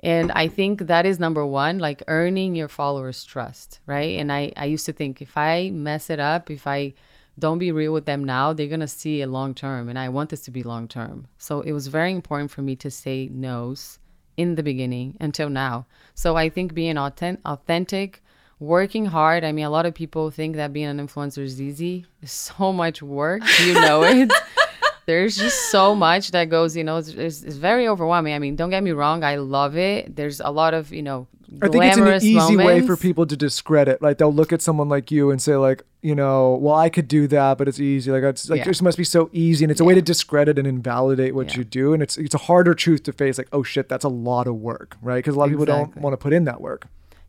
And 0.01 0.31
i 0.31 0.47
think 0.47 0.87
that 0.87 1.05
is 1.05 1.19
number 1.19 1.45
one 1.45 1.79
like 1.79 2.01
earning 2.07 2.55
your 2.55 2.69
followers 2.69 3.23
trust 3.23 3.79
right? 3.85 4.17
And 4.19 4.31
i 4.31 4.51
i 4.55 4.65
used 4.65 4.85
to 4.85 4.93
think 4.93 5.21
if 5.21 5.35
i 5.37 5.69
mess 5.71 6.09
it 6.09 6.19
up 6.19 6.49
if 6.49 6.65
i 6.67 6.93
don't 7.37 7.59
be 7.59 7.71
real 7.71 7.93
with 7.93 8.05
them 8.05 8.23
now 8.23 8.51
they're 8.51 8.77
to 8.77 8.87
see 8.87 9.21
it 9.21 9.27
long 9.27 9.53
term 9.53 9.87
and 9.89 9.97
i 9.97 10.09
want 10.09 10.29
this 10.29 10.41
to 10.41 10.51
be 10.51 10.63
long 10.63 10.87
term. 10.87 11.27
So 11.37 11.61
it 11.61 11.73
was 11.73 11.87
very 11.87 12.11
important 12.11 12.51
for 12.51 12.61
me 12.61 12.75
to 12.77 12.89
say 12.89 13.29
no's 13.31 13.99
in 14.37 14.55
the 14.55 14.63
beginning 14.63 15.17
until 15.19 15.49
now. 15.49 15.85
So 16.15 16.37
i 16.37 16.47
think 16.49 16.73
being 16.73 16.97
authentic, 16.97 17.45
authentic 17.45 18.23
working 18.61 19.05
hard 19.05 19.45
i 19.45 19.51
mean 19.53 19.63
a 19.63 19.69
lot 19.69 19.85
of 19.85 19.93
people 19.93 20.31
think 20.31 20.57
that 20.57 20.73
being 20.73 20.87
an 20.87 20.99
influencer 21.05 21.43
is 21.43 21.61
easy. 21.61 22.05
It's 22.21 22.31
so 22.31 22.71
much 22.71 23.01
work 23.01 23.41
you 23.65 23.73
know 23.73 24.03
it 24.03 24.31
there's 25.09 25.35
just 25.37 25.71
so 25.71 25.95
much 25.95 26.31
that 26.35 26.45
goes, 26.55 26.77
you 26.77 26.83
know, 26.83 26.97
it's, 27.01 27.09
it's, 27.09 27.41
it's 27.47 27.55
very 27.57 27.87
overwhelming. 27.87 28.33
I 28.33 28.39
mean, 28.39 28.55
don't 28.55 28.69
get 28.69 28.83
me 28.83 28.91
wrong, 28.91 29.23
I 29.23 29.35
love 29.37 29.75
it. 29.75 30.15
There's 30.15 30.39
a 30.39 30.51
lot 30.51 30.73
of, 30.75 30.93
you 30.93 31.01
know, 31.01 31.27
I 31.63 31.67
think 31.67 31.83
it's 31.83 31.97
an 31.97 32.03
glamorous 32.03 32.23
easy 32.23 32.55
way 32.57 32.81
for 32.85 32.95
people 32.95 33.25
to 33.25 33.35
discredit. 33.35 34.03
Like 34.03 34.19
they'll 34.19 34.31
look 34.41 34.53
at 34.53 34.61
someone 34.61 34.87
like 34.87 35.09
you 35.09 35.31
and 35.31 35.41
say, 35.41 35.55
like, 35.55 35.81
you 36.03 36.13
know, 36.13 36.59
well, 36.61 36.75
I 36.75 36.89
could 36.89 37.07
do 37.07 37.25
that, 37.27 37.57
but 37.57 37.67
it's 37.67 37.79
easy. 37.79 38.11
Like 38.11 38.21
it's 38.23 38.49
like 38.51 38.59
Yeah. 38.59 38.65
this 38.65 38.81
must 38.83 38.97
be 38.99 39.03
so 39.03 39.29
easy, 39.33 39.65
and 39.65 39.71
it's 39.71 39.81
a 39.81 39.83
way 39.83 39.95
to 39.95 40.01
discredit 40.13 40.59
and 40.59 40.67
invalidate 40.67 41.33
what 41.33 41.47
Yeah. 41.51 41.57
you 41.57 41.63
do, 41.65 41.93
and 41.93 42.03
it's 42.03 42.17
it's 42.17 42.35
a 42.35 42.43
harder 42.49 42.73
truth 42.75 43.01
to 43.07 43.11
face. 43.11 43.37
Like, 43.39 43.49
oh 43.51 43.63
shit, 43.63 43.89
that's 43.89 44.05
a 44.05 44.13
lot 44.29 44.45
of 44.47 44.55
work, 44.71 44.95
right? 45.01 45.17
Because 45.17 45.35
a 45.35 45.39
lot 45.39 45.45
of 45.45 45.51
people 45.51 45.65
don't 45.65 45.97
want 45.97 46.13
to 46.13 46.17
put 46.17 46.31
in 46.33 46.43
that 46.45 46.61
work. 46.61 46.81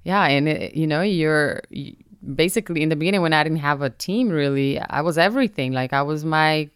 Yeah, 0.04 0.22
and 0.36 0.46
it, 0.48 0.74
you 0.80 0.86
know, 0.86 1.00
you're 1.00 1.62
y- 1.74 1.94
basically 2.44 2.82
in 2.82 2.90
the 2.90 2.96
beginning 2.96 3.22
when 3.22 3.32
I 3.32 3.42
didn't 3.42 3.58
have 3.70 3.80
a 3.82 3.90
team 3.90 4.28
really, 4.28 4.78
I 4.78 5.00
was 5.00 5.16
everything. 5.18 5.72
Like 5.72 5.92
I 5.94 6.02
was 6.02 6.24
my 6.24 6.68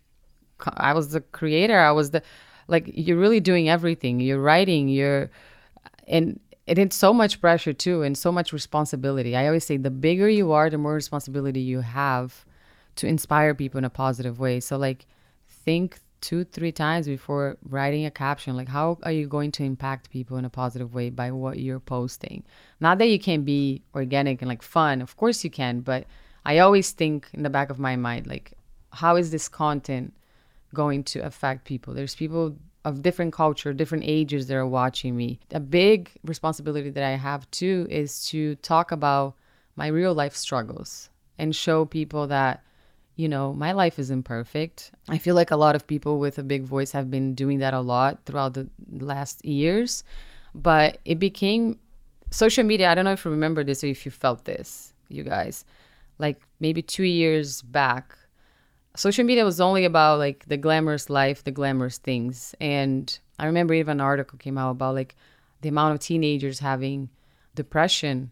I 0.77 0.93
was 0.93 1.13
the 1.13 1.21
creator. 1.21 1.79
I 1.79 1.93
was 1.93 2.11
the 2.11 2.23
like 2.69 2.91
you're 2.95 3.19
really 3.19 3.41
doing 3.41 3.69
everything. 3.69 4.21
You're 4.21 4.41
writing, 4.41 4.89
you're 4.89 5.31
and 6.07 6.41
and 6.67 6.79
it's 6.79 6.97
so 6.97 7.13
much 7.13 7.41
pressure 7.41 7.73
too 7.73 8.03
and 8.03 8.17
so 8.17 8.33
much 8.33 8.53
responsibility. 8.53 9.37
I 9.37 9.47
always 9.47 9.65
say 9.65 9.77
the 9.77 9.91
bigger 9.91 10.29
you 10.29 10.53
are, 10.53 10.71
the 10.71 10.79
more 10.79 10.95
responsibility 10.95 11.61
you 11.61 11.81
have 11.81 12.45
to 12.97 13.07
inspire 13.07 13.55
people 13.55 13.79
in 13.79 13.85
a 13.85 13.91
positive 13.91 14.39
way. 14.39 14.61
So 14.61 14.77
like 14.77 15.07
think 15.49 15.99
two, 16.21 16.45
three 16.45 16.73
times 16.73 17.07
before 17.07 17.59
writing 17.69 18.07
a 18.07 18.11
caption. 18.11 18.57
Like 18.57 18.69
how 18.69 18.99
are 19.03 19.13
you 19.13 19.27
going 19.27 19.53
to 19.53 19.65
impact 19.65 20.11
people 20.11 20.39
in 20.39 20.47
a 20.47 20.51
positive 20.51 20.95
way 20.95 21.11
by 21.11 21.31
what 21.33 21.59
you're 21.59 21.81
posting? 21.81 22.45
Not 22.81 22.97
that 22.99 23.09
you 23.09 23.19
can 23.19 23.43
be 23.43 23.83
organic 23.95 24.41
and 24.41 24.49
like 24.49 24.63
fun. 24.63 25.03
Of 25.03 25.19
course 25.19 25.45
you 25.45 25.51
can, 25.51 25.81
but 25.81 26.07
I 26.47 26.59
always 26.59 26.93
think 26.93 27.29
in 27.35 27.43
the 27.43 27.51
back 27.51 27.69
of 27.71 27.79
my 27.79 27.97
mind, 27.97 28.27
like, 28.27 28.53
how 28.93 29.17
is 29.17 29.31
this 29.31 29.49
content 29.49 30.15
going 30.75 31.05
to 31.05 31.21
affect 31.21 31.65
people? 31.65 31.95
There's 31.95 32.15
people 32.15 32.57
of 32.85 33.03
different 33.03 33.33
culture, 33.33 33.73
different 33.73 34.05
ages 34.07 34.47
that 34.47 34.57
are 34.57 34.67
watching 34.67 35.17
me. 35.17 35.41
A 35.53 35.61
big 35.61 36.11
responsibility 36.25 36.91
that 36.91 37.05
I 37.05 37.17
have 37.17 37.51
too 37.51 37.87
is 37.89 38.27
to 38.27 38.57
talk 38.57 38.93
about 38.93 39.35
my 39.77 39.87
real 39.87 40.15
life 40.15 40.37
struggles 40.37 41.09
and 41.39 41.57
show 41.57 41.85
people 41.85 42.27
that, 42.27 42.63
you 43.17 43.29
know, 43.29 43.53
my 43.55 43.73
life 43.73 43.99
isn't 43.99 44.25
perfect. 44.25 44.93
I 45.09 45.19
feel 45.19 45.35
like 45.35 45.51
a 45.51 45.57
lot 45.57 45.75
of 45.75 45.87
people 45.87 46.19
with 46.19 46.39
a 46.39 46.43
big 46.43 46.65
voice 46.65 46.93
have 46.93 47.11
been 47.11 47.35
doing 47.35 47.59
that 47.61 47.75
a 47.75 47.81
lot 47.81 48.19
throughout 48.27 48.55
the 48.55 48.69
last 49.01 49.45
years, 49.45 50.05
but 50.55 50.99
it 51.05 51.19
became 51.19 51.79
social 52.31 52.65
media. 52.65 52.91
I 52.91 52.95
don't 52.95 53.05
know 53.05 53.13
if 53.13 53.25
you 53.25 53.31
remember 53.31 53.65
this 53.65 53.83
or 53.83 53.87
if 53.87 54.05
you 54.05 54.11
felt 54.11 54.45
this, 54.45 54.93
you 55.09 55.23
guys. 55.23 55.65
Like 56.19 56.43
maybe 56.61 56.83
two 56.83 57.05
years 57.05 57.63
back, 57.63 58.17
social 58.97 59.25
media 59.25 59.45
was 59.45 59.61
only 59.61 59.85
about 59.85 60.19
like 60.19 60.45
the 60.47 60.57
glamorous 60.57 61.11
life, 61.11 61.45
the 61.45 61.51
glamorous 61.51 61.99
things. 61.99 62.55
And 62.61 63.17
I 63.39 63.47
remember 63.47 63.75
even 63.75 63.99
an 63.99 64.01
article 64.01 64.39
came 64.39 64.59
out 64.59 64.71
about 64.71 64.95
like 64.95 65.17
the 65.63 65.69
amount 65.69 65.95
of 65.95 66.01
teenagers 66.01 66.59
having 66.61 67.09
depression 67.55 68.31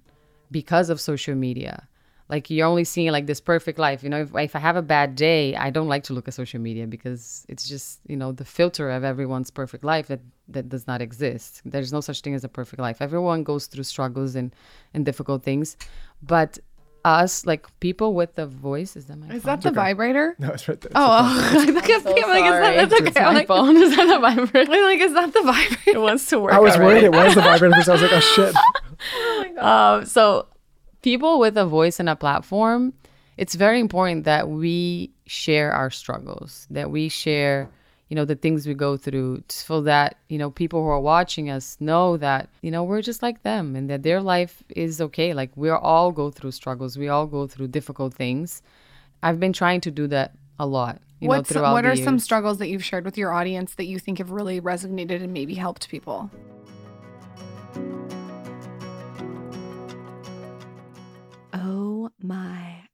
because 0.51 0.91
of 0.91 1.01
social 1.01 1.35
media. 1.35 1.89
Like 2.29 2.49
you're 2.49 2.67
only 2.67 2.85
seeing 2.85 3.11
like 3.11 3.27
this 3.27 3.41
perfect 3.41 3.79
life. 3.79 4.03
You 4.03 4.09
know, 4.09 4.21
if, 4.23 4.35
if 4.35 4.57
I 4.57 4.59
have 4.59 4.77
a 4.77 4.83
bad 4.83 5.17
day, 5.17 5.55
I 5.57 5.71
don't 5.71 5.89
like 5.89 6.05
to 6.05 6.15
look 6.15 6.29
at 6.29 6.35
social 6.35 6.61
media 6.61 6.87
because 6.87 7.45
it's 7.49 7.69
just, 7.69 8.01
you 8.07 8.17
know, 8.17 8.33
the 8.33 8.45
filter 8.45 8.91
of 8.91 9.05
everyone's 9.05 9.51
perfect 9.51 9.85
life 9.85 10.07
that, 10.07 10.21
that 10.49 10.69
does 10.69 10.87
not 10.87 11.03
exist. 11.03 11.61
There's 11.65 11.93
no 11.93 12.01
such 12.01 12.21
thing 12.21 12.35
as 12.35 12.45
a 12.45 12.49
perfect 12.49 12.81
life. 12.81 13.03
Everyone 13.03 13.43
goes 13.43 13.67
through 13.67 13.85
struggles 13.85 14.35
and, 14.35 14.55
and 14.95 15.05
difficult 15.05 15.43
things. 15.43 15.77
But 16.23 16.59
us, 17.05 17.45
like 17.47 17.67
people 17.81 18.15
with 18.15 18.39
a 18.39 18.47
voice, 18.47 18.97
is 18.97 19.07
that 19.07 19.17
my 19.17 19.27
Is 19.35 19.43
phone? 19.43 19.53
that 19.61 19.63
the 19.63 19.71
vibrator? 19.73 20.37
No, 20.39 20.51
it's 20.51 20.69
right 20.69 20.81
there. 20.81 20.93
Oh, 20.95 21.01
oh. 21.23 21.51
I 21.61 21.67
think 21.67 21.91
I'm 21.91 22.01
So 22.03 22.11
like, 22.11 22.45
is 22.45 22.51
that, 22.53 22.89
that's 22.89 22.93
okay. 22.95 23.07
It's 23.09 23.17
my 23.19 23.33
like, 23.33 23.47
phone. 23.55 23.77
Is 23.77 23.97
that 23.97 24.07
the 24.07 24.19
vibrator? 24.21 24.73
I'm 24.73 24.83
like, 24.85 25.01
is 25.01 25.15
that 25.15 25.33
the 25.33 25.43
vibrator? 25.43 25.91
It 25.91 26.01
wants 26.01 26.27
to 26.27 26.39
work. 26.41 26.53
I 26.53 26.61
was 26.61 26.77
already. 26.77 27.01
worried 27.01 27.05
it 27.05 27.13
was 27.13 27.35
the 27.35 27.41
vibrator, 27.43 27.83
so 27.83 27.93
I 27.93 27.95
was 27.95 28.03
like, 28.03 28.13
oh 28.13 28.21
shit. 28.21 28.55
Oh 29.15 29.39
my 29.45 29.49
god. 29.61 29.99
um, 29.99 30.07
so 30.07 30.47
people 31.03 31.41
with 31.41 31.57
a 31.59 31.67
voice 31.67 31.99
and 31.99 32.09
a 32.09 32.15
platform, 32.15 32.93
it's 33.37 33.57
very 33.57 33.81
important 33.81 34.25
that 34.25 34.49
we 34.49 35.11
share 35.27 35.73
our 35.73 35.91
struggles, 35.91 36.69
that 36.71 36.91
we 36.91 37.09
share, 37.09 37.69
you 38.13 38.17
know, 38.17 38.27
the 38.27 38.37
things 38.37 38.67
we 38.67 38.75
go 38.75 38.99
through 38.99 39.43
so 39.49 39.81
that, 39.81 40.19
you 40.29 40.37
know, 40.37 40.51
people 40.51 40.83
who 40.83 40.89
are 40.91 41.01
watching 41.01 41.49
us 41.49 41.79
know 41.81 42.19
that, 42.19 42.51
you 42.61 42.71
know, 42.71 42.85
we're 42.85 43.01
just 43.01 43.23
like 43.23 43.43
them 43.43 43.75
and 43.75 43.89
that 43.89 44.03
their 44.03 44.21
life 44.21 44.63
is 44.69 45.01
okay. 45.01 45.33
Like 45.33 45.51
we 45.57 45.71
all 45.71 46.13
go 46.13 46.31
through 46.31 46.51
struggles. 46.51 46.99
We 46.99 47.09
all 47.09 47.27
go 47.27 47.47
through 47.47 47.69
difficult 47.69 48.13
things. 48.13 48.61
I've 49.23 49.41
been 49.41 49.55
trying 49.55 49.81
to 49.81 49.91
do 49.91 50.07
that 50.09 50.35
a 50.59 50.67
lot, 50.67 51.01
you 51.21 51.27
know, 51.27 51.39
What's, 51.39 51.53
throughout 51.53 51.73
what 51.73 51.85
the 51.85 51.93
are 51.93 51.97
some 51.97 52.19
struggles 52.19 52.59
that 52.59 52.69
you've 52.69 52.85
shared 52.85 53.07
with 53.07 53.17
your 53.17 53.33
audience 53.33 53.77
that 53.77 53.87
you 53.87 53.99
think 53.99 54.19
have 54.19 54.31
really 54.31 54.61
resonated 54.61 55.23
and 55.23 55.33
maybe 55.33 55.55
helped 55.55 55.89
people? 55.89 56.31
Oh 61.55 62.11
my 62.21 62.75
gosh. 62.75 62.92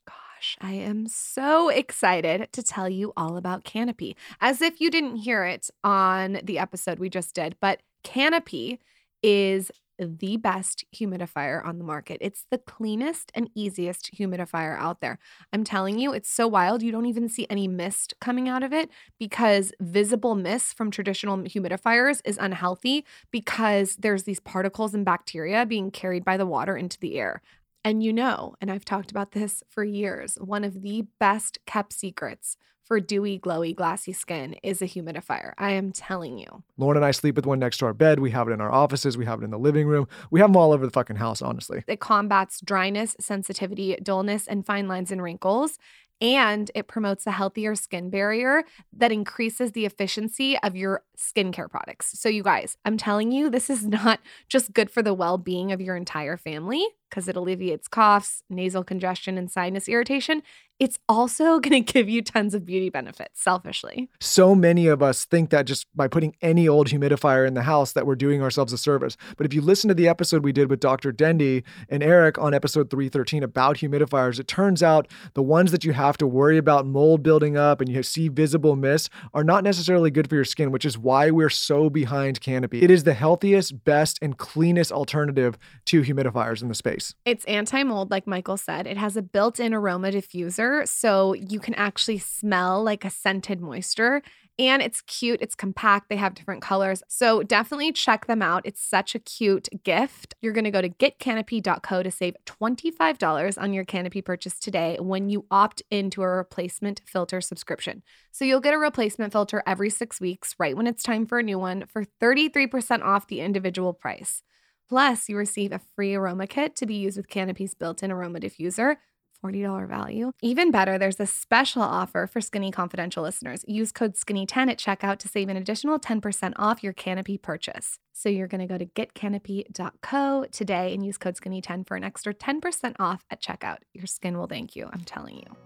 I 0.61 0.73
am 0.73 1.07
so 1.07 1.69
excited 1.69 2.49
to 2.53 2.63
tell 2.63 2.89
you 2.89 3.13
all 3.17 3.37
about 3.37 3.65
Canopy. 3.65 4.17
As 4.41 4.61
if 4.61 4.81
you 4.81 4.91
didn't 4.91 5.17
hear 5.17 5.45
it 5.45 5.71
on 5.85 6.41
the 6.43 6.59
episode 6.59 6.99
we 6.99 7.09
just 7.09 7.35
did, 7.35 7.57
but 7.61 7.81
Canopy 8.03 8.81
is 9.23 9.71
the 9.99 10.37
best 10.37 10.85
humidifier 10.95 11.65
on 11.65 11.79
the 11.79 11.85
market. 11.85 12.19
It's 12.21 12.47
the 12.51 12.59
cleanest 12.59 13.33
and 13.35 13.51
easiest 13.55 14.13
humidifier 14.15 14.79
out 14.79 15.01
there. 15.01 15.19
I'm 15.53 15.65
telling 15.65 15.99
you, 15.99 16.13
it's 16.13 16.31
so 16.31 16.47
wild. 16.47 16.83
You 16.83 16.93
don't 16.93 17.07
even 17.07 17.29
see 17.29 17.47
any 17.51 17.67
mist 17.67 18.15
coming 18.21 18.49
out 18.49 18.63
of 18.63 18.73
it 18.73 18.91
because 19.19 19.73
visible 19.81 20.37
mist 20.37 20.77
from 20.77 20.91
traditional 20.91 21.39
humidifiers 21.39 22.21
is 22.25 22.39
unhealthy 22.41 23.05
because 23.33 23.97
there's 23.97 24.23
these 24.23 24.41
particles 24.41 24.95
and 24.95 25.05
bacteria 25.05 25.67
being 25.67 25.91
carried 25.91 26.25
by 26.25 26.37
the 26.37 26.47
water 26.47 26.77
into 26.77 26.99
the 27.01 27.19
air. 27.19 27.43
And 27.85 28.03
you 28.03 28.13
know, 28.13 28.55
and 28.61 28.71
I've 28.71 28.85
talked 28.85 29.11
about 29.11 29.33
this 29.33 29.63
for 29.69 29.85
years, 29.85 30.37
one 30.41 30.65
of 30.65 30.83
the 30.83 31.07
best 31.19 31.59
kept 31.67 31.93
secrets 31.93 32.57
for 32.89 33.01
dewy, 33.01 33.39
glowy, 33.39 33.77
glassy 33.77 34.15
skin 34.15 34.57
is 34.63 34.81
a 34.81 34.87
humidifier. 34.87 35.53
I 35.59 35.73
am 35.73 35.93
telling 35.93 36.39
you. 36.39 36.65
Lauryn 36.81 36.97
and 36.97 37.05
I 37.05 37.11
sleep 37.11 37.37
with 37.37 37.45
one 37.45 37.59
next 37.59 37.77
to 37.79 37.87
our 37.87 37.93
bed. 37.93 38.19
We 38.19 38.31
have 38.31 38.49
it 38.49 38.53
in 38.53 38.63
our 38.63 38.73
offices. 38.73 39.19
We 39.19 39.27
have 39.27 39.43
it 39.43 39.45
in 39.45 39.51
the 39.51 39.59
living 39.59 39.87
room. 39.87 40.09
We 40.31 40.41
have 40.41 40.49
them 40.49 40.57
all 40.57 40.73
over 40.73 40.87
the 40.87 40.93
fucking 40.93 41.17
house, 41.17 41.43
honestly. 41.43 41.85
It 41.87 42.01
combats 42.01 42.61
dryness, 42.63 43.15
sensitivity, 43.21 43.97
dullness, 44.03 44.47
and 44.47 44.65
fine 44.65 44.89
lines 44.89 45.13
and 45.13 45.23
wrinkles. 45.23 45.79
And 46.21 46.71
it 46.75 46.89
promotes 46.89 47.27
a 47.27 47.31
healthier 47.31 47.75
skin 47.75 48.09
barrier 48.09 48.65
that 48.97 49.13
increases 49.13 49.73
the 49.73 49.85
efficiency 49.85 50.59
of 50.59 50.75
your 50.75 51.05
skincare 51.19 51.69
products. 51.69 52.19
So, 52.19 52.29
you 52.29 52.43
guys, 52.43 52.77
I'm 52.85 52.97
telling 52.97 53.33
you, 53.33 53.51
this 53.51 53.69
is 53.69 53.87
not 53.87 54.21
just 54.49 54.73
good 54.73 54.91
for 54.91 55.03
the 55.03 55.15
well 55.15 55.39
being 55.39 55.73
of 55.73 55.81
your 55.81 55.97
entire 55.97 56.37
family 56.37 56.87
because 57.09 57.29
it 57.29 57.37
alleviates 57.37 57.89
coughs, 57.89 58.43
nasal 58.51 58.85
congestion, 58.85 59.39
and 59.39 59.51
sinus 59.51 59.89
irritation. 59.89 60.43
It's 60.79 60.99
also 61.09 61.59
going 61.61 61.85
to 61.85 61.93
give 61.93 62.09
you 62.09 62.23
tons 62.23 62.55
of 62.55 62.65
beauty 62.65 62.91
benefits, 62.91 63.43
selfishly. 63.43 64.09
So 64.21 64.55
many 64.55 64.87
of 64.87 65.03
us 65.03 65.25
think 65.25 65.51
that 65.51 65.67
just 65.67 65.87
by 65.95 66.09
putting 66.09 66.37
any 66.41 66.69
old 66.69 66.89
humidifier 66.89 67.47
in 67.47 67.55
the 67.55 67.63
house 67.63 67.93
that 67.93 68.07
we're 68.07 68.15
doing 68.15 68.43
ourselves 68.43 68.73
a 68.73 68.79
service. 68.79 69.17
But 69.37 69.47
if 69.47 69.55
you 69.55 69.61
listen 69.61 69.89
to 69.89 69.95
the 69.95 70.09
episode 70.09 70.45
we 70.45 70.53
did 70.53 70.71
with 70.71 70.81
Dr. 70.81 71.13
Dendy 71.13 71.65
and 71.89 72.03
Eric 72.03 72.39
on 72.39 72.55
episode 72.55 72.91
313 72.91 73.43
about 73.43 73.79
humidifiers, 73.79 74.39
it 74.39 74.47
turns 74.47 74.83
out 74.83 75.09
the 75.35 75.43
ones 75.43 75.73
that 75.73 75.85
you 75.85 75.93
have 75.93 76.17
to 76.19 76.27
worry 76.27 76.59
about 76.59 76.87
mold 76.87 77.23
building 77.23 77.57
up 77.57 77.81
and 77.81 77.91
you 77.91 78.03
see 78.03 78.29
visible 78.29 78.77
mist 78.77 79.11
are 79.35 79.45
not 79.45 79.65
necessarily 79.65 80.11
good 80.11 80.29
for 80.29 80.35
your 80.35 80.45
skin, 80.45 80.71
which 80.71 80.85
is 80.85 80.99
why 81.09 81.31
we're 81.31 81.49
so 81.49 81.89
behind 81.89 82.39
Canopy. 82.39 82.83
It 82.83 82.91
is 82.91 83.05
the 83.05 83.15
healthiest, 83.15 83.83
best, 83.83 84.19
and 84.21 84.37
cleanest 84.37 84.93
alternative 84.93 85.57
to 85.87 86.03
humidifiers 86.03 86.61
in 86.61 86.69
the 86.69 86.75
space. 86.75 87.15
It's 87.25 87.47
anti 87.47 87.83
mold, 87.83 88.11
like 88.11 88.27
Michael 88.27 88.59
said. 88.59 88.87
It 88.87 88.99
has 88.99 89.17
a 89.17 89.23
built 89.23 89.59
in 89.59 89.73
aroma 89.73 90.11
diffuser, 90.11 90.87
so 90.87 91.33
you 91.33 91.61
can 91.61 91.73
actually 91.77 92.19
smell 92.19 92.83
like 92.83 93.07
a 93.07 93.11
scented 93.11 93.59
moisture. 93.59 94.21
And 94.59 94.83
it's 94.83 95.03
cute, 95.03 95.41
it's 95.41 95.55
compact, 95.55 96.09
they 96.09 96.17
have 96.17 96.35
different 96.35 96.63
colors. 96.63 97.03
So 97.07 97.45
definitely 97.45 97.93
check 97.93 98.27
them 98.27 98.43
out. 98.43 98.63
It's 98.65 98.83
such 98.83 99.15
a 99.15 99.21
cute 99.21 99.69
gift. 99.85 100.35
You're 100.43 100.53
gonna 100.53 100.73
go 100.73 100.83
to 100.83 100.89
getcanopy.co 100.89 102.03
to 102.03 102.11
save 102.11 102.35
$25 102.45 103.63
on 103.63 103.73
your 103.73 103.85
Canopy 103.85 104.21
purchase 104.21 104.59
today 104.59 104.97
when 105.01 105.29
you 105.29 105.47
opt 105.51 105.83
into 105.91 106.23
a 106.23 106.29
replacement 106.29 107.03
filter 107.07 107.41
subscription. 107.41 108.03
So 108.33 108.45
you'll 108.45 108.61
get 108.61 108.75
a 108.75 108.79
replacement 108.79 109.33
filter 109.33 109.63
every 109.65 109.91
six 109.91 110.21
weeks, 110.21 110.57
right 110.59 110.77
when 110.77 110.89
it's 110.89 111.05
time 111.05 111.25
for 111.25 111.39
a 111.39 111.43
new 111.43 111.59
one, 111.59 111.85
for 111.87 112.05
33% 112.21 113.03
off 113.03 113.29
the 113.29 113.41
individual 113.41 113.93
price. 113.93 114.43
Plus, 114.89 115.29
you 115.29 115.37
receive 115.37 115.71
a 115.71 115.81
free 115.95 116.15
aroma 116.15 116.47
kit 116.47 116.75
to 116.77 116.87
be 116.87 116.95
used 116.95 117.17
with 117.17 117.29
Canopy's 117.29 117.75
built 117.75 118.03
in 118.03 118.11
aroma 118.11 118.41
diffuser. 118.41 118.97
$40 119.45 119.89
value. 119.89 120.33
Even 120.43 120.71
better, 120.71 120.99
there's 120.99 121.21
a 121.21 121.27
special 121.27 121.83
offer 121.83 122.27
for 122.27 122.41
Skinny 122.41 122.71
Confidential 122.71 123.23
listeners. 123.23 123.65
Use 123.69 123.93
code 123.93 124.15
SKINNY10 124.15 124.71
at 124.71 124.79
checkout 124.79 125.19
to 125.19 125.29
save 125.29 125.49
an 125.49 125.57
additional 125.57 125.99
10% 125.99 126.53
off 126.57 126.83
your 126.83 126.93
Canopy 126.93 127.39
purchase. 127.39 127.99
So 128.13 128.29
you're 128.29 128.49
going 128.49 128.61
to 128.61 128.67
go 128.67 128.79
to 128.79 128.87
getcanopy.co 128.87 130.47
today 130.51 130.93
and 130.95 131.05
use 131.05 131.19
code 131.19 131.37
SKINNY10 131.37 131.87
for 131.87 131.97
an 131.97 132.05
extra 132.05 132.35
10% 132.35 132.97
off 132.99 133.25
at 133.31 133.41
checkout. 133.41 133.79
Your 133.93 134.07
skin 134.07 134.37
will 134.39 134.49
thank 134.49 134.75
you, 134.75 134.89
I'm 134.93 135.03
telling 135.03 135.37
you. 135.37 135.57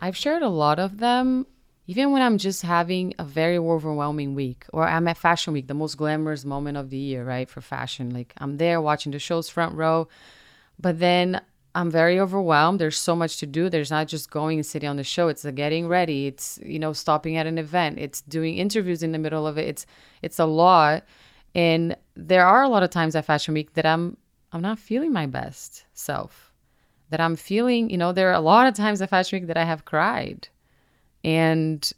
I've 0.00 0.16
shared 0.16 0.42
a 0.42 0.48
lot 0.48 0.78
of 0.78 0.98
them, 0.98 1.46
even 1.88 2.12
when 2.12 2.20
I'm 2.20 2.36
just 2.36 2.60
having 2.60 3.14
a 3.18 3.24
very 3.24 3.56
overwhelming 3.56 4.34
week, 4.34 4.66
or 4.74 4.86
I'm 4.86 5.08
at 5.08 5.16
Fashion 5.16 5.54
Week, 5.54 5.68
the 5.68 5.74
most 5.74 5.96
glamorous 5.96 6.44
moment 6.44 6.76
of 6.76 6.90
the 6.90 6.98
year, 6.98 7.24
right? 7.24 7.48
For 7.48 7.62
fashion. 7.62 8.10
Like 8.10 8.34
I'm 8.36 8.58
there 8.58 8.78
watching 8.80 9.10
the 9.10 9.18
shows 9.18 9.48
front 9.48 9.74
row, 9.74 10.06
but 10.78 10.98
then 10.98 11.40
I'm 11.74 11.90
very 11.90 12.20
overwhelmed. 12.20 12.78
There's 12.78 12.98
so 12.98 13.16
much 13.16 13.38
to 13.38 13.46
do. 13.46 13.70
There's 13.70 13.90
not 13.90 14.06
just 14.06 14.30
going 14.30 14.58
and 14.58 14.66
sitting 14.66 14.86
on 14.88 14.96
the 14.96 15.02
show. 15.02 15.28
It's 15.28 15.40
the 15.40 15.50
getting 15.50 15.88
ready. 15.88 16.26
It's, 16.26 16.60
you 16.62 16.78
know, 16.78 16.92
stopping 16.92 17.38
at 17.38 17.46
an 17.46 17.56
event. 17.56 17.98
It's 17.98 18.20
doing 18.20 18.58
interviews 18.58 19.02
in 19.02 19.12
the 19.12 19.18
middle 19.18 19.46
of 19.46 19.56
it. 19.56 19.66
It's 19.66 19.86
it's 20.20 20.38
a 20.38 20.44
lot. 20.44 21.04
And 21.54 21.96
there 22.14 22.46
are 22.46 22.62
a 22.62 22.68
lot 22.68 22.82
of 22.82 22.90
times 22.90 23.16
at 23.16 23.24
Fashion 23.24 23.54
Week 23.54 23.72
that 23.74 23.86
I'm 23.86 24.18
I'm 24.52 24.60
not 24.60 24.78
feeling 24.78 25.12
my 25.12 25.24
best 25.24 25.86
self 25.94 26.52
that 27.10 27.20
I'm 27.20 27.36
feeling, 27.36 27.88
you 27.88 27.96
know, 27.96 28.12
there 28.12 28.28
are 28.28 28.34
a 28.34 28.40
lot 28.40 28.66
of 28.66 28.74
times 28.74 29.00
at 29.00 29.08
Fashion 29.08 29.38
Week 29.38 29.46
that 29.46 29.56
I 29.56 29.64
have 29.64 29.86
cried. 29.86 30.48
And 31.28 31.92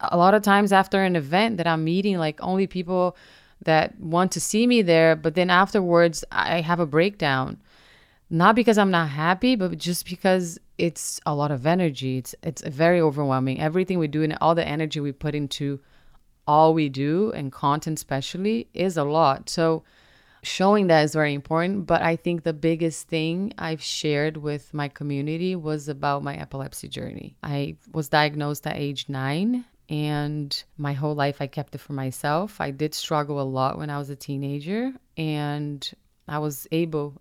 a 0.00 0.16
lot 0.16 0.32
of 0.32 0.42
times 0.42 0.72
after 0.72 1.02
an 1.02 1.14
event 1.14 1.58
that 1.58 1.66
I'm 1.66 1.84
meeting 1.84 2.16
like 2.16 2.38
only 2.40 2.66
people 2.66 3.18
that 3.66 4.00
want 4.00 4.32
to 4.32 4.40
see 4.40 4.66
me 4.66 4.80
there, 4.80 5.14
but 5.14 5.34
then 5.34 5.50
afterwards 5.50 6.24
I 6.32 6.62
have 6.62 6.80
a 6.80 6.86
breakdown. 6.86 7.60
Not 8.30 8.54
because 8.54 8.78
I'm 8.78 8.90
not 8.90 9.10
happy, 9.10 9.56
but 9.56 9.76
just 9.76 10.08
because 10.08 10.58
it's 10.78 11.20
a 11.26 11.34
lot 11.34 11.50
of 11.50 11.66
energy. 11.66 12.16
It's 12.16 12.34
it's 12.42 12.62
very 12.62 13.00
overwhelming. 13.00 13.60
Everything 13.60 13.98
we 13.98 14.08
do 14.08 14.22
and 14.22 14.38
all 14.40 14.54
the 14.54 14.66
energy 14.66 15.00
we 15.00 15.12
put 15.12 15.34
into 15.34 15.80
all 16.46 16.72
we 16.72 16.88
do 16.88 17.32
and 17.32 17.52
content 17.52 17.98
especially 17.98 18.68
is 18.72 18.96
a 18.96 19.04
lot. 19.04 19.50
So 19.50 19.82
showing 20.42 20.86
that 20.88 21.04
is 21.04 21.12
very 21.12 21.34
important. 21.34 21.86
But 21.86 22.02
I 22.02 22.16
think 22.16 22.42
the 22.42 22.52
biggest 22.52 23.08
thing 23.08 23.52
I've 23.58 23.82
shared 23.82 24.36
with 24.36 24.72
my 24.72 24.88
community 24.88 25.56
was 25.56 25.88
about 25.88 26.22
my 26.22 26.36
epilepsy 26.36 26.88
journey. 26.88 27.36
I 27.42 27.76
was 27.92 28.08
diagnosed 28.08 28.66
at 28.66 28.76
age 28.76 29.08
nine. 29.08 29.64
And 29.88 30.62
my 30.78 30.92
whole 30.92 31.16
life, 31.16 31.38
I 31.40 31.48
kept 31.48 31.74
it 31.74 31.78
for 31.78 31.94
myself. 31.94 32.60
I 32.60 32.70
did 32.70 32.94
struggle 32.94 33.40
a 33.40 33.42
lot 33.42 33.76
when 33.76 33.90
I 33.90 33.98
was 33.98 34.08
a 34.08 34.14
teenager. 34.14 34.92
And 35.16 35.90
I 36.28 36.38
was 36.38 36.68
able, 36.70 37.20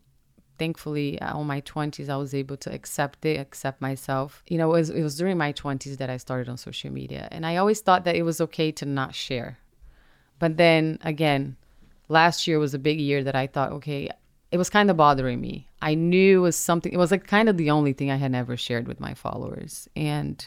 thankfully, 0.60 1.20
uh, 1.20 1.34
all 1.34 1.44
my 1.44 1.62
20s, 1.62 2.10
I 2.10 2.18
was 2.18 2.36
able 2.36 2.58
to 2.58 2.72
accept 2.72 3.26
it, 3.26 3.40
accept 3.40 3.82
myself. 3.82 4.44
You 4.48 4.60
know, 4.60 4.70
it 4.70 4.78
was, 4.78 4.90
it 4.92 5.02
was 5.02 5.18
during 5.18 5.36
my 5.36 5.52
20s 5.52 5.98
that 5.98 6.12
I 6.12 6.18
started 6.18 6.48
on 6.48 6.58
social 6.58 6.92
media. 6.92 7.28
And 7.32 7.44
I 7.44 7.58
always 7.58 7.82
thought 7.82 8.06
that 8.06 8.16
it 8.16 8.22
was 8.22 8.40
okay 8.40 8.72
to 8.74 8.86
not 8.86 9.16
share. 9.16 9.58
But 10.38 10.58
then 10.58 11.00
again, 11.02 11.58
last 12.10 12.48
year 12.48 12.60
was 12.60 12.74
a 12.74 12.80
big 12.80 13.00
year 13.00 13.24
that 13.24 13.36
I 13.36 13.48
thought, 13.48 13.72
okay, 13.72 14.10
it 14.52 14.58
was 14.58 14.70
kind 14.70 14.90
of 14.90 14.98
bothering 14.98 15.40
me. 15.40 15.68
I 15.82 15.94
knew 15.94 16.40
it 16.40 16.42
was 16.42 16.56
something, 16.56 16.92
it 16.92 16.98
was 16.98 17.12
like 17.12 17.28
kind 17.28 17.48
of 17.48 17.56
the 17.56 17.70
only 17.70 17.94
thing 17.94 18.12
I 18.12 18.18
had 18.18 18.32
never 18.32 18.58
shared 18.58 18.88
with 18.88 19.00
my 19.00 19.14
followers. 19.14 19.88
And 19.96 20.46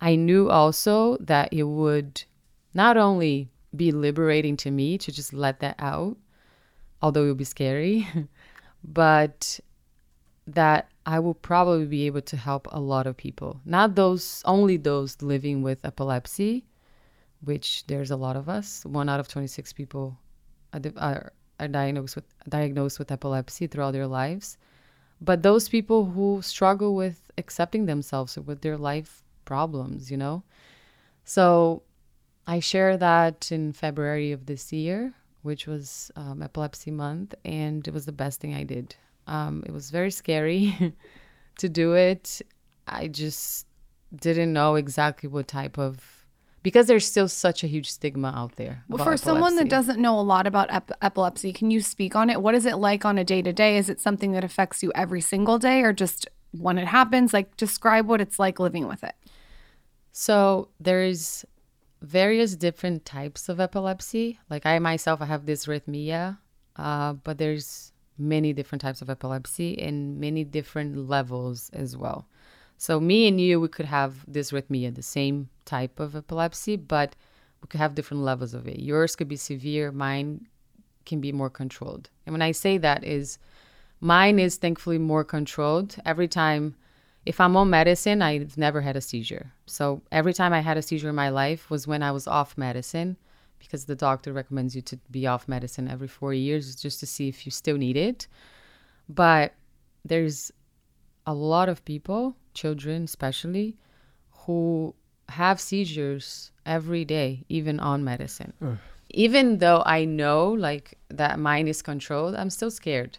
I 0.00 0.14
knew 0.14 0.48
also 0.48 1.18
that 1.18 1.52
it 1.52 1.64
would 1.64 2.24
not 2.72 2.96
only 2.96 3.50
be 3.74 3.90
liberating 3.92 4.56
to 4.58 4.70
me 4.70 4.96
to 4.98 5.12
just 5.12 5.32
let 5.32 5.60
that 5.60 5.76
out, 5.78 6.16
although 7.02 7.24
it 7.24 7.28
would 7.28 7.36
be 7.36 7.44
scary, 7.44 8.08
but 8.84 9.58
that 10.46 10.88
I 11.04 11.18
will 11.18 11.34
probably 11.34 11.86
be 11.86 12.06
able 12.06 12.22
to 12.22 12.36
help 12.36 12.68
a 12.70 12.80
lot 12.80 13.06
of 13.06 13.16
people. 13.16 13.60
Not 13.64 13.96
those, 13.96 14.42
only 14.46 14.76
those 14.76 15.20
living 15.20 15.62
with 15.62 15.84
epilepsy, 15.84 16.64
which 17.42 17.84
there's 17.86 18.10
a 18.10 18.16
lot 18.16 18.36
of 18.36 18.48
us. 18.48 18.84
One 18.84 19.08
out 19.08 19.20
of 19.20 19.28
26 19.28 19.72
people 19.72 20.16
are, 20.96 21.32
are 21.60 21.68
diagnosed 21.68 22.16
with 22.16 22.24
diagnosed 22.48 22.98
with 22.98 23.10
epilepsy 23.10 23.66
throughout 23.66 23.92
their 23.92 24.06
lives. 24.06 24.56
But 25.20 25.42
those 25.42 25.68
people 25.68 26.04
who 26.06 26.40
struggle 26.42 26.94
with 26.94 27.22
accepting 27.36 27.86
themselves 27.86 28.36
with 28.38 28.60
their 28.62 28.76
life 28.76 29.22
problems 29.44 30.10
you 30.10 30.16
know? 30.16 30.42
So 31.24 31.82
i 32.46 32.60
share 32.60 32.96
that 32.96 33.52
in 33.52 33.74
february 33.74 34.32
of 34.32 34.46
this 34.46 34.72
year 34.72 35.12
which 35.42 35.66
was 35.66 36.10
um, 36.16 36.42
epilepsy 36.42 36.90
month 36.90 37.34
and 37.44 37.86
it 37.86 37.92
was 37.92 38.06
the 38.06 38.12
best 38.12 38.40
thing 38.40 38.54
i 38.54 38.64
did. 38.64 38.96
Um, 39.26 39.62
it 39.66 39.72
was 39.72 39.90
very 39.90 40.10
scary 40.10 40.94
to 41.58 41.68
do 41.68 41.92
it. 41.92 42.40
I 42.86 43.08
just 43.08 43.66
didn't 44.14 44.52
know 44.52 44.76
exactly 44.76 45.28
what 45.28 45.48
type 45.48 45.78
of 45.78 46.17
because 46.62 46.86
there's 46.86 47.06
still 47.06 47.28
such 47.28 47.62
a 47.62 47.66
huge 47.66 47.90
stigma 47.90 48.32
out 48.34 48.56
there. 48.56 48.84
Well, 48.88 49.04
for 49.04 49.16
someone 49.16 49.56
that 49.56 49.68
doesn't 49.68 50.00
know 50.00 50.18
a 50.18 50.22
lot 50.22 50.46
about 50.46 50.68
ep- 50.70 50.92
epilepsy, 51.02 51.52
can 51.52 51.70
you 51.70 51.80
speak 51.80 52.16
on 52.16 52.30
it? 52.30 52.42
What 52.42 52.54
is 52.54 52.66
it 52.66 52.76
like 52.76 53.04
on 53.04 53.18
a 53.18 53.24
day 53.24 53.42
to 53.42 53.52
day? 53.52 53.76
Is 53.76 53.88
it 53.88 54.00
something 54.00 54.32
that 54.32 54.44
affects 54.44 54.82
you 54.82 54.92
every 54.94 55.20
single 55.20 55.58
day 55.58 55.82
or 55.82 55.92
just 55.92 56.28
when 56.52 56.78
it 56.78 56.86
happens? 56.86 57.32
Like, 57.32 57.56
describe 57.56 58.06
what 58.06 58.20
it's 58.20 58.38
like 58.38 58.58
living 58.58 58.88
with 58.88 59.04
it. 59.04 59.14
So, 60.12 60.68
there's 60.80 61.44
various 62.02 62.56
different 62.56 63.04
types 63.04 63.48
of 63.48 63.60
epilepsy. 63.60 64.38
Like, 64.50 64.66
I 64.66 64.78
myself, 64.78 65.20
I 65.22 65.26
have 65.26 65.44
dysrhythmia, 65.44 66.38
uh, 66.76 67.12
but 67.12 67.38
there's 67.38 67.92
many 68.18 68.52
different 68.52 68.82
types 68.82 69.00
of 69.00 69.08
epilepsy 69.08 69.78
and 69.80 70.18
many 70.18 70.42
different 70.42 71.08
levels 71.08 71.70
as 71.72 71.96
well. 71.96 72.26
So 72.78 73.00
me 73.00 73.26
and 73.26 73.40
you, 73.40 73.60
we 73.60 73.68
could 73.68 73.86
have 73.86 74.24
dysrhythmia, 74.30 74.94
the 74.94 75.02
same 75.02 75.50
type 75.64 75.98
of 75.98 76.14
epilepsy, 76.14 76.76
but 76.76 77.16
we 77.60 77.66
could 77.66 77.80
have 77.80 77.96
different 77.96 78.22
levels 78.22 78.54
of 78.54 78.68
it. 78.68 78.78
Yours 78.78 79.16
could 79.16 79.28
be 79.28 79.36
severe, 79.36 79.90
mine 79.90 80.46
can 81.04 81.20
be 81.20 81.32
more 81.32 81.50
controlled. 81.50 82.08
And 82.24 82.32
when 82.32 82.42
I 82.42 82.52
say 82.52 82.78
that 82.78 83.02
is 83.02 83.38
mine 84.00 84.38
is 84.38 84.56
thankfully 84.56 84.98
more 84.98 85.24
controlled. 85.24 85.96
Every 86.06 86.28
time 86.28 86.76
if 87.26 87.40
I'm 87.40 87.56
on 87.56 87.68
medicine, 87.68 88.22
I've 88.22 88.56
never 88.56 88.80
had 88.80 88.96
a 88.96 89.00
seizure. 89.00 89.52
So 89.66 90.00
every 90.12 90.32
time 90.32 90.52
I 90.52 90.60
had 90.60 90.78
a 90.78 90.82
seizure 90.82 91.08
in 91.08 91.14
my 91.16 91.30
life 91.30 91.70
was 91.70 91.86
when 91.86 92.02
I 92.02 92.12
was 92.12 92.28
off 92.28 92.56
medicine 92.56 93.16
because 93.58 93.86
the 93.86 93.96
doctor 93.96 94.32
recommends 94.32 94.76
you 94.76 94.82
to 94.82 94.96
be 95.10 95.26
off 95.26 95.48
medicine 95.48 95.88
every 95.88 96.06
4 96.06 96.32
years 96.32 96.76
just 96.76 97.00
to 97.00 97.06
see 97.06 97.28
if 97.28 97.44
you 97.44 97.50
still 97.50 97.76
need 97.76 97.96
it. 97.96 98.28
But 99.08 99.54
there's 100.04 100.52
a 101.32 101.34
lot 101.52 101.68
of 101.72 101.84
people 101.92 102.20
children 102.60 102.98
especially 103.12 103.68
who 104.42 104.58
have 105.40 105.58
seizures 105.60 106.28
every 106.76 107.04
day 107.16 107.30
even 107.58 107.76
on 107.92 107.98
medicine 108.12 108.52
even 109.26 109.46
though 109.62 109.82
i 109.96 110.00
know 110.04 110.40
like 110.66 110.86
that 111.22 111.38
mine 111.48 111.66
is 111.74 111.80
controlled 111.90 112.34
i'm 112.34 112.50
still 112.58 112.70
scared 112.70 113.18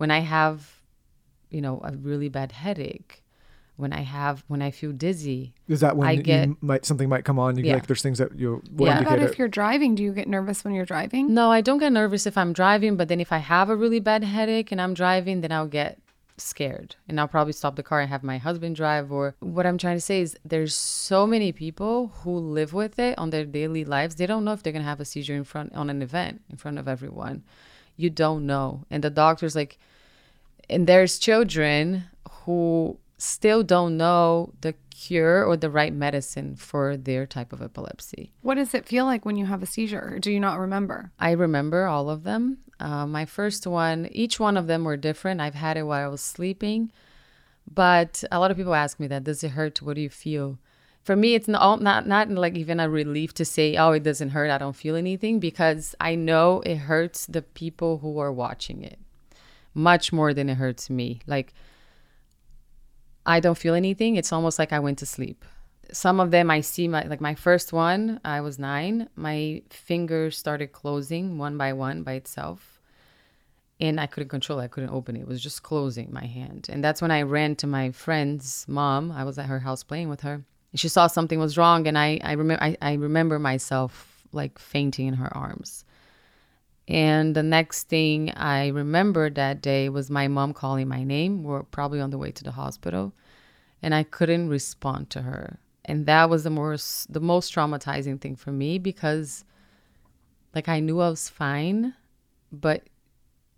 when 0.00 0.10
i 0.10 0.20
have 0.36 0.58
you 1.54 1.60
know 1.66 1.76
a 1.90 1.92
really 2.08 2.28
bad 2.38 2.52
headache 2.64 3.12
when 3.82 3.92
i 4.00 4.02
have 4.16 4.44
when 4.52 4.60
i 4.68 4.70
feel 4.70 4.92
dizzy 4.92 5.42
is 5.68 5.80
that 5.80 5.96
when 5.96 6.08
I 6.08 6.16
get, 6.16 6.48
you 6.48 6.56
might 6.70 6.84
something 6.90 7.08
might 7.14 7.24
come 7.24 7.38
on 7.38 7.56
you 7.58 7.64
Yeah. 7.64 7.74
like 7.76 7.86
there's 7.88 8.02
things 8.06 8.18
that 8.22 8.30
you 8.42 8.50
What 8.70 8.86
Yeah. 8.88 9.00
about 9.00 9.18
if 9.26 9.32
it. 9.32 9.38
you're 9.38 9.54
driving? 9.60 9.94
Do 9.96 10.02
you 10.06 10.12
get 10.20 10.28
nervous 10.28 10.58
when 10.64 10.72
you're 10.76 10.90
driving? 10.94 11.24
no 11.40 11.50
i 11.50 11.60
don't 11.66 11.78
get 11.84 11.92
nervous 11.92 12.26
if 12.30 12.36
i'm 12.40 12.52
driving 12.62 12.92
but 12.98 13.08
then 13.10 13.20
if 13.26 13.32
i 13.38 13.40
have 13.54 13.68
a 13.74 13.76
really 13.84 14.00
bad 14.10 14.22
headache 14.24 14.70
and 14.72 14.80
i'm 14.80 14.94
driving 15.02 15.40
then 15.42 15.52
i'll 15.52 15.72
get 15.80 15.98
scared. 16.38 16.96
And 17.08 17.18
I'll 17.18 17.28
probably 17.28 17.52
stop 17.52 17.76
the 17.76 17.82
car 17.82 18.00
and 18.00 18.10
have 18.10 18.22
my 18.22 18.38
husband 18.38 18.76
drive 18.76 19.10
or 19.10 19.34
what 19.40 19.66
I'm 19.66 19.78
trying 19.78 19.96
to 19.96 20.00
say 20.00 20.20
is 20.20 20.36
there's 20.44 20.74
so 20.74 21.26
many 21.26 21.52
people 21.52 22.08
who 22.22 22.36
live 22.38 22.72
with 22.72 22.98
it 22.98 23.18
on 23.18 23.30
their 23.30 23.44
daily 23.44 23.84
lives. 23.84 24.16
They 24.16 24.26
don't 24.26 24.44
know 24.44 24.52
if 24.52 24.62
they're 24.62 24.72
going 24.72 24.84
to 24.84 24.88
have 24.88 25.00
a 25.00 25.04
seizure 25.04 25.34
in 25.34 25.44
front 25.44 25.74
on 25.74 25.90
an 25.90 26.02
event 26.02 26.42
in 26.50 26.56
front 26.56 26.78
of 26.78 26.88
everyone. 26.88 27.42
You 27.96 28.10
don't 28.10 28.46
know. 28.46 28.84
And 28.90 29.02
the 29.02 29.10
doctor's 29.10 29.56
like 29.56 29.78
and 30.68 30.86
there's 30.86 31.18
children 31.18 32.04
who 32.30 32.98
still 33.18 33.62
don't 33.62 33.96
know 33.96 34.52
the 34.60 34.74
cure 34.90 35.44
or 35.44 35.56
the 35.56 35.70
right 35.70 35.92
medicine 35.92 36.56
for 36.56 36.96
their 36.96 37.26
type 37.26 37.52
of 37.52 37.60
epilepsy 37.60 38.32
What 38.42 38.54
does 38.54 38.74
it 38.74 38.86
feel 38.86 39.04
like 39.04 39.24
when 39.24 39.36
you 39.36 39.46
have 39.46 39.62
a 39.62 39.66
seizure? 39.66 40.18
Do 40.20 40.30
you 40.32 40.40
not 40.40 40.58
remember? 40.58 41.12
I 41.18 41.32
remember 41.32 41.86
all 41.86 42.08
of 42.08 42.24
them. 42.24 42.58
Uh, 42.80 43.06
my 43.06 43.24
first 43.24 43.66
one, 43.66 44.08
each 44.12 44.38
one 44.40 44.56
of 44.56 44.66
them 44.66 44.84
were 44.84 44.96
different. 44.96 45.40
I've 45.40 45.54
had 45.54 45.76
it 45.76 45.84
while 45.84 46.04
I 46.04 46.08
was 46.08 46.20
sleeping, 46.20 46.92
but 47.72 48.22
a 48.30 48.38
lot 48.38 48.50
of 48.50 48.56
people 48.56 48.74
ask 48.74 49.00
me 49.00 49.06
that. 49.08 49.24
Does 49.24 49.42
it 49.42 49.52
hurt? 49.52 49.80
What 49.80 49.96
do 49.96 50.02
you 50.02 50.10
feel? 50.10 50.58
For 51.02 51.16
me, 51.16 51.34
it's 51.34 51.48
not 51.48 51.80
not 51.80 52.06
not 52.06 52.30
like 52.30 52.56
even 52.56 52.80
a 52.80 52.90
relief 52.90 53.32
to 53.34 53.44
say, 53.44 53.76
"Oh, 53.76 53.92
it 53.92 54.02
doesn't 54.02 54.30
hurt. 54.30 54.50
I 54.50 54.58
don't 54.58 54.76
feel 54.76 54.96
anything," 54.96 55.40
because 55.40 55.94
I 56.00 56.16
know 56.16 56.62
it 56.66 56.76
hurts 56.76 57.26
the 57.26 57.42
people 57.42 57.98
who 57.98 58.18
are 58.18 58.32
watching 58.32 58.82
it 58.82 58.98
much 59.72 60.12
more 60.12 60.34
than 60.34 60.48
it 60.48 60.56
hurts 60.56 60.90
me. 60.90 61.20
Like 61.26 61.54
I 63.26 63.40
don't 63.40 63.58
feel 63.58 63.74
anything. 63.74 64.16
It's 64.16 64.32
almost 64.32 64.58
like 64.58 64.72
I 64.72 64.78
went 64.78 64.98
to 64.98 65.06
sleep 65.06 65.44
some 65.92 66.20
of 66.20 66.30
them 66.30 66.50
I 66.50 66.60
see 66.60 66.88
my 66.88 67.02
like 67.02 67.20
my 67.20 67.34
first 67.34 67.72
one, 67.72 68.20
I 68.24 68.40
was 68.40 68.58
nine. 68.58 69.08
My 69.16 69.62
fingers 69.70 70.36
started 70.36 70.72
closing 70.72 71.38
one 71.38 71.56
by 71.56 71.72
one 71.72 72.02
by 72.02 72.14
itself. 72.14 72.80
And 73.78 74.00
I 74.00 74.06
couldn't 74.06 74.30
control 74.30 74.60
it. 74.60 74.64
I 74.64 74.68
couldn't 74.68 74.90
open 74.90 75.16
it. 75.16 75.20
It 75.20 75.28
was 75.28 75.42
just 75.42 75.62
closing 75.62 76.10
my 76.10 76.24
hand. 76.24 76.68
And 76.70 76.82
that's 76.82 77.02
when 77.02 77.10
I 77.10 77.22
ran 77.22 77.56
to 77.56 77.66
my 77.66 77.90
friend's 77.90 78.64
mom. 78.66 79.12
I 79.12 79.24
was 79.24 79.38
at 79.38 79.46
her 79.46 79.60
house 79.60 79.82
playing 79.82 80.08
with 80.08 80.22
her. 80.22 80.42
And 80.72 80.80
she 80.80 80.88
saw 80.88 81.06
something 81.06 81.38
was 81.38 81.58
wrong. 81.58 81.86
And 81.86 81.98
I, 81.98 82.18
I 82.24 82.32
remember 82.32 82.62
I, 82.62 82.76
I 82.80 82.94
remember 82.94 83.38
myself 83.38 84.24
like 84.32 84.58
fainting 84.58 85.08
in 85.08 85.14
her 85.14 85.34
arms. 85.36 85.84
And 86.88 87.34
the 87.34 87.42
next 87.42 87.88
thing 87.88 88.30
I 88.30 88.68
remembered 88.68 89.34
that 89.34 89.60
day 89.60 89.88
was 89.88 90.08
my 90.08 90.28
mom 90.28 90.52
calling 90.52 90.86
my 90.86 91.02
name. 91.02 91.42
We're 91.42 91.64
probably 91.64 92.00
on 92.00 92.10
the 92.10 92.18
way 92.18 92.30
to 92.30 92.44
the 92.44 92.52
hospital 92.52 93.12
and 93.82 93.94
I 93.94 94.02
couldn't 94.02 94.48
respond 94.48 95.10
to 95.10 95.22
her. 95.22 95.58
And 95.84 96.06
that 96.06 96.28
was 96.28 96.44
the 96.44 96.50
most 96.50 97.12
the 97.12 97.20
most 97.20 97.54
traumatizing 97.54 98.20
thing 98.20 98.36
for 98.36 98.50
me 98.50 98.78
because 98.78 99.44
like 100.54 100.68
I 100.68 100.80
knew 100.80 101.00
I 101.00 101.10
was 101.10 101.28
fine, 101.28 101.94
but 102.50 102.82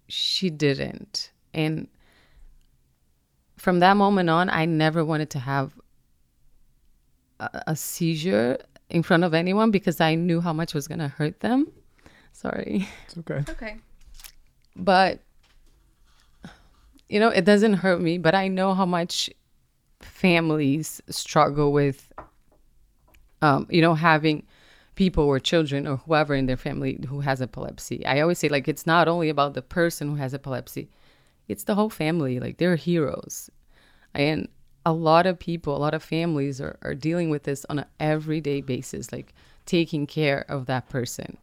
she 0.08 0.50
didn't. 0.50 1.32
And 1.54 1.88
from 3.56 3.80
that 3.80 3.96
moment 3.96 4.28
on, 4.28 4.50
I 4.50 4.64
never 4.66 5.04
wanted 5.04 5.30
to 5.30 5.38
have 5.38 5.72
a, 7.40 7.62
a 7.68 7.76
seizure 7.76 8.58
in 8.90 9.02
front 9.02 9.24
of 9.24 9.34
anyone 9.34 9.70
because 9.70 10.00
I 10.00 10.14
knew 10.14 10.40
how 10.40 10.52
much 10.52 10.74
was 10.74 10.88
going 10.88 11.00
to 11.00 11.08
hurt 11.08 11.40
them. 11.40 11.72
Sorry. 12.32 12.88
It's 13.06 13.18
okay. 13.18 13.44
Okay. 13.48 13.76
But 14.76 15.20
you 17.08 17.18
know, 17.18 17.28
it 17.28 17.44
doesn't 17.44 17.74
hurt 17.74 18.00
me, 18.00 18.18
but 18.18 18.34
I 18.34 18.48
know 18.48 18.74
how 18.74 18.86
much 18.86 19.30
families 20.00 21.00
struggle 21.08 21.72
with 21.72 22.12
um, 23.42 23.66
you 23.70 23.80
know, 23.80 23.94
having 23.94 24.46
people 24.94 25.24
or 25.24 25.38
children 25.38 25.86
or 25.86 25.98
whoever 25.98 26.34
in 26.34 26.46
their 26.46 26.56
family 26.56 26.98
who 27.08 27.20
has 27.20 27.40
epilepsy. 27.40 28.04
I 28.04 28.20
always 28.20 28.38
say 28.38 28.48
like 28.48 28.66
it's 28.66 28.86
not 28.86 29.06
only 29.06 29.28
about 29.28 29.54
the 29.54 29.62
person 29.62 30.08
who 30.08 30.16
has 30.16 30.34
epilepsy. 30.34 30.90
It's 31.46 31.64
the 31.64 31.76
whole 31.76 31.90
family. 31.90 32.40
Like 32.40 32.58
they're 32.58 32.76
heroes. 32.76 33.48
And 34.12 34.48
a 34.84 34.92
lot 34.92 35.26
of 35.26 35.38
people, 35.38 35.76
a 35.76 35.78
lot 35.78 35.94
of 35.94 36.02
families 36.02 36.60
are, 36.60 36.78
are 36.82 36.94
dealing 36.94 37.30
with 37.30 37.44
this 37.44 37.64
on 37.70 37.78
an 37.78 37.86
everyday 38.00 38.60
basis, 38.60 39.12
like 39.12 39.34
taking 39.66 40.06
care 40.06 40.44
of 40.48 40.66
that 40.66 40.88
person. 40.88 41.38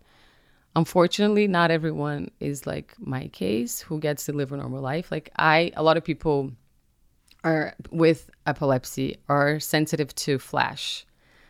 Unfortunately, 0.76 1.48
not 1.48 1.72
everyone 1.72 2.30
is 2.40 2.68
like 2.68 2.94
my 3.00 3.28
case 3.30 3.80
who 3.80 4.00
gets 4.00 4.26
to 4.26 4.34
live 4.34 4.52
a 4.52 4.58
normal 4.58 4.82
life. 4.82 5.12
Like 5.12 5.32
I, 5.38 5.72
a 5.76 5.84
lot 5.84 5.96
of 5.96 6.04
people 6.04 6.52
are 7.46 7.76
with 7.92 8.30
epilepsy 8.46 9.18
are 9.30 9.60
sensitive 9.60 10.14
to 10.16 10.38
flash, 10.38 11.06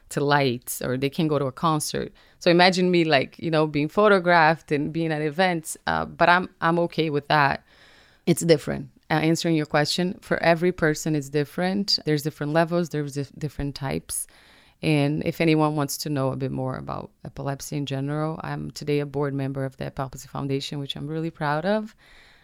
to 0.10 0.24
lights, 0.24 0.82
or 0.82 0.98
they 0.98 1.10
can 1.10 1.28
go 1.28 1.40
to 1.40 1.46
a 1.46 1.52
concert. 1.52 2.12
So 2.40 2.52
imagine 2.52 2.92
me 2.92 3.04
like 3.04 3.40
you 3.40 3.50
know 3.50 3.66
being 3.66 3.88
photographed 3.88 4.72
and 4.72 4.94
being 4.94 5.12
at 5.12 5.22
events, 5.22 5.76
uh, 5.88 6.06
but 6.06 6.30
I'm 6.30 6.50
I'm 6.62 6.78
okay 6.80 7.10
with 7.10 7.28
that. 7.30 7.64
It's 8.28 8.42
different. 8.42 8.90
Uh, 9.10 9.16
answering 9.16 9.56
your 9.56 9.68
question, 9.68 10.18
for 10.22 10.42
every 10.42 10.72
person 10.72 11.16
is 11.16 11.30
different. 11.30 12.00
There's 12.06 12.24
different 12.24 12.54
levels. 12.54 12.90
There's 12.90 13.14
dif- 13.14 13.32
different 13.38 13.76
types. 13.76 14.28
And 14.82 15.24
if 15.26 15.42
anyone 15.42 15.76
wants 15.76 15.98
to 16.00 16.10
know 16.10 16.32
a 16.32 16.36
bit 16.36 16.52
more 16.52 16.76
about 16.76 17.10
epilepsy 17.24 17.78
in 17.78 17.86
general, 17.86 18.40
I'm 18.44 18.72
today 18.72 19.00
a 19.00 19.06
board 19.06 19.34
member 19.34 19.66
of 19.66 19.78
the 19.78 19.86
Epilepsy 19.86 20.28
Foundation, 20.28 20.80
which 20.80 20.96
I'm 20.96 21.08
really 21.08 21.32
proud 21.32 21.66
of, 21.66 21.96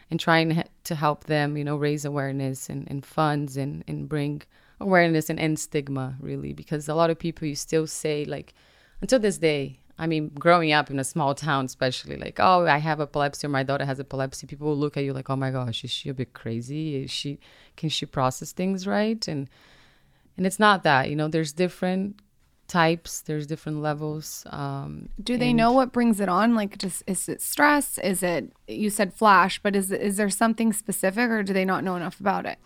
and 0.10 0.20
trying 0.20 0.64
to 0.86 0.96
help 0.96 1.26
them, 1.26 1.58
you 1.58 1.64
know, 1.64 1.76
raise 1.76 2.06
awareness 2.06 2.70
and, 2.70 2.88
and 2.90 3.06
funds 3.06 3.58
and, 3.58 3.84
and 3.88 4.08
bring 4.08 4.42
awareness 4.80 5.30
and 5.30 5.40
end 5.40 5.60
stigma, 5.60 6.16
really, 6.20 6.54
because 6.54 6.88
a 6.88 6.96
lot 6.96 7.10
of 7.10 7.20
people 7.20 7.48
you 7.48 7.56
still 7.56 7.86
say, 7.86 8.26
like, 8.26 8.54
until 9.02 9.20
this 9.20 9.38
day, 9.38 9.80
I 10.00 10.08
mean, 10.08 10.30
growing 10.30 10.72
up 10.72 10.90
in 10.90 11.00
a 11.00 11.04
small 11.04 11.36
town, 11.36 11.66
especially, 11.66 12.16
like, 12.16 12.40
oh, 12.40 12.66
I 12.66 12.78
have 12.78 13.00
epilepsy 13.02 13.46
or 13.46 13.52
my 13.52 13.62
daughter 13.64 13.86
has 13.86 14.00
epilepsy, 14.00 14.48
people 14.48 14.68
will 14.68 14.78
look 14.78 14.98
at 14.98 15.04
you 15.04 15.14
like, 15.14 15.30
oh 15.30 15.36
my 15.36 15.52
gosh, 15.52 15.84
is 15.84 15.92
she 15.92 16.10
a 16.10 16.14
bit 16.14 16.34
crazy? 16.34 17.04
Is 17.04 17.12
she, 17.12 17.40
can 17.76 17.90
she 17.90 18.06
process 18.06 18.52
things 18.52 18.88
right? 18.88 19.28
And, 19.28 19.48
and 20.38 20.46
it's 20.46 20.60
not 20.60 20.84
that, 20.84 21.10
you 21.10 21.16
know, 21.16 21.28
there's 21.28 21.54
different 21.54 22.20
types, 22.68 23.22
there's 23.22 23.48
different 23.48 23.82
levels. 23.82 24.46
Um, 24.50 25.10
Do 25.22 25.38
they 25.38 25.52
know 25.52 25.74
what 25.74 25.92
brings 25.92 26.22
it 26.22 26.30
on? 26.30 26.56
Like, 26.56 26.78
just 26.78 27.04
is 27.06 27.28
it 27.28 27.42
stress? 27.42 27.98
Is 27.98 28.24
it 28.24 28.52
you 28.68 28.90
said 28.90 29.14
flash, 29.14 29.60
but 29.62 29.76
is 29.76 29.92
is 29.92 30.18
there 30.18 30.30
something 30.30 30.72
specific, 30.74 31.30
or 31.30 31.44
do 31.44 31.54
they 31.54 31.66
not 31.66 31.84
know 31.84 31.96
enough 31.96 32.20
about 32.20 32.46
it? 32.46 32.58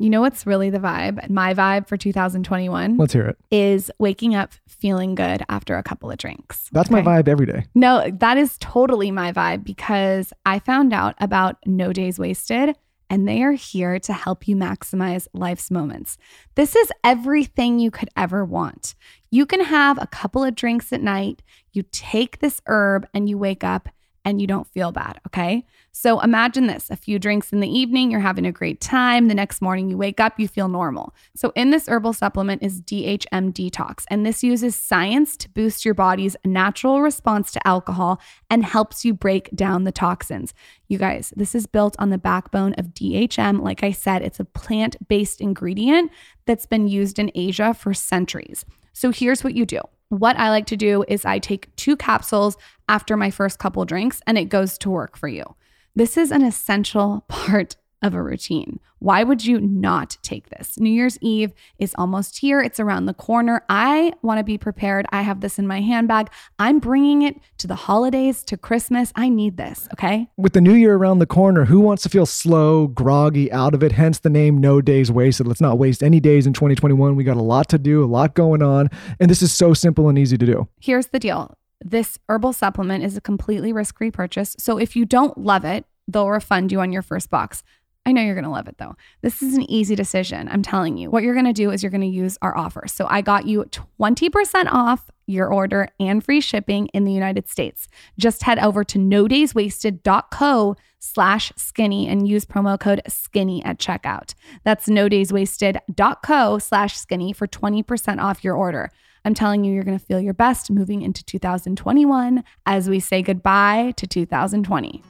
You 0.00 0.08
know 0.08 0.22
what's 0.22 0.46
really 0.46 0.70
the 0.70 0.78
vibe? 0.78 1.28
My 1.28 1.52
vibe 1.52 1.86
for 1.86 1.98
2021 1.98 2.96
Let's 2.96 3.12
hear 3.12 3.26
it. 3.28 3.36
is 3.50 3.90
waking 3.98 4.34
up 4.34 4.54
feeling 4.66 5.14
good 5.14 5.44
after 5.50 5.76
a 5.76 5.82
couple 5.82 6.10
of 6.10 6.16
drinks. 6.16 6.70
That's 6.72 6.90
my 6.90 7.02
vibe 7.02 7.28
every 7.28 7.44
day. 7.44 7.66
No, 7.74 8.10
that 8.10 8.38
is 8.38 8.56
totally 8.60 9.10
my 9.10 9.30
vibe 9.30 9.62
because 9.62 10.32
I 10.46 10.58
found 10.58 10.94
out 10.94 11.16
about 11.18 11.58
No 11.66 11.92
Days 11.92 12.18
Wasted 12.18 12.76
and 13.10 13.28
they 13.28 13.42
are 13.42 13.52
here 13.52 13.98
to 13.98 14.14
help 14.14 14.48
you 14.48 14.56
maximize 14.56 15.28
life's 15.34 15.70
moments. 15.70 16.16
This 16.54 16.74
is 16.74 16.90
everything 17.04 17.78
you 17.78 17.90
could 17.90 18.08
ever 18.16 18.42
want. 18.42 18.94
You 19.30 19.44
can 19.44 19.62
have 19.62 20.00
a 20.00 20.06
couple 20.06 20.42
of 20.42 20.54
drinks 20.54 20.94
at 20.94 21.02
night, 21.02 21.42
you 21.72 21.84
take 21.92 22.38
this 22.38 22.62
herb, 22.66 23.06
and 23.12 23.28
you 23.28 23.36
wake 23.36 23.64
up 23.64 23.90
and 24.24 24.40
you 24.40 24.46
don't 24.46 24.66
feel 24.66 24.92
bad, 24.92 25.20
okay? 25.26 25.64
So 25.92 26.20
imagine 26.20 26.66
this 26.66 26.90
a 26.90 26.96
few 26.96 27.18
drinks 27.18 27.52
in 27.52 27.60
the 27.60 27.68
evening, 27.68 28.10
you're 28.10 28.20
having 28.20 28.46
a 28.46 28.52
great 28.52 28.80
time. 28.80 29.28
The 29.28 29.34
next 29.34 29.60
morning, 29.60 29.90
you 29.90 29.96
wake 29.96 30.20
up, 30.20 30.38
you 30.38 30.46
feel 30.46 30.68
normal. 30.68 31.14
So, 31.34 31.52
in 31.56 31.70
this 31.70 31.88
herbal 31.88 32.12
supplement 32.12 32.62
is 32.62 32.80
DHM 32.80 33.52
Detox, 33.52 34.04
and 34.08 34.24
this 34.24 34.44
uses 34.44 34.76
science 34.76 35.36
to 35.38 35.48
boost 35.48 35.84
your 35.84 35.94
body's 35.94 36.36
natural 36.44 37.02
response 37.02 37.50
to 37.52 37.66
alcohol 37.66 38.20
and 38.48 38.64
helps 38.64 39.04
you 39.04 39.14
break 39.14 39.50
down 39.54 39.84
the 39.84 39.92
toxins. 39.92 40.54
You 40.88 40.98
guys, 40.98 41.32
this 41.36 41.54
is 41.54 41.66
built 41.66 41.96
on 41.98 42.10
the 42.10 42.18
backbone 42.18 42.74
of 42.74 42.94
DHM. 42.94 43.60
Like 43.60 43.82
I 43.82 43.90
said, 43.90 44.22
it's 44.22 44.40
a 44.40 44.44
plant 44.44 44.96
based 45.08 45.40
ingredient 45.40 46.10
that's 46.46 46.66
been 46.66 46.88
used 46.88 47.18
in 47.18 47.30
Asia 47.34 47.74
for 47.74 47.94
centuries. 47.94 48.64
So, 49.00 49.10
here's 49.10 49.42
what 49.42 49.54
you 49.54 49.64
do. 49.64 49.80
What 50.10 50.38
I 50.38 50.50
like 50.50 50.66
to 50.66 50.76
do 50.76 51.06
is 51.08 51.24
I 51.24 51.38
take 51.38 51.74
two 51.76 51.96
capsules 51.96 52.58
after 52.86 53.16
my 53.16 53.30
first 53.30 53.58
couple 53.58 53.82
drinks 53.86 54.20
and 54.26 54.36
it 54.36 54.50
goes 54.50 54.76
to 54.76 54.90
work 54.90 55.16
for 55.16 55.26
you. 55.26 55.56
This 55.96 56.18
is 56.18 56.30
an 56.30 56.44
essential 56.44 57.24
part 57.28 57.76
of 58.02 58.14
a 58.14 58.22
routine. 58.22 58.80
Why 58.98 59.22
would 59.22 59.44
you 59.44 59.60
not 59.60 60.18
take 60.22 60.50
this? 60.50 60.78
New 60.78 60.90
Year's 60.90 61.18
Eve 61.20 61.52
is 61.78 61.94
almost 61.96 62.38
here, 62.38 62.60
it's 62.60 62.78
around 62.78 63.06
the 63.06 63.14
corner. 63.14 63.64
I 63.68 64.12
want 64.22 64.38
to 64.38 64.44
be 64.44 64.58
prepared. 64.58 65.06
I 65.10 65.22
have 65.22 65.40
this 65.40 65.58
in 65.58 65.66
my 65.66 65.80
handbag. 65.80 66.30
I'm 66.58 66.78
bringing 66.78 67.22
it 67.22 67.36
to 67.58 67.66
the 67.66 67.74
holidays, 67.74 68.42
to 68.44 68.56
Christmas. 68.56 69.12
I 69.16 69.28
need 69.28 69.56
this, 69.56 69.88
okay? 69.94 70.28
With 70.36 70.52
the 70.52 70.60
new 70.60 70.74
year 70.74 70.96
around 70.96 71.18
the 71.18 71.26
corner, 71.26 71.64
who 71.64 71.80
wants 71.80 72.02
to 72.02 72.08
feel 72.08 72.26
slow, 72.26 72.86
groggy, 72.86 73.50
out 73.52 73.74
of 73.74 73.82
it? 73.82 73.92
Hence 73.92 74.18
the 74.18 74.30
name 74.30 74.58
No 74.58 74.80
Days 74.80 75.10
Wasted. 75.10 75.46
Let's 75.46 75.60
not 75.60 75.78
waste 75.78 76.02
any 76.02 76.20
days 76.20 76.46
in 76.46 76.52
2021. 76.52 77.16
We 77.16 77.24
got 77.24 77.36
a 77.36 77.42
lot 77.42 77.68
to 77.70 77.78
do, 77.78 78.04
a 78.04 78.06
lot 78.06 78.34
going 78.34 78.62
on. 78.62 78.88
And 79.18 79.30
this 79.30 79.42
is 79.42 79.52
so 79.52 79.72
simple 79.72 80.08
and 80.08 80.18
easy 80.18 80.36
to 80.36 80.46
do. 80.46 80.68
Here's 80.78 81.08
the 81.08 81.18
deal 81.18 81.56
this 81.82 82.18
herbal 82.28 82.52
supplement 82.52 83.04
is 83.04 83.16
a 83.16 83.20
completely 83.20 83.72
risk 83.72 83.96
free 83.96 84.10
purchase. 84.10 84.54
So 84.58 84.78
if 84.78 84.94
you 84.94 85.06
don't 85.06 85.38
love 85.38 85.64
it, 85.64 85.86
they'll 86.06 86.28
refund 86.28 86.72
you 86.72 86.80
on 86.80 86.92
your 86.92 87.02
first 87.02 87.30
box. 87.30 87.62
I 88.06 88.12
know 88.12 88.22
you're 88.22 88.34
going 88.34 88.44
to 88.44 88.50
love 88.50 88.66
it 88.66 88.78
though. 88.78 88.96
This 89.20 89.42
is 89.42 89.54
an 89.54 89.70
easy 89.70 89.94
decision. 89.94 90.48
I'm 90.48 90.62
telling 90.62 90.96
you. 90.96 91.10
What 91.10 91.22
you're 91.22 91.34
going 91.34 91.46
to 91.46 91.52
do 91.52 91.70
is 91.70 91.82
you're 91.82 91.90
going 91.90 92.00
to 92.00 92.06
use 92.06 92.38
our 92.40 92.56
offer. 92.56 92.84
So 92.86 93.06
I 93.08 93.20
got 93.20 93.46
you 93.46 93.64
20% 93.64 94.66
off 94.72 95.10
your 95.26 95.52
order 95.52 95.88
and 96.00 96.24
free 96.24 96.40
shipping 96.40 96.86
in 96.88 97.04
the 97.04 97.12
United 97.12 97.48
States. 97.48 97.88
Just 98.18 98.42
head 98.42 98.58
over 98.58 98.84
to 98.84 98.98
nodayswasted.co 98.98 100.76
slash 100.98 101.52
skinny 101.56 102.08
and 102.08 102.28
use 102.28 102.44
promo 102.44 102.78
code 102.80 103.02
skinny 103.06 103.64
at 103.64 103.78
checkout. 103.78 104.34
That's 104.64 104.86
nodayswasted.co 104.86 106.58
slash 106.58 106.96
skinny 106.96 107.32
for 107.32 107.46
20% 107.46 108.20
off 108.20 108.42
your 108.42 108.56
order. 108.56 108.90
I'm 109.24 109.34
telling 109.34 109.64
you, 109.64 109.74
you're 109.74 109.84
going 109.84 109.98
to 109.98 110.04
feel 110.04 110.20
your 110.20 110.34
best 110.34 110.70
moving 110.70 111.02
into 111.02 111.22
2021 111.24 112.42
as 112.64 112.88
we 112.88 113.00
say 113.00 113.20
goodbye 113.20 113.92
to 113.98 114.06
2020. 114.06 115.02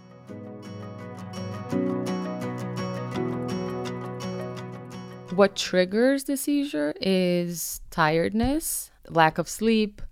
What 5.34 5.56
triggers 5.56 6.24
the 6.24 6.36
seizure 6.36 6.94
is 7.00 7.80
tiredness, 7.90 8.90
lack 9.08 9.38
of 9.38 9.48
sleep, 9.48 10.02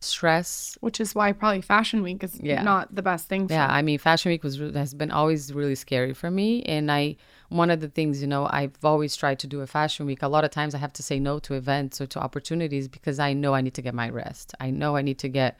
stress. 0.00 0.76
Which 0.80 1.00
is 1.00 1.14
why 1.14 1.32
probably 1.32 1.60
Fashion 1.62 2.02
Week 2.02 2.22
is 2.22 2.38
Yeah. 2.40 2.62
not 2.62 2.94
the 2.94 3.02
best 3.02 3.28
thing 3.28 3.48
for 3.48 3.54
Yeah, 3.54 3.66
I 3.68 3.82
mean, 3.82 3.98
Fashion 3.98 4.30
Week 4.30 4.44
was 4.44 4.58
has 4.58 4.94
been 4.94 5.10
always 5.10 5.52
really 5.52 5.74
scary 5.74 6.12
for 6.14 6.30
me, 6.30 6.62
and 6.62 6.90
I 6.90 7.16
one 7.48 7.70
of 7.70 7.80
the 7.80 7.88
things 7.88 8.20
you 8.20 8.26
know 8.26 8.48
I've 8.50 8.76
always 8.84 9.16
tried 9.16 9.38
to 9.40 9.46
do 9.46 9.60
a 9.60 9.66
Fashion 9.66 10.06
Week. 10.06 10.22
A 10.22 10.28
lot 10.28 10.44
of 10.44 10.50
times 10.50 10.74
I 10.74 10.78
have 10.78 10.92
to 10.94 11.02
say 11.02 11.18
no 11.18 11.38
to 11.40 11.54
events 11.54 12.00
or 12.00 12.06
to 12.06 12.18
opportunities 12.20 12.88
because 12.88 13.18
I 13.18 13.32
know 13.32 13.54
I 13.54 13.60
need 13.60 13.74
to 13.74 13.82
get 13.82 13.94
my 13.94 14.08
rest. 14.08 14.54
I 14.60 14.70
know 14.70 14.96
I 14.96 15.02
need 15.02 15.18
to 15.18 15.28
get 15.28 15.58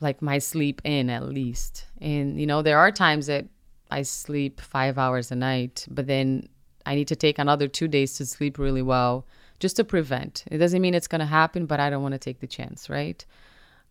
like 0.00 0.22
my 0.22 0.38
sleep 0.38 0.80
in 0.84 1.10
at 1.10 1.28
least. 1.28 1.86
And 2.00 2.40
you 2.40 2.46
know, 2.46 2.62
there 2.62 2.78
are 2.78 2.90
times 2.92 3.26
that 3.26 3.46
I 3.90 4.02
sleep 4.02 4.60
five 4.60 4.98
hours 4.98 5.30
a 5.30 5.36
night, 5.36 5.86
but 5.90 6.06
then 6.06 6.48
I 6.86 6.94
need 6.94 7.08
to 7.08 7.16
take 7.16 7.38
another 7.38 7.68
two 7.68 7.88
days 7.88 8.14
to 8.14 8.26
sleep 8.26 8.58
really 8.58 8.82
well 8.82 9.26
just 9.58 9.76
to 9.76 9.84
prevent. 9.84 10.44
It 10.50 10.58
doesn't 10.58 10.80
mean 10.80 10.94
it's 10.94 11.06
going 11.08 11.20
to 11.20 11.26
happen, 11.26 11.66
but 11.66 11.80
I 11.80 11.90
don't 11.90 12.02
want 12.02 12.12
to 12.14 12.18
take 12.18 12.40
the 12.40 12.46
chance, 12.46 12.88
right? 12.88 13.24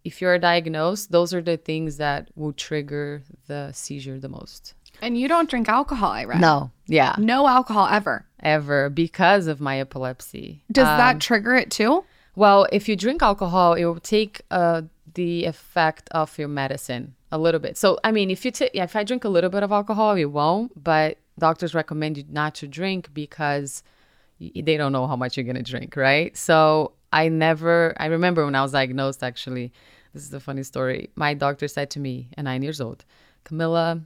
If 0.04 0.22
you're 0.22 0.40
diagnosed, 0.40 1.12
those 1.12 1.34
are 1.34 1.42
the 1.42 1.58
things 1.58 1.98
that 1.98 2.30
will 2.36 2.54
trigger 2.54 3.22
the 3.48 3.72
seizure 3.74 4.18
the 4.20 4.30
most. 4.30 4.74
And 5.02 5.18
you 5.18 5.28
don't 5.28 5.50
drink 5.50 5.70
alcohol, 5.70 6.12
I 6.12 6.24
read. 6.26 6.42
No, 6.42 6.72
yeah, 6.88 7.16
No 7.18 7.48
alcohol 7.48 7.88
ever. 7.88 8.26
ever 8.42 8.90
because 8.90 9.48
of 9.48 9.60
my 9.62 9.80
epilepsy. 9.80 10.64
Does 10.72 10.88
Um, 10.88 10.98
that 10.98 11.20
trigger 11.20 11.56
it 11.56 11.70
too? 11.70 12.04
Well, 12.36 12.68
if 12.72 12.88
you 12.90 12.96
drink 12.96 13.22
alcohol, 13.22 13.74
it 13.74 13.84
will 13.86 14.00
take 14.00 14.42
uh, 14.50 14.84
the 15.14 15.46
effect 15.46 16.08
of 16.12 16.38
your 16.40 16.48
medicine 16.48 17.16
a 17.32 17.38
little 17.38 17.60
bit. 17.60 17.78
So 17.78 18.00
I 18.04 18.12
mean, 18.12 18.32
if 18.32 18.46
you 18.46 18.52
t- 18.52 18.70
if 18.74 18.96
I 18.96 19.04
drink 19.04 19.24
a 19.26 19.30
little 19.30 19.50
bit 19.50 19.64
of 19.64 19.72
alcohol, 19.72 20.16
it 20.16 20.26
won't. 20.26 20.82
But 20.82 21.18
doctors 21.40 21.74
recommend 21.74 22.18
you 22.18 22.26
not 22.30 22.56
to 22.56 22.68
drink 22.68 23.14
because 23.14 23.84
they 24.40 24.78
don't 24.78 24.92
know 24.92 25.08
how 25.08 25.16
much 25.16 25.36
you're 25.36 25.46
gonna 25.46 25.64
drink, 25.64 25.96
right? 25.96 26.36
So 26.38 26.94
I 27.12 27.30
never. 27.30 27.94
I 27.98 28.06
remember 28.06 28.46
when 28.46 28.56
I 28.56 28.62
was 28.62 28.72
diagnosed. 28.72 29.24
Actually, 29.24 29.74
this 30.14 30.24
is 30.24 30.34
a 30.34 30.40
funny 30.40 30.64
story. 30.64 31.10
My 31.16 31.34
doctor 31.34 31.68
said 31.68 31.90
to 31.92 32.00
me 32.00 32.30
at 32.38 32.44
nine 32.44 32.62
years 32.62 32.82
old, 32.82 33.06
Camila. 33.46 34.04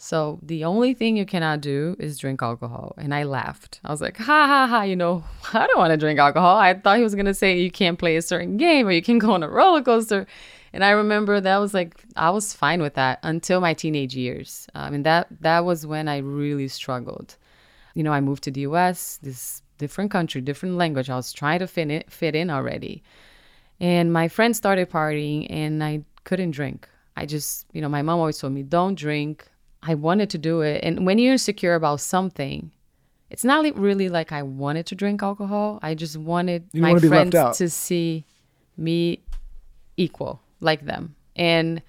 So 0.00 0.38
the 0.42 0.64
only 0.64 0.94
thing 0.94 1.16
you 1.16 1.26
cannot 1.26 1.60
do 1.60 1.96
is 1.98 2.18
drink 2.18 2.40
alcohol. 2.40 2.94
And 2.98 3.12
I 3.12 3.24
laughed. 3.24 3.80
I 3.84 3.90
was 3.90 4.00
like, 4.00 4.16
ha 4.16 4.46
ha 4.46 4.66
ha, 4.68 4.82
you 4.82 4.94
know, 4.94 5.24
I 5.52 5.66
don't 5.66 5.78
want 5.78 5.90
to 5.90 5.96
drink 5.96 6.20
alcohol. 6.20 6.56
I 6.56 6.74
thought 6.74 6.98
he 6.98 7.02
was 7.02 7.16
going 7.16 7.26
to 7.26 7.34
say 7.34 7.58
you 7.58 7.70
can't 7.70 7.98
play 7.98 8.14
a 8.14 8.22
certain 8.22 8.56
game 8.56 8.86
or 8.86 8.92
you 8.92 9.02
can 9.02 9.18
go 9.18 9.32
on 9.32 9.42
a 9.42 9.48
roller 9.48 9.82
coaster. 9.82 10.26
And 10.72 10.84
I 10.84 10.90
remember 10.90 11.40
that 11.40 11.58
was 11.58 11.74
like 11.74 12.04
I 12.16 12.30
was 12.30 12.52
fine 12.52 12.82
with 12.82 12.94
that 12.94 13.18
until 13.22 13.60
my 13.60 13.74
teenage 13.74 14.14
years. 14.14 14.66
Um, 14.74 14.84
I 14.84 14.90
mean 14.90 15.02
that 15.04 15.28
that 15.40 15.64
was 15.64 15.86
when 15.86 16.08
I 16.08 16.18
really 16.18 16.68
struggled. 16.68 17.36
You 17.94 18.02
know, 18.02 18.12
I 18.12 18.20
moved 18.20 18.44
to 18.44 18.50
the 18.50 18.60
US, 18.62 19.18
this 19.22 19.62
different 19.78 20.10
country, 20.10 20.40
different 20.40 20.76
language. 20.76 21.08
I 21.08 21.16
was 21.16 21.32
trying 21.32 21.60
to 21.60 21.66
fit 21.66 21.90
in, 21.90 22.04
fit 22.08 22.34
in 22.34 22.50
already. 22.50 23.02
And 23.80 24.12
my 24.12 24.28
friends 24.28 24.56
started 24.58 24.90
partying 24.90 25.46
and 25.50 25.82
I 25.82 26.02
couldn't 26.24 26.50
drink. 26.50 26.88
I 27.16 27.26
just, 27.26 27.66
you 27.72 27.80
know, 27.80 27.88
my 27.88 28.02
mom 28.02 28.18
always 28.18 28.38
told 28.38 28.52
me, 28.52 28.62
don't 28.62 28.94
drink. 28.96 29.46
I 29.82 29.94
wanted 29.94 30.30
to 30.30 30.38
do 30.38 30.60
it. 30.60 30.82
And 30.84 31.06
when 31.06 31.18
you're 31.18 31.32
insecure 31.32 31.74
about 31.74 32.00
something, 32.00 32.72
it's 33.30 33.44
not 33.44 33.64
really 33.76 34.08
like 34.08 34.32
I 34.32 34.42
wanted 34.42 34.86
to 34.86 34.94
drink 34.94 35.22
alcohol. 35.22 35.78
I 35.82 35.94
just 35.94 36.16
wanted 36.16 36.68
You 36.72 36.82
my 36.82 36.90
wanna 36.90 37.00
be 37.00 37.08
left 37.08 37.32
friends 37.32 37.58
to 37.58 37.70
see 37.70 38.24
me 38.76 39.20
equal 39.96 40.40
like 40.60 40.84
them. 40.84 41.14
And 41.36 41.82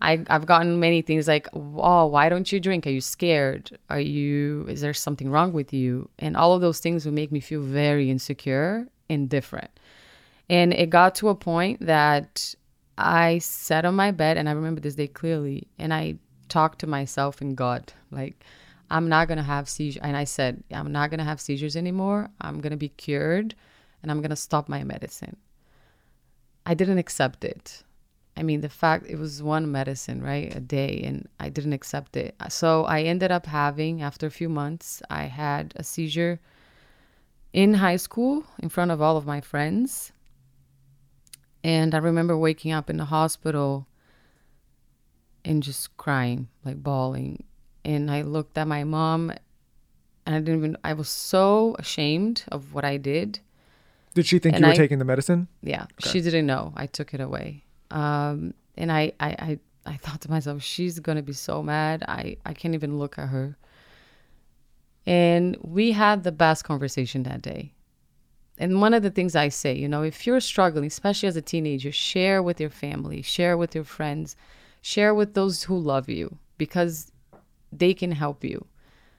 I, 0.00 0.24
I've 0.28 0.46
gotten 0.46 0.80
many 0.80 1.02
things 1.02 1.26
like, 1.26 1.48
oh, 1.54 2.06
why 2.06 2.28
don't 2.28 2.50
you 2.52 2.60
drink? 2.60 2.86
Are 2.86 2.90
you 2.90 3.00
scared? 3.00 3.78
Are 3.88 4.00
you, 4.00 4.66
is 4.68 4.80
there 4.80 4.92
something 4.92 5.30
wrong 5.30 5.52
with 5.52 5.72
you? 5.72 6.10
And 6.18 6.36
all 6.36 6.52
of 6.52 6.60
those 6.60 6.80
things 6.80 7.04
would 7.04 7.14
make 7.14 7.32
me 7.32 7.40
feel 7.40 7.62
very 7.62 8.10
insecure 8.10 8.86
and 9.08 9.28
different. 9.28 9.70
And 10.50 10.74
it 10.74 10.90
got 10.90 11.14
to 11.16 11.30
a 11.30 11.34
point 11.34 11.86
that 11.86 12.54
I 12.98 13.38
sat 13.38 13.84
on 13.84 13.94
my 13.96 14.10
bed, 14.10 14.36
and 14.36 14.48
I 14.48 14.52
remember 14.52 14.80
this 14.80 14.94
day 14.94 15.08
clearly, 15.08 15.66
and 15.78 15.92
I 15.92 16.16
talked 16.48 16.80
to 16.80 16.86
myself 16.86 17.40
and 17.40 17.56
God, 17.56 17.92
like, 18.10 18.44
I'm 18.90 19.08
not 19.08 19.26
gonna 19.26 19.42
have 19.42 19.68
seizures. 19.68 20.02
And 20.02 20.16
I 20.16 20.24
said, 20.24 20.62
I'm 20.70 20.92
not 20.92 21.10
gonna 21.10 21.24
have 21.24 21.40
seizures 21.40 21.76
anymore. 21.76 22.28
I'm 22.40 22.60
gonna 22.60 22.76
be 22.76 22.90
cured, 22.90 23.54
and 24.02 24.10
I'm 24.10 24.20
gonna 24.20 24.36
stop 24.36 24.68
my 24.68 24.84
medicine. 24.84 25.36
I 26.66 26.74
didn't 26.74 26.98
accept 26.98 27.44
it. 27.44 27.82
I 28.36 28.42
mean, 28.42 28.62
the 28.62 28.68
fact 28.68 29.06
it 29.08 29.16
was 29.18 29.42
one 29.42 29.70
medicine, 29.70 30.20
right, 30.22 30.54
a 30.54 30.60
day, 30.60 31.02
and 31.04 31.28
I 31.38 31.48
didn't 31.50 31.72
accept 31.72 32.16
it. 32.16 32.34
So 32.48 32.84
I 32.84 33.02
ended 33.02 33.30
up 33.30 33.46
having, 33.46 34.02
after 34.02 34.26
a 34.26 34.30
few 34.30 34.48
months, 34.48 35.02
I 35.08 35.24
had 35.24 35.72
a 35.76 35.84
seizure 35.84 36.40
in 37.52 37.74
high 37.74 37.94
school 37.96 38.44
in 38.60 38.68
front 38.68 38.90
of 38.90 39.00
all 39.00 39.16
of 39.16 39.24
my 39.24 39.40
friends. 39.40 40.10
And 41.62 41.94
I 41.94 41.98
remember 41.98 42.36
waking 42.36 42.72
up 42.72 42.90
in 42.90 42.96
the 42.96 43.04
hospital 43.06 43.86
and 45.44 45.62
just 45.62 45.96
crying, 45.96 46.48
like 46.64 46.82
bawling. 46.82 47.44
And 47.84 48.10
I 48.10 48.22
looked 48.22 48.58
at 48.58 48.66
my 48.66 48.82
mom 48.84 49.30
and 50.26 50.34
I 50.34 50.40
didn't 50.40 50.58
even, 50.58 50.76
I 50.82 50.92
was 50.94 51.08
so 51.08 51.76
ashamed 51.78 52.44
of 52.50 52.74
what 52.74 52.84
I 52.84 52.96
did. 52.96 53.40
Did 54.14 54.26
she 54.26 54.38
think 54.38 54.56
And 54.56 54.62
you 54.62 54.68
were 54.68 54.72
I- 54.74 54.76
taking 54.76 54.98
the 54.98 55.04
medicine? 55.04 55.48
Yeah, 55.62 55.86
she 56.00 56.20
didn't 56.20 56.46
know. 56.46 56.72
I 56.76 56.86
took 56.86 57.14
it 57.14 57.20
away. 57.20 57.62
Um, 57.94 58.54
and 58.76 58.90
I, 58.90 59.12
I, 59.20 59.28
I, 59.28 59.58
I 59.86 59.96
thought 59.96 60.20
to 60.22 60.30
myself, 60.30 60.62
she's 60.62 60.98
gonna 60.98 61.22
be 61.22 61.32
so 61.32 61.62
mad. 61.62 62.02
I, 62.08 62.36
I 62.44 62.52
can't 62.52 62.74
even 62.74 62.98
look 62.98 63.18
at 63.18 63.28
her. 63.28 63.56
And 65.06 65.56
we 65.62 65.92
had 65.92 66.24
the 66.24 66.32
best 66.32 66.64
conversation 66.64 67.22
that 67.22 67.40
day. 67.40 67.72
And 68.58 68.80
one 68.80 68.94
of 68.94 69.02
the 69.02 69.10
things 69.10 69.36
I 69.36 69.48
say, 69.48 69.74
you 69.74 69.88
know, 69.88 70.02
if 70.02 70.26
you're 70.26 70.40
struggling, 70.40 70.86
especially 70.86 71.28
as 71.28 71.36
a 71.36 71.42
teenager, 71.42 71.92
share 71.92 72.42
with 72.42 72.60
your 72.60 72.70
family, 72.70 73.22
share 73.22 73.56
with 73.56 73.74
your 73.74 73.84
friends, 73.84 74.36
share 74.80 75.14
with 75.14 75.34
those 75.34 75.64
who 75.64 75.78
love 75.78 76.08
you 76.08 76.38
because 76.58 77.12
they 77.72 77.94
can 77.94 78.12
help 78.12 78.42
you. 78.44 78.66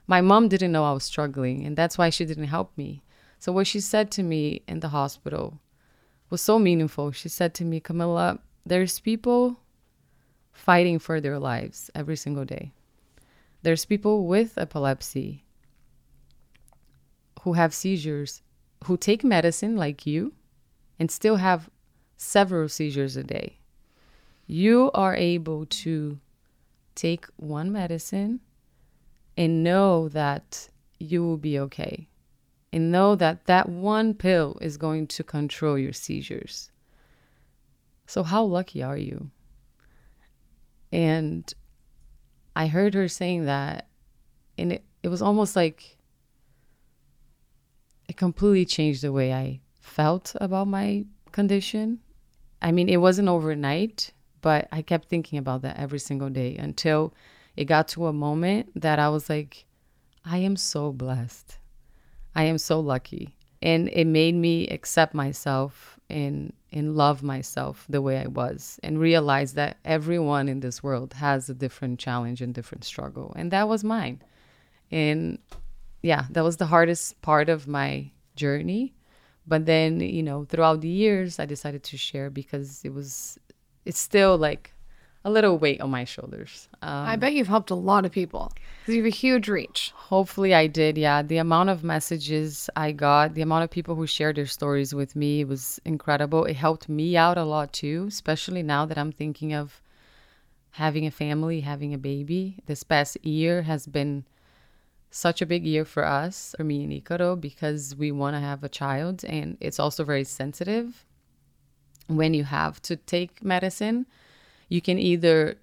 My 0.07 0.21
mom 0.21 0.47
didn't 0.47 0.71
know 0.71 0.85
I 0.85 0.93
was 0.93 1.03
struggling, 1.03 1.65
and 1.65 1.75
that's 1.75 1.97
why 1.97 2.09
she 2.09 2.25
didn't 2.25 2.45
help 2.47 2.77
me. 2.77 3.01
So, 3.39 3.51
what 3.51 3.67
she 3.67 3.79
said 3.79 4.11
to 4.11 4.23
me 4.23 4.61
in 4.67 4.79
the 4.79 4.89
hospital 4.89 5.59
was 6.29 6.41
so 6.41 6.59
meaningful. 6.59 7.11
She 7.11 7.29
said 7.29 7.53
to 7.55 7.65
me, 7.65 7.79
Camila, 7.81 8.39
there's 8.65 8.99
people 8.99 9.59
fighting 10.51 10.99
for 10.99 11.21
their 11.21 11.37
lives 11.37 11.91
every 11.93 12.15
single 12.15 12.45
day. 12.45 12.71
There's 13.61 13.85
people 13.85 14.25
with 14.25 14.57
epilepsy 14.57 15.43
who 17.41 17.53
have 17.53 17.73
seizures, 17.73 18.41
who 18.85 18.97
take 18.97 19.23
medicine 19.23 19.75
like 19.75 20.05
you, 20.05 20.33
and 20.99 21.11
still 21.11 21.35
have 21.35 21.69
several 22.17 22.69
seizures 22.69 23.15
a 23.15 23.23
day. 23.23 23.59
You 24.47 24.91
are 24.93 25.15
able 25.15 25.65
to 25.65 26.19
take 26.95 27.25
one 27.35 27.71
medicine 27.71 28.39
and 29.37 29.63
know 29.63 30.07
that 30.09 30.69
you 30.99 31.23
will 31.23 31.37
be 31.37 31.59
okay. 31.59 32.07
And 32.71 32.91
know 32.91 33.15
that 33.15 33.45
that 33.45 33.69
one 33.69 34.13
pill 34.13 34.57
is 34.61 34.77
going 34.77 35.07
to 35.07 35.23
control 35.23 35.77
your 35.77 35.93
seizures. 35.93 36.71
So, 38.05 38.23
how 38.23 38.43
lucky 38.43 38.83
are 38.83 38.97
you? 38.97 39.31
And 40.91 41.51
I 42.55 42.67
heard 42.67 42.93
her 42.93 43.07
saying 43.07 43.45
that, 43.45 43.87
and 44.57 44.73
it, 44.73 44.83
it 45.03 45.09
was 45.09 45.21
almost 45.21 45.55
like 45.55 45.97
it 48.07 48.17
completely 48.17 48.65
changed 48.65 49.01
the 49.01 49.11
way 49.11 49.33
I 49.33 49.59
felt 49.81 50.35
about 50.39 50.67
my 50.67 51.05
condition. 51.31 51.99
I 52.61 52.71
mean, 52.71 52.89
it 52.89 52.97
wasn't 52.97 53.27
overnight, 53.27 54.11
but 54.41 54.67
I 54.71 54.81
kept 54.81 55.09
thinking 55.09 55.37
about 55.39 55.63
that 55.63 55.77
every 55.77 55.99
single 55.99 56.29
day 56.29 56.55
until 56.55 57.13
it 57.55 57.65
got 57.65 57.87
to 57.89 58.07
a 58.07 58.13
moment 58.13 58.79
that 58.81 58.99
I 58.99 59.09
was 59.09 59.29
like, 59.29 59.65
I 60.23 60.37
am 60.37 60.55
so 60.55 60.91
blessed. 60.91 61.57
I 62.35 62.43
am 62.43 62.57
so 62.57 62.79
lucky. 62.79 63.35
And 63.61 63.89
it 63.89 64.05
made 64.05 64.35
me 64.35 64.67
accept 64.67 65.13
myself 65.13 65.94
and 66.09 66.53
and 66.71 66.95
love 66.95 67.23
myself 67.23 67.85
the 67.89 68.01
way 68.01 68.19
I 68.19 68.27
was 68.27 68.79
and 68.83 68.99
realize 68.99 69.53
that 69.53 69.77
everyone 69.85 70.49
in 70.49 70.59
this 70.59 70.83
world 70.83 71.13
has 71.13 71.49
a 71.49 71.53
different 71.53 71.99
challenge 71.99 72.41
and 72.41 72.53
different 72.53 72.83
struggle. 72.83 73.33
And 73.35 73.49
that 73.51 73.67
was 73.67 73.83
mine. 73.83 74.21
And 74.91 75.39
yeah, 76.01 76.25
that 76.31 76.43
was 76.43 76.57
the 76.57 76.67
hardest 76.67 77.21
part 77.21 77.49
of 77.49 77.67
my 77.67 78.11
journey. 78.35 78.93
But 79.47 79.65
then, 79.65 79.99
you 80.01 80.21
know, 80.21 80.45
throughout 80.45 80.81
the 80.81 80.89
years, 80.89 81.39
I 81.39 81.45
decided 81.45 81.83
to 81.83 81.97
share 81.97 82.29
because 82.29 82.83
it 82.83 82.93
was, 82.93 83.39
it's 83.85 83.99
still 83.99 84.37
like 84.37 84.73
a 85.25 85.31
little 85.31 85.57
weight 85.57 85.81
on 85.81 85.89
my 85.89 86.03
shoulders. 86.05 86.69
Um, 86.83 87.07
I 87.07 87.15
bet 87.15 87.33
you've 87.33 87.47
helped 87.47 87.71
a 87.71 87.75
lot 87.75 88.05
of 88.05 88.11
people 88.11 88.53
because 88.79 88.93
you 88.93 89.03
have 89.03 89.11
a 89.11 89.15
huge 89.15 89.49
reach. 89.49 89.91
Hopefully, 89.95 90.53
I 90.53 90.67
did. 90.67 90.99
Yeah, 90.99 91.23
the 91.23 91.37
amount 91.37 91.71
of 91.71 91.83
messages 91.83 92.69
I 92.75 92.91
got, 92.91 93.33
the 93.33 93.41
amount 93.41 93.63
of 93.63 93.71
people 93.71 93.95
who 93.95 94.05
shared 94.05 94.35
their 94.35 94.45
stories 94.45 94.93
with 94.93 95.15
me 95.15 95.43
was 95.43 95.81
incredible. 95.83 96.45
It 96.45 96.55
helped 96.55 96.87
me 96.87 97.17
out 97.17 97.39
a 97.39 97.43
lot 97.43 97.73
too, 97.73 98.05
especially 98.07 98.61
now 98.61 98.85
that 98.85 98.99
I'm 98.99 99.11
thinking 99.11 99.51
of 99.51 99.81
having 100.69 101.07
a 101.07 101.11
family, 101.11 101.61
having 101.61 101.93
a 101.95 101.97
baby. 101.97 102.59
This 102.67 102.83
past 102.83 103.17
year 103.25 103.63
has 103.63 103.87
been 103.87 104.25
such 105.09 105.41
a 105.41 105.45
big 105.47 105.65
year 105.65 105.85
for 105.85 106.05
us, 106.05 106.53
for 106.55 106.63
me 106.63 106.83
and 106.83 106.93
Icaro, 106.93 107.39
because 107.39 107.95
we 107.95 108.11
want 108.11 108.35
to 108.35 108.39
have 108.41 108.63
a 108.63 108.69
child, 108.69 109.25
and 109.25 109.57
it's 109.59 109.79
also 109.79 110.03
very 110.03 110.23
sensitive 110.23 111.03
when 112.07 112.35
you 112.35 112.43
have 112.43 112.79
to 112.83 112.95
take 112.95 113.43
medicine. 113.43 114.05
You 114.69 114.81
can 114.81 114.97
either 114.99 115.57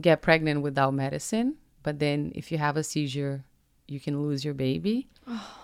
get 0.00 0.22
pregnant 0.22 0.62
without 0.62 0.94
medicine, 0.94 1.56
but 1.82 1.98
then 1.98 2.32
if 2.34 2.50
you 2.52 2.58
have 2.58 2.76
a 2.76 2.82
seizure, 2.82 3.44
you 3.86 4.00
can 4.00 4.22
lose 4.22 4.44
your 4.44 4.54
baby. 4.54 5.08
Oh. 5.26 5.54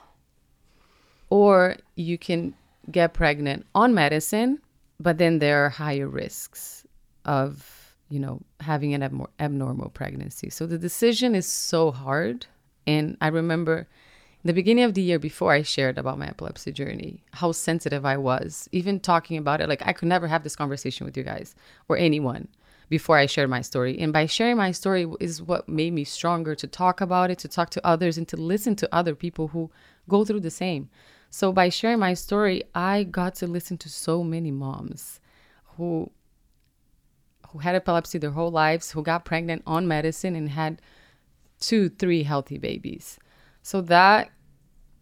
Or 1.30 1.76
you 1.96 2.18
can 2.18 2.54
get 2.90 3.14
pregnant 3.14 3.66
on 3.74 3.94
medicine, 3.94 4.60
but 5.00 5.18
then 5.18 5.38
there 5.38 5.64
are 5.64 5.70
higher 5.70 6.08
risks 6.08 6.86
of, 7.24 7.96
you 8.08 8.20
know, 8.20 8.40
having 8.60 8.94
an 8.94 9.00
abnor- 9.00 9.30
abnormal 9.40 9.90
pregnancy. 9.90 10.50
So 10.50 10.66
the 10.66 10.78
decision 10.78 11.34
is 11.34 11.46
so 11.46 11.90
hard. 11.90 12.46
And 12.86 13.16
I 13.20 13.28
remember 13.28 13.88
the 14.44 14.52
beginning 14.52 14.84
of 14.84 14.94
the 14.94 15.00
year 15.00 15.18
before 15.18 15.52
I 15.52 15.62
shared 15.62 15.96
about 15.96 16.18
my 16.18 16.28
epilepsy 16.28 16.70
journey, 16.70 17.24
how 17.32 17.52
sensitive 17.52 18.04
I 18.04 18.18
was, 18.18 18.68
even 18.72 19.00
talking 19.00 19.38
about 19.38 19.62
it. 19.62 19.68
Like 19.68 19.82
I 19.86 19.94
could 19.94 20.08
never 20.08 20.28
have 20.28 20.42
this 20.42 20.54
conversation 20.54 21.06
with 21.06 21.16
you 21.16 21.22
guys 21.22 21.54
or 21.88 21.96
anyone 21.96 22.48
before 22.88 23.16
I 23.16 23.26
shared 23.26 23.50
my 23.50 23.60
story. 23.60 23.98
And 23.98 24.12
by 24.12 24.26
sharing 24.26 24.56
my 24.56 24.72
story 24.72 25.06
is 25.20 25.42
what 25.42 25.68
made 25.68 25.92
me 25.92 26.04
stronger 26.04 26.54
to 26.54 26.66
talk 26.66 27.00
about 27.00 27.30
it, 27.30 27.38
to 27.40 27.48
talk 27.48 27.70
to 27.70 27.86
others, 27.86 28.18
and 28.18 28.28
to 28.28 28.36
listen 28.36 28.76
to 28.76 28.94
other 28.94 29.14
people 29.14 29.48
who 29.48 29.70
go 30.08 30.24
through 30.24 30.40
the 30.40 30.50
same. 30.50 30.88
So 31.30 31.52
by 31.52 31.68
sharing 31.68 31.98
my 31.98 32.14
story, 32.14 32.62
I 32.74 33.04
got 33.04 33.34
to 33.36 33.46
listen 33.46 33.76
to 33.78 33.88
so 33.88 34.22
many 34.22 34.50
moms 34.50 35.20
who 35.76 36.10
who 37.48 37.58
had 37.60 37.76
epilepsy 37.76 38.18
their 38.18 38.32
whole 38.32 38.50
lives, 38.50 38.90
who 38.90 39.02
got 39.02 39.24
pregnant 39.24 39.62
on 39.64 39.86
medicine 39.86 40.34
and 40.34 40.48
had 40.48 40.82
two, 41.60 41.88
three 41.88 42.24
healthy 42.24 42.58
babies. 42.58 43.18
So 43.62 43.80
that 43.82 44.30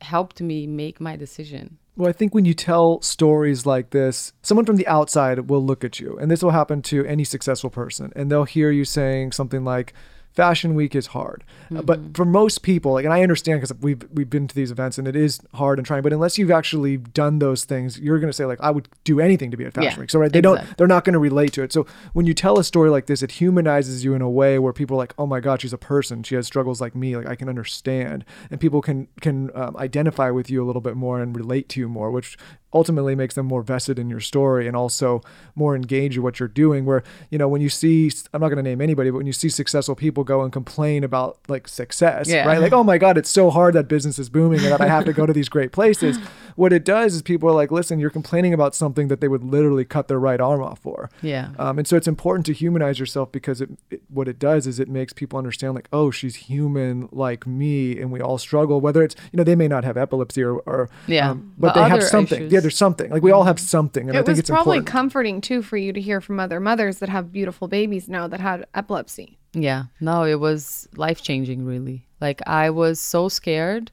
helped 0.03 0.41
me 0.43 0.67
make 0.67 1.01
my 1.01 1.17
decision. 1.17 1.79
Well, 1.97 2.09
I 2.09 2.13
think 2.13 2.35
when 2.35 2.47
you 2.47 2.55
tell 2.55 3.03
stories 3.03 3.67
like 3.67 3.91
this, 3.91 4.33
someone 4.41 4.65
from 4.65 4.77
the 4.77 4.87
outside 4.87 5.51
will 5.51 5.65
look 5.65 5.85
at 5.85 6.01
you, 6.01 6.17
and 6.19 6.31
this 6.31 6.43
will 6.43 6.53
happen 6.53 6.81
to 6.83 7.05
any 7.05 7.25
successful 7.25 7.69
person, 7.69 8.13
and 8.17 8.31
they'll 8.31 8.45
hear 8.45 8.71
you 8.71 8.87
saying 8.87 9.33
something 9.33 9.63
like, 9.63 9.93
fashion 10.33 10.75
week 10.75 10.95
is 10.95 11.09
hard. 11.09 11.45
Mm-hmm. 11.71 11.85
But 11.85 12.17
for 12.17 12.25
most 12.25 12.63
people, 12.63 12.93
like, 12.93 13.05
and 13.05 13.13
I 13.13 13.23
understand 13.23 13.61
because 13.61 13.77
we've 13.81 14.03
we've 14.13 14.29
been 14.31 14.49
to 14.49 14.55
these 14.55 14.71
events 14.71 14.99
and 14.99 15.07
it 15.07 15.17
is 15.17 15.41
hard 15.55 15.79
and 15.79 15.87
trying. 15.87 16.03
But 16.03 16.13
unless 16.13 16.39
you've 16.39 16.51
actually 16.51 16.97
done 16.97 17.39
those 17.39 17.65
things, 17.65 17.99
you're 17.99 18.19
going 18.19 18.31
to 18.31 18.33
say 18.33 18.45
like, 18.45 18.61
I 18.61 18.71
would 18.71 18.89
do 19.05 19.21
anything 19.21 19.51
to 19.51 19.57
be 19.57 19.65
at 19.65 19.75
fashion 19.75 19.93
Yeah, 19.93 20.01
week. 20.01 20.11
So 20.11 20.19
right, 20.19 20.33
they 20.33 20.39
exactly. 20.39 20.67
don't, 20.67 20.77
they're 20.79 20.87
not 20.87 21.05
going 21.05 21.15
to 21.15 21.19
relate 21.19 21.53
to 21.55 21.63
it. 21.63 21.73
So 21.73 21.87
when 22.13 22.27
you 22.27 22.35
tell 22.35 22.59
a 22.59 22.65
story 22.65 22.91
like 22.91 23.07
this, 23.07 23.23
it 23.23 23.33
humanizes 23.33 24.05
you 24.05 24.15
in 24.15 24.23
a 24.23 24.31
way 24.31 24.59
where 24.59 24.73
people 24.73 24.97
are 24.97 24.99
like, 24.99 25.15
oh 25.19 25.27
my 25.27 25.41
god, 25.41 25.61
she's 25.61 25.73
a 25.73 25.79
person. 25.79 26.23
She 26.23 26.35
has 26.35 26.47
struggles 26.47 26.81
like 26.81 26.95
me. 26.95 27.17
Like 27.17 27.27
I 27.27 27.35
can 27.35 27.49
understand, 27.49 28.25
and 28.51 28.61
people 28.61 28.81
can 28.81 29.09
can 29.21 29.51
um, 29.55 29.77
identify 29.77 30.31
with 30.31 30.51
you 30.51 30.63
a 30.63 30.67
little 30.67 30.83
bit 30.83 30.97
more 30.97 31.21
and 31.21 31.37
relate 31.37 31.69
to 31.71 31.81
you 31.81 31.89
more, 31.89 32.11
which 32.11 32.37
ultimately 32.75 33.15
makes 33.15 33.35
them 33.35 33.47
more 33.47 33.63
vested 33.63 33.99
in 33.99 34.09
your 34.09 34.21
story 34.21 34.67
and 34.67 34.77
also 34.77 35.21
more 35.55 35.77
engaged 35.77 36.17
in 36.17 36.23
what 36.23 36.41
you're 36.41 36.49
doing 36.49 36.85
where 36.85 37.03
you 37.31 37.39
know 37.39 37.49
when 37.49 37.61
you 37.61 37.69
see 37.69 38.11
i'm 38.33 38.41
not 38.41 38.49
going 38.49 38.57
to 38.57 38.63
name 38.63 38.81
anybody 38.81 39.11
but 39.11 39.17
when 39.19 39.27
you 39.27 39.33
see 39.33 39.49
successful 39.49 39.95
people 39.95 40.25
go 40.25 40.43
and 40.43 40.53
complain 40.53 41.05
about 41.05 41.39
like 41.49 41.69
success 41.69 42.29
Yeah. 42.29 42.47
right 42.47 42.61
like 42.61 42.73
oh 42.73 42.83
my 42.85 42.99
god 42.99 43.19
it's 43.19 43.31
so 43.31 43.51
hard 43.51 43.75
that 43.75 43.89
business 43.89 44.19
is 44.19 44.29
booming 44.29 44.61
and 44.61 44.69
that 44.73 44.81
i 44.81 44.89
have 44.89 45.05
to 45.05 45.13
go 45.13 45.27
to 45.27 45.33
these 45.33 45.49
great 45.49 45.73
places 45.73 46.19
what 46.57 46.73
it 46.73 46.85
does 46.85 47.15
is 47.15 47.23
people 47.23 47.49
are 47.49 47.53
like 47.55 47.71
listen 47.71 47.99
you're 47.99 48.11
complaining 48.11 48.53
about 48.55 48.75
something 48.75 49.09
that 49.09 49.21
they 49.21 49.29
would 49.29 49.45
literally 49.45 49.85
cut 49.85 50.09
their 50.09 50.19
right 50.21 50.41
arm 50.41 50.63
off 50.63 50.79
for 50.81 51.11
Yeah. 51.23 51.51
um, 51.59 51.79
and 51.79 51.87
so 51.87 51.97
it's 51.97 52.09
important 52.09 52.47
to 52.47 52.53
humanize 52.53 52.99
yourself 52.99 53.31
because 53.33 53.61
it, 53.61 53.71
it 53.91 54.03
what 54.09 54.29
it 54.29 54.39
does 54.39 54.67
is 54.67 54.81
it 54.81 54.89
makes 54.89 55.13
people 55.13 55.39
understand 55.39 55.75
like 55.75 55.89
oh 55.93 56.11
she's 56.11 56.37
human 56.37 57.09
like 57.13 57.47
me 57.47 57.99
and 58.01 58.11
we 58.11 58.21
all 58.21 58.39
struggle 58.39 58.81
whether 58.81 59.03
it's 59.03 59.15
you 59.33 59.37
know 59.37 59.45
they 59.45 59.55
may 59.57 59.69
not 59.69 59.85
have 59.85 59.97
epilepsy 59.97 60.43
or, 60.43 60.57
or 60.61 60.89
Yeah, 61.07 61.31
um, 61.31 61.53
but, 61.59 61.75
but 61.75 61.83
they 61.83 61.89
have 61.91 62.03
something 62.03 62.39
issues. 62.43 62.53
yeah 62.53 62.61
there's 62.63 62.77
something 62.77 63.11
like 63.11 63.23
we 63.23 63.31
all 63.31 63.45
have 63.45 63.57
mm-hmm. 63.57 63.67
something 63.67 64.09
and 64.09 64.17
i 64.17 64.21
it 64.21 64.27
think 64.27 64.33
was 64.33 64.39
it's 64.39 64.51
probably 64.51 64.79
important 64.79 64.93
comforting 64.93 65.41
too 65.41 65.63
for 65.63 65.77
you 65.77 65.93
to 65.93 66.01
hear 66.01 66.21
from 66.21 66.41
other 66.41 66.61
mothers 66.61 66.99
that 66.99 67.09
have 67.09 67.33
beautiful 67.33 67.69
babies 67.69 68.09
now 68.09 68.27
that 68.29 68.41
had 68.41 68.67
epilepsy. 68.75 69.39
Yeah, 69.53 69.85
no, 70.01 70.25
it 70.25 70.41
was 70.41 70.89
life 70.97 71.23
changing, 71.23 71.65
really. 71.65 72.07
Like, 72.21 72.41
I 72.47 72.71
was 72.71 73.01
so 73.01 73.29
scared. 73.29 73.91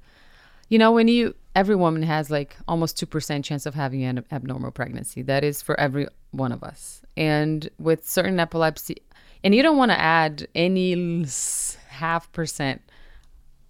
You 0.70 0.78
know, 0.78 0.92
when 0.92 1.08
you, 1.08 1.36
every 1.56 1.76
woman 1.76 2.04
has 2.04 2.30
like 2.30 2.56
almost 2.68 2.98
2% 2.98 3.44
chance 3.44 3.66
of 3.66 3.76
having 3.76 4.04
an 4.04 4.24
abnormal 4.32 4.72
pregnancy. 4.72 5.22
That 5.22 5.44
is 5.44 5.62
for 5.62 5.78
every 5.80 6.08
one 6.32 6.52
of 6.52 6.64
us. 6.64 7.02
And 7.18 7.70
with 7.80 8.08
certain 8.08 8.40
epilepsy, 8.40 8.98
and 9.44 9.54
you 9.54 9.64
don't 9.64 9.78
want 9.78 9.92
to 9.92 10.00
add 10.00 10.48
any 10.54 11.26
half 11.88 12.32
percent 12.32 12.82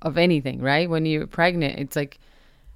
of 0.02 0.18
anything, 0.18 0.62
right? 0.62 0.90
When 0.90 1.06
you're 1.06 1.28
pregnant, 1.28 1.80
it's 1.80 1.96
like 1.96 2.20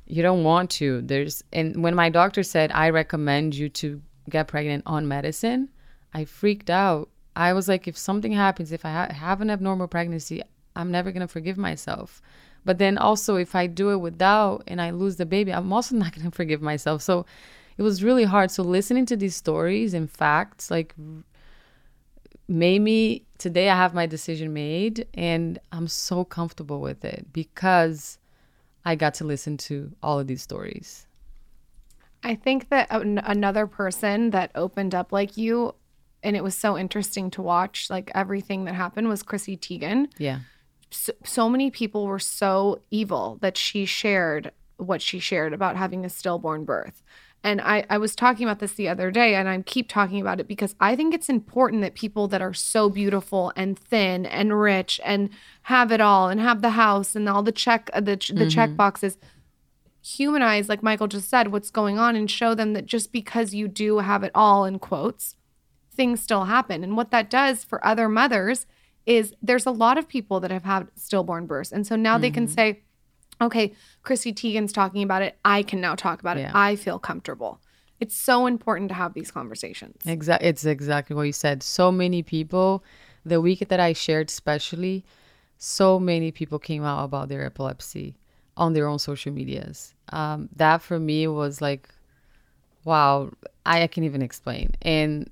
you 0.05 0.21
don't 0.21 0.43
want 0.43 0.69
to. 0.71 1.01
There's, 1.01 1.43
and 1.53 1.81
when 1.83 1.95
my 1.95 2.09
doctor 2.09 2.43
said, 2.43 2.71
I 2.73 2.89
recommend 2.89 3.55
you 3.55 3.69
to 3.69 4.01
get 4.29 4.47
pregnant 4.47 4.83
on 4.85 5.07
medicine, 5.07 5.69
I 6.13 6.25
freaked 6.25 6.69
out. 6.69 7.09
I 7.35 7.53
was 7.53 7.67
like, 7.67 7.87
if 7.87 7.97
something 7.97 8.31
happens, 8.31 8.71
if 8.71 8.85
I 8.85 8.91
ha- 8.91 9.13
have 9.13 9.41
an 9.41 9.49
abnormal 9.49 9.87
pregnancy, 9.87 10.43
I'm 10.75 10.91
never 10.91 11.11
going 11.11 11.21
to 11.21 11.27
forgive 11.27 11.57
myself. 11.57 12.21
But 12.65 12.77
then 12.77 12.97
also, 12.97 13.35
if 13.35 13.55
I 13.55 13.67
do 13.67 13.89
it 13.91 13.97
without 13.97 14.63
and 14.67 14.81
I 14.81 14.91
lose 14.91 15.17
the 15.17 15.25
baby, 15.25 15.53
I'm 15.53 15.73
also 15.73 15.95
not 16.03 16.13
going 16.13 16.29
to 16.29 16.35
forgive 16.35 16.61
myself. 16.61 17.01
So 17.01 17.25
it 17.77 17.81
was 17.81 18.03
really 18.03 18.23
hard. 18.23 18.51
So 18.51 18.63
listening 18.63 19.05
to 19.07 19.15
these 19.15 19.35
stories 19.35 19.93
and 19.93 20.09
facts, 20.09 20.69
like, 20.69 20.93
made 22.47 22.79
me 22.79 23.23
today 23.37 23.69
I 23.69 23.75
have 23.75 23.93
my 23.93 24.05
decision 24.05 24.53
made 24.53 25.07
and 25.13 25.59
I'm 25.71 25.87
so 25.87 26.25
comfortable 26.25 26.81
with 26.81 27.05
it 27.05 27.27
because 27.31 28.17
I 28.85 28.95
got 28.95 29.13
to 29.15 29.23
listen 29.23 29.57
to 29.57 29.91
all 30.01 30.19
of 30.19 30.27
these 30.27 30.41
stories. 30.41 31.07
I 32.23 32.35
think 32.35 32.69
that 32.69 32.87
an- 32.89 33.19
another 33.19 33.67
person 33.67 34.29
that 34.31 34.51
opened 34.55 34.95
up 34.95 35.11
like 35.11 35.37
you, 35.37 35.75
and 36.21 36.35
it 36.35 36.43
was 36.43 36.55
so 36.55 36.77
interesting 36.77 37.29
to 37.31 37.41
watch, 37.41 37.89
like 37.89 38.11
everything 38.15 38.65
that 38.65 38.75
happened, 38.75 39.09
was 39.09 39.23
Chrissy 39.23 39.57
Teigen. 39.57 40.07
Yeah. 40.17 40.39
So, 40.89 41.11
so 41.23 41.49
many 41.49 41.71
people 41.71 42.05
were 42.05 42.19
so 42.19 42.81
evil 42.91 43.37
that 43.41 43.57
she 43.57 43.85
shared 43.85 44.51
what 44.77 45.01
she 45.01 45.19
shared 45.19 45.53
about 45.53 45.75
having 45.75 46.05
a 46.05 46.09
stillborn 46.09 46.65
birth. 46.65 47.03
And 47.43 47.59
I, 47.59 47.85
I 47.89 47.97
was 47.97 48.15
talking 48.15 48.47
about 48.47 48.59
this 48.59 48.73
the 48.73 48.87
other 48.87 49.11
day, 49.11 49.35
and 49.35 49.49
I 49.49 49.61
keep 49.61 49.89
talking 49.89 50.21
about 50.21 50.39
it 50.39 50.47
because 50.47 50.75
I 50.79 50.95
think 50.95 51.13
it's 51.13 51.27
important 51.27 51.81
that 51.81 51.93
people 51.93 52.29
that 52.29 52.41
are 52.41 52.53
so 52.53 52.89
beautiful 52.89 53.51
and 53.57 53.77
thin 53.77 54.25
and 54.25 54.57
rich 54.59 55.01
and 55.03 55.29
have 55.63 55.91
it 55.91 55.99
all 55.99 56.29
and 56.29 56.39
have 56.39 56.61
the 56.61 56.71
house 56.71 57.15
and 57.15 57.27
all 57.27 57.43
the 57.43 57.51
check 57.51 57.89
uh, 57.93 57.99
the 57.99 58.15
the 58.33 58.49
check 58.49 58.75
boxes 58.77 59.17
humanize, 60.03 60.67
like 60.67 60.83
Michael 60.83 61.07
just 61.07 61.29
said, 61.29 61.51
what's 61.51 61.69
going 61.69 61.97
on 61.97 62.15
and 62.15 62.29
show 62.29 62.53
them 62.53 62.73
that 62.73 62.85
just 62.85 63.11
because 63.11 63.53
you 63.53 63.67
do 63.67 63.99
have 63.99 64.23
it 64.23 64.31
all 64.35 64.65
in 64.65 64.77
quotes, 64.77 65.35
things 65.95 66.21
still 66.21 66.45
happen. 66.45 66.83
And 66.83 66.97
what 66.97 67.11
that 67.11 67.29
does 67.29 67.63
for 67.63 67.85
other 67.85 68.09
mothers 68.09 68.65
is 69.05 69.33
there's 69.41 69.65
a 69.65 69.71
lot 69.71 69.97
of 69.97 70.07
people 70.07 70.39
that 70.41 70.51
have 70.51 70.65
had 70.65 70.89
stillborn 70.95 71.45
births. 71.45 71.71
And 71.71 71.87
so 71.87 71.95
now 71.95 72.17
they 72.17 72.31
can 72.31 72.47
say, 72.47 72.83
okay, 73.43 73.73
Chrissy 74.03 74.33
Teigen's 74.33 74.73
talking 74.73 75.03
about 75.03 75.21
it. 75.21 75.37
I 75.45 75.63
can 75.63 75.79
now 75.81 75.95
talk 75.95 76.19
about 76.19 76.37
it. 76.37 76.49
I 76.53 76.75
feel 76.75 76.99
comfortable. 76.99 77.59
It's 77.99 78.15
so 78.15 78.47
important 78.47 78.89
to 78.89 78.95
have 78.95 79.13
these 79.13 79.31
conversations. 79.31 79.95
Exactly. 80.05 80.49
It's 80.49 80.65
exactly 80.65 81.15
what 81.15 81.23
you 81.23 81.31
said. 81.31 81.63
So 81.63 81.91
many 81.91 82.21
people, 82.23 82.83
the 83.25 83.39
week 83.39 83.67
that 83.69 83.79
I 83.79 83.93
shared, 83.93 84.29
especially, 84.29 85.05
so 85.57 85.99
many 85.99 86.31
people 86.31 86.59
came 86.59 86.83
out 86.83 87.05
about 87.05 87.29
their 87.29 87.45
epilepsy 87.45 88.17
on 88.57 88.73
their 88.73 88.87
own 88.87 88.99
social 88.99 89.31
medias. 89.31 89.93
Um, 90.09 90.49
that 90.55 90.81
for 90.81 90.99
me 90.99 91.27
was 91.27 91.61
like, 91.61 91.87
wow, 92.83 93.31
I, 93.65 93.83
I 93.83 93.87
can't 93.87 94.05
even 94.05 94.21
explain. 94.21 94.75
And, 94.81 95.29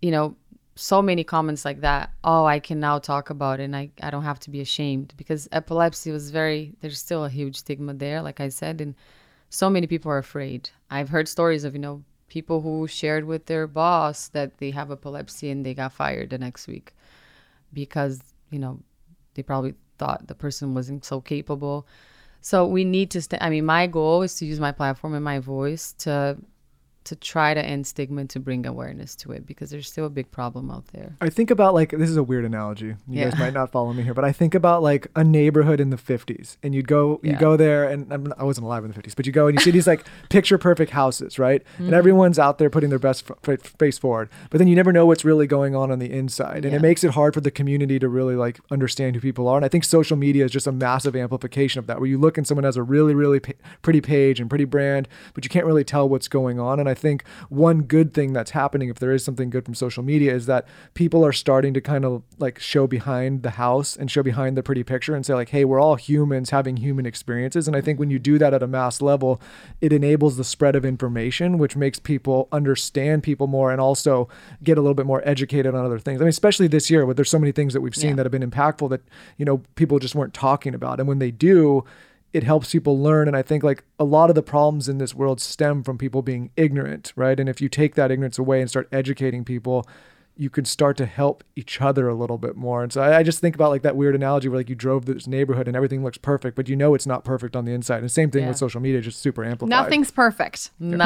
you 0.00 0.10
know, 0.10 0.36
so 0.74 1.02
many 1.02 1.24
comments 1.24 1.64
like 1.64 1.80
that. 1.80 2.10
Oh, 2.24 2.44
I 2.44 2.58
can 2.58 2.80
now 2.80 2.98
talk 2.98 3.30
about 3.30 3.60
it 3.60 3.64
and 3.64 3.76
I, 3.76 3.90
I 4.02 4.10
don't 4.10 4.24
have 4.24 4.40
to 4.40 4.50
be 4.50 4.60
ashamed 4.60 5.14
because 5.16 5.48
epilepsy 5.52 6.10
was 6.10 6.30
very, 6.30 6.74
there's 6.80 6.98
still 6.98 7.24
a 7.24 7.30
huge 7.30 7.56
stigma 7.56 7.94
there, 7.94 8.22
like 8.22 8.40
I 8.40 8.48
said. 8.48 8.80
And 8.80 8.94
so 9.50 9.68
many 9.68 9.86
people 9.86 10.10
are 10.10 10.18
afraid. 10.18 10.70
I've 10.90 11.10
heard 11.10 11.28
stories 11.28 11.64
of, 11.64 11.74
you 11.74 11.78
know, 11.78 12.02
people 12.28 12.62
who 12.62 12.86
shared 12.86 13.26
with 13.26 13.44
their 13.46 13.66
boss 13.66 14.28
that 14.28 14.56
they 14.58 14.70
have 14.70 14.90
epilepsy 14.90 15.50
and 15.50 15.66
they 15.66 15.74
got 15.74 15.92
fired 15.92 16.30
the 16.30 16.38
next 16.38 16.66
week 16.66 16.94
because, 17.74 18.22
you 18.50 18.58
know, 18.58 18.80
they 19.34 19.42
probably 19.42 19.74
thought 19.98 20.26
the 20.26 20.34
person 20.34 20.74
wasn't 20.74 21.04
so 21.04 21.20
capable. 21.20 21.86
So 22.40 22.66
we 22.66 22.84
need 22.84 23.10
to 23.10 23.20
st- 23.20 23.42
I 23.42 23.50
mean, 23.50 23.66
my 23.66 23.86
goal 23.86 24.22
is 24.22 24.34
to 24.36 24.46
use 24.46 24.58
my 24.58 24.72
platform 24.72 25.14
and 25.14 25.24
my 25.24 25.38
voice 25.38 25.92
to 25.98 26.38
to 27.04 27.16
try 27.16 27.52
to 27.54 27.64
end 27.64 27.86
stigma 27.86 28.20
and 28.20 28.30
to 28.30 28.38
bring 28.40 28.64
awareness 28.66 29.16
to 29.16 29.32
it 29.32 29.46
because 29.46 29.70
there's 29.70 29.88
still 29.88 30.06
a 30.06 30.10
big 30.10 30.30
problem 30.30 30.70
out 30.70 30.86
there. 30.92 31.16
I 31.20 31.30
think 31.30 31.50
about 31.50 31.74
like 31.74 31.90
this 31.90 32.08
is 32.10 32.16
a 32.16 32.22
weird 32.22 32.44
analogy. 32.44 32.86
You 32.86 32.96
Yeah. 33.08 33.30
guys 33.30 33.38
might 33.38 33.52
not 33.54 33.70
follow 33.72 33.92
me 33.92 34.02
here, 34.02 34.14
but 34.14 34.24
I 34.24 34.32
think 34.32 34.54
about 34.54 34.82
like 34.82 35.08
a 35.16 35.24
neighborhood 35.24 35.80
in 35.80 35.90
the 35.90 35.96
50s, 35.96 36.56
and 36.62 36.74
you'd 36.74 36.88
go 36.88 37.20
you 37.22 37.32
Yeah. 37.32 37.38
go 37.38 37.56
there, 37.56 37.84
and 37.88 38.12
I'm, 38.12 38.32
I 38.38 38.44
wasn't 38.44 38.66
alive 38.66 38.84
in 38.84 38.90
the 38.92 39.00
50s, 39.00 39.14
but 39.16 39.26
you 39.26 39.32
go 39.32 39.46
and 39.48 39.58
you 39.58 39.62
see 39.64 39.70
these 39.70 39.86
like 39.86 40.04
picture 40.30 40.58
perfect 40.58 40.92
houses, 40.92 41.38
right? 41.38 41.62
Mm-hmm. 41.74 41.84
And 41.86 41.94
everyone's 41.94 42.38
out 42.38 42.58
there 42.58 42.70
putting 42.70 42.90
their 42.90 42.98
best 42.98 43.24
f- 43.30 43.48
f- 43.48 43.74
face 43.78 43.98
forward, 43.98 44.28
but 44.50 44.58
then 44.58 44.68
you 44.68 44.76
never 44.76 44.92
know 44.92 45.04
what's 45.06 45.24
really 45.24 45.46
going 45.46 45.74
on 45.74 45.90
on 45.90 45.98
the 45.98 46.10
inside, 46.12 46.64
and 46.64 46.72
Yeah. 46.72 46.76
it 46.78 46.82
makes 46.82 47.02
it 47.04 47.10
hard 47.12 47.34
for 47.34 47.40
the 47.40 47.50
community 47.50 47.98
to 47.98 48.08
really 48.08 48.36
like 48.36 48.60
understand 48.70 49.16
who 49.16 49.20
people 49.20 49.48
are. 49.48 49.56
And 49.56 49.64
I 49.64 49.68
think 49.68 49.84
social 49.84 50.16
media 50.16 50.44
is 50.44 50.50
just 50.50 50.66
a 50.66 50.72
massive 50.72 51.16
amplification 51.16 51.78
of 51.78 51.86
that, 51.88 51.98
where 51.98 52.08
you 52.08 52.18
look 52.18 52.38
and 52.38 52.46
someone 52.46 52.64
has 52.64 52.76
a 52.76 52.82
really 52.82 53.14
really 53.14 53.40
pa- 53.40 53.52
pretty 53.82 54.00
page 54.00 54.38
and 54.40 54.48
pretty 54.48 54.64
brand, 54.64 55.08
but 55.34 55.44
you 55.44 55.48
can't 55.50 55.66
really 55.66 55.84
tell 55.84 56.08
what's 56.08 56.28
going 56.28 56.60
on. 56.60 56.78
And 56.80 56.88
I 56.88 56.91
think 56.94 57.24
one 57.48 57.82
good 57.82 58.14
thing 58.14 58.32
that's 58.32 58.52
happening, 58.52 58.88
if 58.88 58.98
there 58.98 59.12
is 59.12 59.24
something 59.24 59.50
good 59.50 59.64
from 59.64 59.74
social 59.74 60.02
media, 60.02 60.34
is 60.34 60.46
that 60.46 60.66
people 60.94 61.24
are 61.24 61.32
starting 61.32 61.74
to 61.74 61.80
kind 61.80 62.04
of 62.04 62.22
like 62.38 62.58
show 62.58 62.86
behind 62.86 63.42
the 63.42 63.50
house 63.50 63.96
and 63.96 64.10
show 64.10 64.22
behind 64.22 64.56
the 64.56 64.62
pretty 64.62 64.82
picture 64.84 65.14
and 65.14 65.24
say 65.26 65.34
like, 65.34 65.50
hey, 65.50 65.64
we're 65.64 65.80
all 65.80 65.96
humans 65.96 66.50
having 66.50 66.76
human 66.76 67.06
experiences. 67.06 67.66
And 67.66 67.76
I 67.76 67.80
think 67.80 67.98
when 67.98 68.10
you 68.10 68.18
do 68.18 68.38
that 68.38 68.54
at 68.54 68.62
a 68.62 68.66
mass 68.66 69.00
level, 69.02 69.40
it 69.80 69.92
enables 69.92 70.36
the 70.36 70.44
spread 70.44 70.76
of 70.76 70.84
information, 70.84 71.58
which 71.58 71.76
makes 71.76 71.98
people 71.98 72.48
understand 72.52 73.22
people 73.22 73.46
more 73.46 73.70
and 73.72 73.80
also 73.80 74.28
get 74.62 74.78
a 74.78 74.80
little 74.80 74.94
bit 74.94 75.06
more 75.06 75.22
educated 75.26 75.74
on 75.74 75.84
other 75.84 75.98
things. 75.98 76.20
I 76.20 76.24
mean, 76.24 76.28
especially 76.28 76.66
this 76.68 76.90
year, 76.90 77.04
where 77.06 77.14
there's 77.14 77.30
so 77.30 77.38
many 77.38 77.52
things 77.52 77.72
that 77.74 77.80
we've 77.80 77.94
seen 77.96 78.10
Yeah. 78.10 78.16
that 78.16 78.26
have 78.26 78.32
been 78.32 78.48
impactful 78.50 78.90
that 78.90 79.02
you 79.36 79.44
know 79.44 79.62
people 79.74 79.98
just 79.98 80.14
weren't 80.14 80.34
talking 80.34 80.74
about, 80.74 80.98
and 80.98 81.08
when 81.08 81.18
they 81.18 81.30
do 81.30 81.84
it 82.32 82.44
helps 82.44 82.72
people 82.72 82.98
learn. 83.00 83.28
And 83.28 83.36
i 83.36 83.42
think 83.42 83.62
like 83.62 83.84
a 83.98 84.04
lot 84.04 84.30
of 84.30 84.34
the 84.34 84.42
problems 84.42 84.88
in 84.88 84.98
this 84.98 85.14
world 85.14 85.40
stem 85.40 85.82
from 85.82 85.98
people 85.98 86.22
being 86.22 86.50
ignorant 86.56 87.12
right? 87.16 87.38
And 87.38 87.48
if 87.48 87.60
you 87.60 87.68
take 87.68 87.94
that 87.94 88.10
ignorance 88.10 88.38
away 88.38 88.60
and 88.60 88.68
start 88.68 88.88
educating 88.92 89.44
people 89.44 89.86
you 90.36 90.48
could 90.48 90.66
start 90.66 90.96
to 90.96 91.04
help 91.04 91.44
each 91.56 91.80
other 91.80 92.08
a 92.08 92.14
little 92.14 92.38
bit 92.38 92.56
more. 92.56 92.82
And 92.82 92.90
so 92.92 93.02
I, 93.02 93.18
I 93.18 93.22
just 93.22 93.38
think 93.40 93.54
about 93.54 93.68
like 93.70 93.82
that 93.82 93.96
weird 93.96 94.14
analogy 94.14 94.48
where 94.48 94.58
like 94.58 94.70
you 94.70 94.74
drove 94.74 95.04
this 95.04 95.26
neighborhood 95.26 95.68
and 95.68 95.76
everything 95.76 96.02
looks 96.02 96.16
perfect, 96.16 96.56
but 96.56 96.68
you 96.70 96.74
know 96.76 96.94
it's 96.94 97.06
not 97.06 97.22
perfect 97.22 97.54
on 97.54 97.66
the 97.66 97.72
inside. 97.72 97.98
And 98.00 98.10
same 98.10 98.30
thing 98.30 98.42
Yeah. 98.42 98.48
with 98.48 98.56
social 98.56 98.80
media, 98.80 99.00
just 99.02 99.20
super 99.20 99.44
amplified. 99.44 99.68
Nothing's 99.70 100.10
perfect. 100.10 100.70
Nothing 100.80 100.98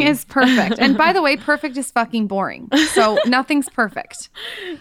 Nothing. 0.00 0.02
is 0.02 0.24
perfect. 0.24 0.78
and 0.80 0.98
by 0.98 1.12
the 1.12 1.22
way, 1.22 1.36
perfect 1.36 1.76
is 1.76 1.90
fucking 1.92 2.26
boring. 2.26 2.68
So 2.92 3.16
nothing's 3.26 3.68
perfect. 3.68 4.28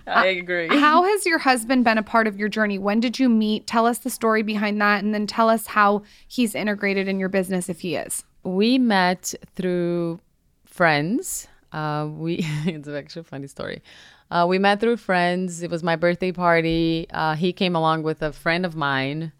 I 0.07 0.29
uh, 0.29 0.39
agree. 0.39 0.67
How 0.69 1.03
has 1.03 1.25
your 1.27 1.37
husband 1.39 1.83
been 1.83 1.99
a 1.99 2.03
part 2.03 2.25
of 2.25 2.37
your 2.39 2.49
journey? 2.49 2.79
When 2.79 2.99
did 2.99 3.19
you 3.19 3.29
meet? 3.29 3.67
Tell 3.67 3.85
us 3.85 3.99
the 3.99 4.09
story 4.09 4.41
behind 4.41 4.81
that 4.81 5.03
and 5.03 5.13
then 5.13 5.27
tell 5.27 5.49
us 5.49 5.67
how 5.67 6.01
he's 6.27 6.55
integrated 6.55 7.07
in 7.07 7.19
your 7.19 7.29
business 7.29 7.69
if 7.69 7.81
he 7.81 7.95
is. 7.95 8.23
we 8.43 8.77
met 8.79 9.33
through 9.55 10.19
friends. 10.65 11.47
Uh, 11.73 12.07
we 12.09 12.37
it's 12.65 12.87
actually 12.87 13.21
a 13.21 13.23
funny 13.25 13.47
story. 13.47 13.81
Uh, 14.31 14.45
we 14.47 14.57
met 14.59 14.79
through 14.79 14.97
friends. 14.97 15.61
It 15.61 15.69
was 15.69 15.83
my 15.83 15.95
birthday 15.95 16.31
party. 16.31 17.07
Uh, 17.11 17.35
he 17.35 17.51
came 17.51 17.75
along 17.75 18.03
with 18.03 18.21
a 18.21 18.31
friend 18.31 18.65
of 18.65 18.75
mine, 18.75 19.31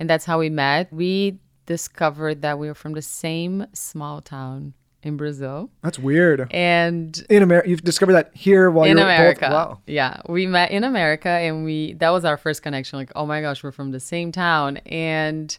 and 0.00 0.10
that's 0.10 0.24
how 0.24 0.38
we 0.38 0.50
met. 0.50 0.92
We 0.92 1.38
discovered 1.66 2.42
that 2.42 2.58
we 2.58 2.66
were 2.66 2.74
from 2.74 2.92
the 2.92 3.02
same 3.02 3.66
small 3.72 4.20
town 4.20 4.74
in 5.02 5.16
Brazil, 5.16 5.68
That's 5.82 5.98
weird. 5.98 6.46
and 6.52 7.24
In 7.28 7.42
America, 7.42 7.68
you've 7.68 7.82
discovered 7.82 8.12
that 8.12 8.30
here 8.34 8.70
while 8.70 8.84
in 8.86 8.96
you're 8.96 9.04
America. 9.04 9.46
Both, 9.46 9.52
wow. 9.52 9.80
Yeah, 9.86 10.20
we 10.28 10.46
met 10.46 10.70
in 10.70 10.84
America, 10.84 11.28
and 11.28 11.64
we 11.64 11.94
that 11.94 12.10
was 12.10 12.24
our 12.24 12.36
first 12.36 12.62
connection. 12.62 12.98
Like, 13.00 13.10
oh 13.16 13.26
my 13.26 13.40
gosh, 13.40 13.64
we're 13.64 13.72
from 13.72 13.90
the 13.90 14.00
same 14.00 14.30
town, 14.30 14.76
and 14.86 15.58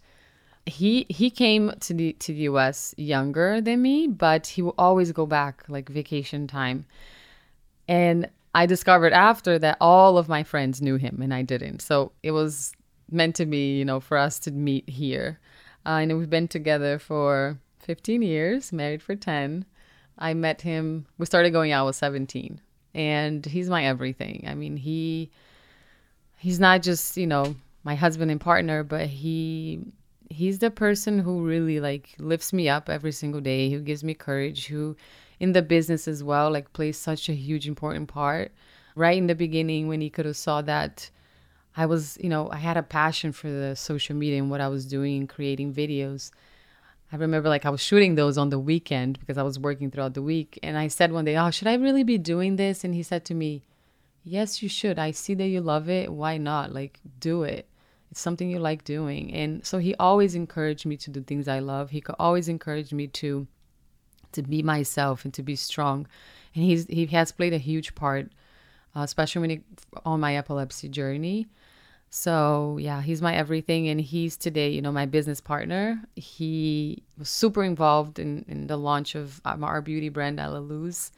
he 0.66 1.06
he 1.10 1.30
came 1.30 1.74
to 1.82 1.94
the 1.94 2.14
to 2.14 2.34
the 2.34 2.42
U.S. 2.44 2.94
younger 2.98 3.60
than 3.62 3.82
me, 3.82 4.08
but 4.08 4.48
he 4.48 4.62
will 4.62 4.76
always 4.78 5.12
go 5.12 5.26
back 5.26 5.64
like 5.68 5.90
vacation 5.90 6.48
time, 6.48 6.86
and 7.88 8.30
I 8.56 8.66
discovered 8.66 9.14
after 9.14 9.60
that 9.60 9.78
all 9.82 10.18
of 10.18 10.30
my 10.30 10.44
friends 10.44 10.82
knew 10.82 10.96
him 10.96 11.20
and 11.22 11.34
I 11.34 11.42
didn't. 11.42 11.82
So 11.82 12.12
it 12.22 12.32
was 12.32 12.74
meant 13.10 13.36
to 13.38 13.46
be, 13.46 13.78
you 13.78 13.86
know, 13.86 14.00
for 14.00 14.18
us 14.18 14.40
to 14.40 14.52
meet 14.52 14.88
here, 14.88 15.40
uh, 15.86 16.00
and 16.02 16.18
we've 16.18 16.30
been 16.30 16.48
together 16.48 17.00
for 17.00 17.58
15 17.80 18.22
years, 18.22 18.72
married 18.72 19.02
for 19.02 19.16
10. 19.16 19.66
I 20.18 20.34
met 20.34 20.62
him. 20.62 21.08
We 21.18 21.26
started 21.26 21.52
going 21.52 21.72
out. 21.72 21.86
Was 21.86 21.98
17, 21.98 22.62
and 22.94 23.46
he's 23.46 23.70
my 23.70 23.86
everything. 23.86 24.46
I 24.48 24.54
mean, 24.56 24.78
he 24.78 25.30
he's 26.38 26.60
not 26.60 26.84
just 26.84 27.18
you 27.18 27.28
know 27.28 27.56
my 27.84 27.96
husband 27.96 28.32
and 28.32 28.40
partner, 28.40 28.84
but 28.84 29.08
he 29.08 29.82
he's 30.34 30.60
the 30.60 30.72
person 30.72 31.20
who 31.20 31.46
really 31.46 31.80
like 31.80 32.16
lifts 32.18 32.52
me 32.52 32.68
up 32.68 32.90
every 32.90 33.12
single 33.12 33.42
day. 33.42 33.70
Who 33.70 33.80
gives 33.80 34.04
me 34.04 34.14
courage. 34.14 34.68
Who 34.68 34.96
in 35.40 35.54
the 35.54 35.62
business 35.62 36.08
as 36.08 36.24
well 36.24 36.52
like 36.52 36.72
plays 36.74 36.98
such 36.98 37.30
a 37.30 37.34
huge 37.34 37.68
important 37.68 38.08
part. 38.08 38.52
Right 38.96 39.18
in 39.18 39.28
the 39.28 39.36
beginning, 39.36 39.88
when 39.88 40.02
he 40.02 40.10
could 40.10 40.26
have 40.26 40.38
saw 40.38 40.62
that 40.62 41.10
I 41.76 41.88
was, 41.88 42.18
you 42.22 42.30
know, 42.30 42.50
I 42.52 42.58
had 42.58 42.78
a 42.78 42.84
passion 42.84 43.32
for 43.32 43.50
the 43.50 43.76
social 43.76 44.16
media 44.16 44.38
and 44.38 44.52
what 44.52 44.62
I 44.62 44.68
was 44.68 44.86
doing 44.86 45.18
and 45.18 45.30
creating 45.30 45.74
videos. 45.74 46.32
I 47.12 47.16
remember 47.16 47.50
like 47.50 47.66
I 47.66 47.72
was 47.72 47.82
shooting 47.82 48.16
those 48.16 48.38
on 48.38 48.50
the 48.50 48.60
weekend 48.60 49.20
because 49.20 49.38
I 49.38 49.44
was 49.44 49.60
working 49.60 49.90
throughout 49.90 50.14
the 50.14 50.22
week. 50.22 50.60
And 50.64 50.78
I 50.78 50.88
said 50.88 51.12
one 51.12 51.26
day, 51.26 51.36
Oh, 51.36 51.52
should 51.52 51.68
I 51.68 51.76
really 51.76 52.04
be 52.04 52.18
doing 52.18 52.56
this? 52.56 52.84
And 52.84 52.94
he 52.94 53.04
said 53.04 53.26
to 53.26 53.34
me, 53.34 53.64
Yes, 54.24 54.64
you 54.64 54.70
should. 54.70 54.98
I 55.00 55.12
see 55.12 55.34
that 55.34 55.48
you 55.48 55.62
love 55.62 55.90
it. 55.90 56.12
Why 56.12 56.38
not? 56.38 56.72
Like, 56.72 57.00
do 57.20 57.44
it. 57.44 57.68
It's 58.14 58.22
something 58.22 58.48
you 58.48 58.60
like 58.60 58.84
doing. 58.84 59.34
And 59.34 59.66
so 59.66 59.80
he 59.80 59.96
always 59.96 60.36
encouraged 60.36 60.86
me 60.86 60.98
to 60.98 61.10
do 61.10 61.24
things 61.24 61.48
I 61.48 61.58
love. 61.58 61.90
He 61.90 62.00
could 62.00 62.14
always 62.20 62.48
encourage 62.48 62.94
me 62.94 63.08
to 63.08 63.48
to 64.34 64.44
be 64.44 64.62
myself 64.62 65.26
and 65.26 65.34
to 65.34 65.42
be 65.42 65.56
strong. 65.56 66.06
And 66.54 66.64
he's 66.64 66.86
he 66.86 67.08
has 67.08 67.32
played 67.32 67.54
a 67.54 67.58
huge 67.58 67.96
part, 67.96 68.32
uh, 68.96 69.00
especially 69.00 69.42
when 69.42 69.50
it, 69.50 69.64
on 70.06 70.20
my 70.20 70.36
epilepsy 70.36 70.90
journey. 70.90 71.48
So 72.12 72.78
yeah, 72.80 73.02
he's 73.02 73.20
my 73.20 73.34
everything, 73.34 73.88
and 73.88 74.00
he's 74.00 74.38
today, 74.38 74.70
you 74.70 74.84
know, 74.84 74.92
my 74.92 75.08
business 75.08 75.42
partner. 75.42 76.00
He 76.16 77.02
was 77.18 77.30
super 77.30 77.64
involved 77.64 78.20
in 78.20 78.46
in 78.48 78.68
the 78.68 78.78
launch 78.78 79.16
of 79.16 79.42
um, 79.44 79.64
our 79.64 79.82
beauty 79.82 80.10
brand, 80.10 80.38
Elaluz. 80.38 81.10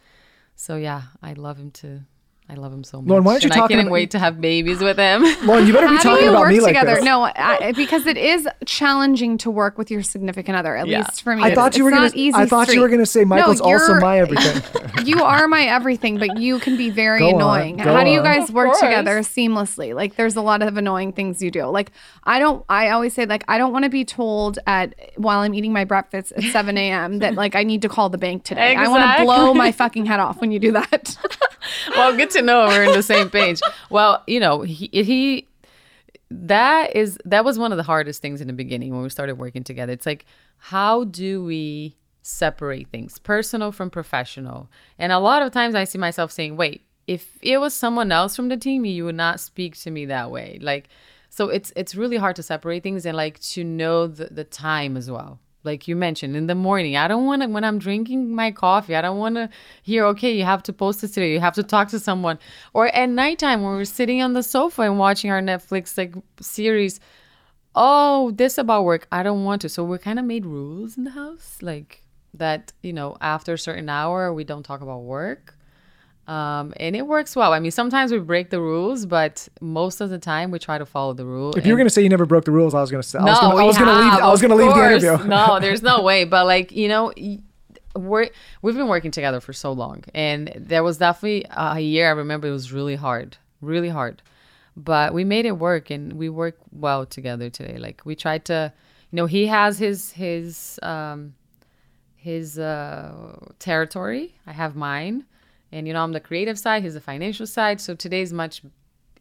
So 0.56 0.78
yeah, 0.78 1.02
I 1.22 1.34
love 1.34 1.58
him 1.58 1.72
to. 1.72 2.06
I 2.48 2.54
love 2.54 2.72
him 2.72 2.84
so 2.84 3.02
much. 3.02 3.10
Lauryn, 3.10 3.24
why 3.24 3.32
aren't 3.34 3.44
you 3.44 3.48
and 3.48 3.54
I 3.54 3.56
talking 3.56 3.78
can't 3.78 3.88
about- 3.88 3.94
wait 3.94 4.12
to 4.12 4.20
have 4.20 4.40
babies 4.40 4.80
with 4.80 4.98
him. 4.98 5.24
Lauryn, 5.48 5.66
you 5.66 5.74
better 5.74 5.88
be 5.88 5.96
How 5.96 6.02
do 6.04 6.10
talking 6.10 6.24
you 6.26 6.30
about 6.30 6.42
work 6.42 6.50
me 6.52 6.60
like 6.60 6.76
together? 6.76 6.96
this. 6.96 7.04
No, 7.04 7.24
I, 7.36 7.74
because 7.76 8.06
it 8.06 8.18
is 8.18 8.48
challenging 8.68 9.40
to 9.40 9.50
work 9.50 9.80
with 9.80 9.90
your 9.90 10.04
significant 10.04 10.56
other. 10.56 10.76
At 10.76 10.88
Yeah. 10.88 11.00
least 11.00 11.24
for 11.24 11.36
me, 11.36 11.42
I 11.42 11.48
It's- 11.48 11.56
thought 11.56 11.76
you 11.76 11.84
were 11.84 11.90
gonna. 11.90 12.12
I 12.36 12.46
thought 12.46 12.72
you 12.72 12.82
were 12.82 12.88
gonna 12.88 13.06
say 13.08 13.22
No, 13.22 13.26
Michael's 13.26 13.62
also 13.62 13.96
my 14.00 14.20
everything. 14.20 14.62
you 15.06 15.24
are 15.24 15.48
my 15.48 15.64
everything, 15.64 16.20
but 16.20 16.38
you 16.38 16.60
can 16.60 16.78
be 16.78 16.92
very 16.92 17.18
Go 17.20 17.30
annoying. 17.36 17.78
go 17.78 17.84
How 17.92 18.04
do 18.04 18.12
you 18.12 18.22
guys 18.22 18.50
Of 18.50 18.56
work 18.56 18.78
together 18.80 19.22
seamlessly? 19.22 19.96
Like, 19.96 20.16
there's 20.16 20.36
a 20.36 20.42
lot 20.42 20.62
of 20.62 20.78
annoying 20.78 21.14
things 21.14 21.42
you 21.42 21.50
do. 21.50 21.66
Like, 21.66 21.92
I 22.26 22.38
don't. 22.38 22.64
I 22.70 22.90
always 22.90 23.16
say 23.16 23.26
like 23.26 23.44
I 23.48 23.58
don't 23.58 23.74
want 23.74 23.86
to 23.86 23.90
be 23.90 24.06
told 24.06 24.60
at 24.68 24.94
while 25.18 25.40
I'm 25.40 25.56
eating 25.56 25.74
my 25.74 25.84
breakfast 25.84 26.32
at 26.34 26.44
7 26.44 26.78
a.m. 26.78 27.18
that 27.20 27.34
like 27.34 27.56
I 27.56 27.64
need 27.64 27.82
to 27.82 27.90
call 27.90 28.10
the 28.10 28.20
bank 28.20 28.44
today. 28.44 28.76
I 28.76 28.88
want 28.88 29.18
to 29.18 29.24
blow 29.24 29.54
my 29.56 29.72
fucking 29.72 30.06
head 30.06 30.20
off 30.20 30.42
when 30.42 30.52
you 30.52 30.60
do 30.60 30.72
that. 30.74 31.18
well, 31.96 32.16
good 32.16 32.30
to 32.36 32.42
know 32.42 32.66
we're 32.68 32.84
in 32.84 32.94
the 32.94 33.04
same 33.04 33.30
page. 33.30 33.62
Well, 33.90 34.24
you 34.28 34.40
know, 34.40 34.62
he, 34.62 34.90
he 34.92 35.48
that 36.32 36.96
is 36.96 37.18
that 37.26 37.46
was 37.46 37.60
one 37.60 37.72
of 37.72 37.78
the 37.78 37.84
hardest 37.84 38.22
things 38.22 38.42
in 38.42 38.48
the 38.48 38.54
beginning 38.54 38.94
when 38.94 39.04
we 39.04 39.10
started 39.10 39.38
working 39.38 39.64
together. 39.64 39.94
It's 39.94 40.06
like 40.06 40.26
how 40.58 41.04
do 41.06 41.44
we 41.44 41.96
separate 42.24 42.90
things, 42.90 43.20
personal 43.20 43.72
from 43.72 43.90
professional? 43.90 44.70
And 44.98 45.12
a 45.12 45.20
lot 45.20 45.44
of 45.44 45.52
times 45.52 45.76
I 45.76 45.84
see 45.84 45.98
myself 45.98 46.32
saying, 46.32 46.58
"Wait, 46.58 46.82
if 47.08 47.38
it 47.42 47.58
was 47.60 47.74
someone 47.74 48.12
else 48.12 48.36
from 48.36 48.50
the 48.50 48.58
team, 48.58 48.86
you 48.86 49.06
would 49.06 49.16
not 49.16 49.40
speak 49.40 49.78
to 49.82 49.92
me 49.92 50.06
that 50.06 50.32
way." 50.32 50.58
Like 50.62 50.90
so 51.30 51.50
it's 51.50 51.74
it's 51.76 51.96
really 51.96 52.18
hard 52.18 52.36
to 52.38 52.44
separate 52.44 52.82
things 52.82 53.06
and 53.06 53.16
like 53.18 53.40
to 53.40 53.64
know 53.64 54.08
the, 54.08 54.26
the 54.26 54.46
time 54.46 54.96
as 54.96 55.12
well 55.12 55.40
like 55.66 55.88
you 55.88 55.96
mentioned 55.96 56.36
in 56.36 56.48
the 56.48 56.56
morning. 56.56 56.96
I 56.96 57.08
don't 57.08 57.26
want 57.26 57.42
to 57.42 57.48
when 57.48 57.64
i'm 57.64 57.80
drinking 57.80 58.34
my 58.34 58.52
coffee 58.52 58.96
i 58.96 59.02
don't 59.02 59.18
want 59.18 59.36
to 59.36 59.50
hear 59.84 60.06
okay 60.06 60.32
you 60.32 60.44
have 60.44 60.64
to 60.64 60.74
post 60.74 61.02
this 61.02 61.12
today. 61.12 61.34
You 61.34 61.40
have 61.40 61.56
to 61.56 61.64
talk 61.64 61.90
to 61.90 62.00
someone. 62.00 62.40
Or 62.74 62.88
at 62.88 63.10
nighttime 63.10 63.64
when 63.64 63.74
we're 63.74 63.86
sitting 63.86 64.22
on 64.22 64.34
the 64.34 64.44
sofa 64.44 64.84
and 64.84 65.00
watching 65.00 65.32
our 65.32 65.42
netflix 65.42 65.98
like 65.98 66.16
series 66.40 67.00
oh 67.76 68.32
this 68.32 68.58
about 68.58 68.86
work. 68.86 69.08
I 69.12 69.24
don't 69.24 69.44
want 69.44 69.62
to. 69.64 69.70
So 69.70 69.84
we 69.84 69.98
kind 69.98 70.20
of 70.20 70.26
made 70.26 70.46
rules 70.46 70.98
in 70.98 71.04
the 71.04 71.12
house 71.12 71.58
like 71.62 72.04
that 72.34 72.74
you 72.82 72.94
know 72.94 73.18
after 73.22 73.54
a 73.54 73.58
certain 73.58 73.90
hour 73.90 74.34
we 74.34 74.44
don't 74.44 74.64
talk 74.64 74.82
about 74.82 75.02
work 75.02 75.55
um, 76.28 76.74
and 76.78 76.96
it 76.96 77.06
works 77.06 77.36
well. 77.36 77.54
I 77.54 77.60
mean, 77.60 77.72
sometimes 77.72 78.12
we 78.12 78.18
break 78.20 78.50
the 78.50 78.60
rules, 78.60 79.06
but 79.06 79.48
most 79.62 80.02
of 80.02 80.10
the 80.10 80.18
time 80.18 80.50
we 80.50 80.58
try 80.58 80.78
to 80.78 80.86
follow 80.86 81.14
the 81.14 81.26
rule. 81.26 81.56
If 81.56 81.66
you 81.66 81.74
were 81.74 81.78
gonna 81.78 81.90
say 81.90 82.02
you 82.02 82.10
never 82.10 82.26
broke 82.26 82.46
the 82.46 82.52
rules, 82.52 82.74
I 82.74 82.82
was 82.82 82.90
gonna 82.90 83.04
say. 83.04 83.20
I 83.20 83.26
no, 83.26 83.32
was 83.32 83.40
gonna, 83.40 83.56
I 83.56 83.64
was 83.64 83.78
gonna 83.78 83.94
leave. 83.94 84.14
I 84.14 84.30
was 84.30 84.42
gonna 84.42 84.56
leave 84.56 84.74
the 84.74 84.86
interview. 84.86 85.28
no, 85.28 85.60
there's 85.62 85.84
no 85.84 86.02
way. 86.02 86.26
But 86.26 86.46
like 86.48 86.72
you 86.72 86.88
know, 86.88 87.14
we're 87.96 88.30
we've 88.64 88.76
been 88.76 88.88
working 88.88 89.12
together 89.12 89.40
for 89.40 89.54
so 89.54 89.72
long, 89.72 90.04
and 90.16 90.52
there 90.56 90.84
was 90.84 90.98
definitely 90.98 91.46
a 91.52 91.80
year 91.80 92.08
I 92.08 92.12
remember 92.12 92.48
it 92.48 92.52
was 92.52 92.72
really 92.72 92.96
hard, 92.96 93.38
really 93.62 93.90
hard, 93.90 94.24
but 94.76 95.14
we 95.14 95.24
made 95.24 95.46
it 95.46 95.60
work, 95.60 95.92
and 95.92 96.14
we 96.14 96.30
work 96.30 96.58
well 96.72 97.06
together 97.06 97.52
today. 97.52 97.78
Like 97.78 98.02
we 98.04 98.16
tried 98.16 98.46
to, 98.46 98.74
you 99.12 99.16
know, 99.16 99.28
he 99.28 99.46
has 99.46 99.78
his 99.78 100.12
his 100.12 100.80
um 100.82 101.36
his 102.16 102.58
uh 102.58 103.38
territory. 103.60 104.34
I 104.48 104.54
have 104.54 104.76
mine, 104.76 105.26
and 105.76 105.88
you 105.88 105.94
know, 105.94 106.02
I'm 106.02 106.14
the 106.14 106.22
creative 106.22 106.58
side. 106.58 106.84
He's 106.84 106.94
the 106.94 107.02
financial 107.02 107.46
side. 107.46 107.82
So 107.82 107.96
today's 107.96 108.32
much 108.32 108.62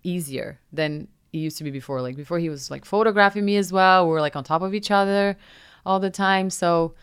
easier 0.05 0.61
than 0.73 1.09
it 1.33 1.39
used 1.39 1.59
to 1.59 1.65
be 1.65 1.71
before. 1.71 2.01
Like 2.01 2.15
before, 2.15 2.39
he 2.39 2.49
was 2.49 2.71
like 2.71 2.85
photographing 2.85 3.45
me 3.45 3.57
as 3.57 3.73
well. 3.73 4.07
We 4.07 4.13
were 4.13 4.21
like 4.21 4.37
on 4.37 4.45
top 4.45 4.63
of 4.63 4.73
each 4.73 4.93
other 4.93 5.37
all 5.85 5.99
the 5.99 6.11
time. 6.11 6.51
So 6.51 6.95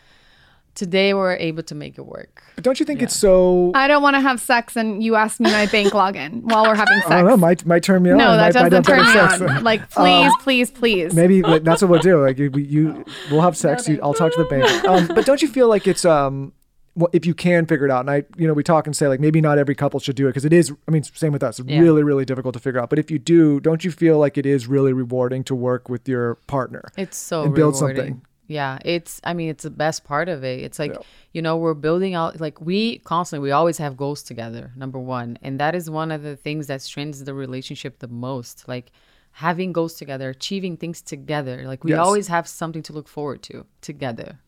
today 0.74 1.12
we're 1.12 1.36
able 1.36 1.62
to 1.64 1.74
make 1.74 1.98
it 1.98 2.06
work. 2.06 2.42
But 2.54 2.64
don't 2.64 2.80
you 2.80 2.86
think 2.86 3.02
it's 3.02 3.14
so? 3.14 3.72
I 3.74 3.88
don't 3.88 4.02
want 4.02 4.16
to 4.16 4.20
have 4.20 4.40
sex, 4.40 4.74
and 4.74 5.02
you 5.02 5.16
ask 5.16 5.38
me 5.38 5.50
my 5.50 5.66
bank 5.66 5.92
login 5.92 6.44
while 6.44 6.64
we're 6.64 6.74
having 6.74 7.00
sex. 7.00 7.06
I 7.10 7.18
don't 7.18 7.26
know. 7.28 7.36
Might 7.36 7.66
might 7.66 7.82
turn 7.82 8.02
me 8.02 8.10
on. 8.12 8.16
no, 8.16 8.34
that 8.34 8.54
might, 8.54 8.62
might 8.62 8.70
doesn't 8.70 8.72
have 8.72 8.86
turn 8.86 9.04
better 9.04 9.42
me 9.42 9.46
sex. 9.46 9.56
on. 9.58 9.64
Like, 9.64 9.90
please, 9.90 10.32
please, 10.40 10.70
please. 10.70 11.12
Maybe 11.12 11.42
like, 11.42 11.62
that's 11.62 11.82
what 11.82 11.90
we'll 11.90 12.00
do. 12.00 12.22
Like 12.22 12.38
you, 12.38 12.50
you 12.54 13.04
we'll 13.30 13.42
have 13.42 13.58
sex. 13.58 13.86
You, 13.86 14.00
I'll 14.02 14.14
talk 14.14 14.32
to 14.32 14.42
the 14.42 14.48
bank. 14.48 14.84
Um, 14.86 15.08
but 15.08 15.26
don't 15.26 15.42
you 15.42 15.48
feel 15.48 15.68
like 15.68 15.86
it's 15.86 16.06
um, 16.06 16.54
well, 16.94 17.08
if 17.12 17.24
you 17.24 17.34
can 17.34 17.64
figure 17.66 17.86
it 17.86 17.90
out, 17.90 18.00
and 18.00 18.10
I, 18.10 18.24
you 18.36 18.46
know, 18.46 18.52
we 18.52 18.62
talk 18.62 18.86
and 18.86 18.94
say 18.94 19.08
like 19.08 19.18
maybe 19.20 19.40
not 19.40 19.56
every 19.58 19.74
couple 19.74 19.98
should 20.00 20.16
do 20.16 20.26
it 20.26 20.30
because 20.30 20.44
it 20.44 20.52
is. 20.52 20.70
I 20.86 20.90
mean, 20.90 21.02
same 21.02 21.32
with 21.32 21.42
us. 21.42 21.58
Yeah. 21.64 21.80
Really, 21.80 22.02
really 22.02 22.24
difficult 22.24 22.52
to 22.54 22.60
figure 22.60 22.80
out. 22.80 22.90
But 22.90 22.98
if 22.98 23.10
you 23.10 23.18
do, 23.18 23.60
don't 23.60 23.84
you 23.84 23.90
feel 23.90 24.18
like 24.18 24.36
it 24.36 24.44
is 24.46 24.66
really 24.66 24.92
rewarding 24.92 25.42
to 25.44 25.54
work 25.54 25.88
with 25.88 26.08
your 26.08 26.34
partner? 26.46 26.82
It's 26.98 27.16
so 27.16 27.44
And 27.44 27.54
build 27.54 27.74
rewarding. 27.76 27.96
something. 27.96 28.22
Yeah, 28.48 28.78
it's. 28.84 29.20
I 29.24 29.32
mean, 29.32 29.48
it's 29.48 29.62
the 29.62 29.70
best 29.70 30.04
part 30.04 30.28
of 30.28 30.44
it. 30.44 30.60
It's 30.60 30.78
like 30.78 30.92
Yeah. 30.92 30.98
you 31.32 31.40
know 31.40 31.56
we're 31.56 31.72
building 31.72 32.14
out. 32.14 32.38
Like 32.40 32.60
we 32.60 32.98
constantly, 32.98 33.46
we 33.48 33.52
always 33.52 33.78
have 33.78 33.96
goals 33.96 34.22
together. 34.22 34.72
Number 34.76 34.98
one, 34.98 35.38
and 35.42 35.58
that 35.60 35.74
is 35.74 35.88
one 35.88 36.10
of 36.12 36.22
the 36.22 36.36
things 36.36 36.66
that 36.66 36.82
strengthens 36.82 37.24
the 37.24 37.32
relationship 37.32 38.00
the 38.00 38.08
most. 38.08 38.68
Like 38.68 38.92
having 39.36 39.72
goals 39.72 39.94
together, 39.94 40.28
achieving 40.28 40.76
things 40.76 41.00
together. 41.00 41.62
Like 41.66 41.84
we 41.84 41.92
Yes. 41.92 42.00
always 42.00 42.28
have 42.28 42.46
something 42.46 42.82
to 42.82 42.92
look 42.92 43.08
forward 43.08 43.40
to 43.44 43.64
together, 43.80 44.40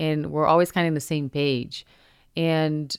and 0.00 0.32
we're 0.32 0.46
always 0.46 0.72
kind 0.72 0.86
of 0.86 0.88
in 0.88 0.94
the 0.94 1.00
same 1.00 1.28
page. 1.28 1.86
And 2.36 2.96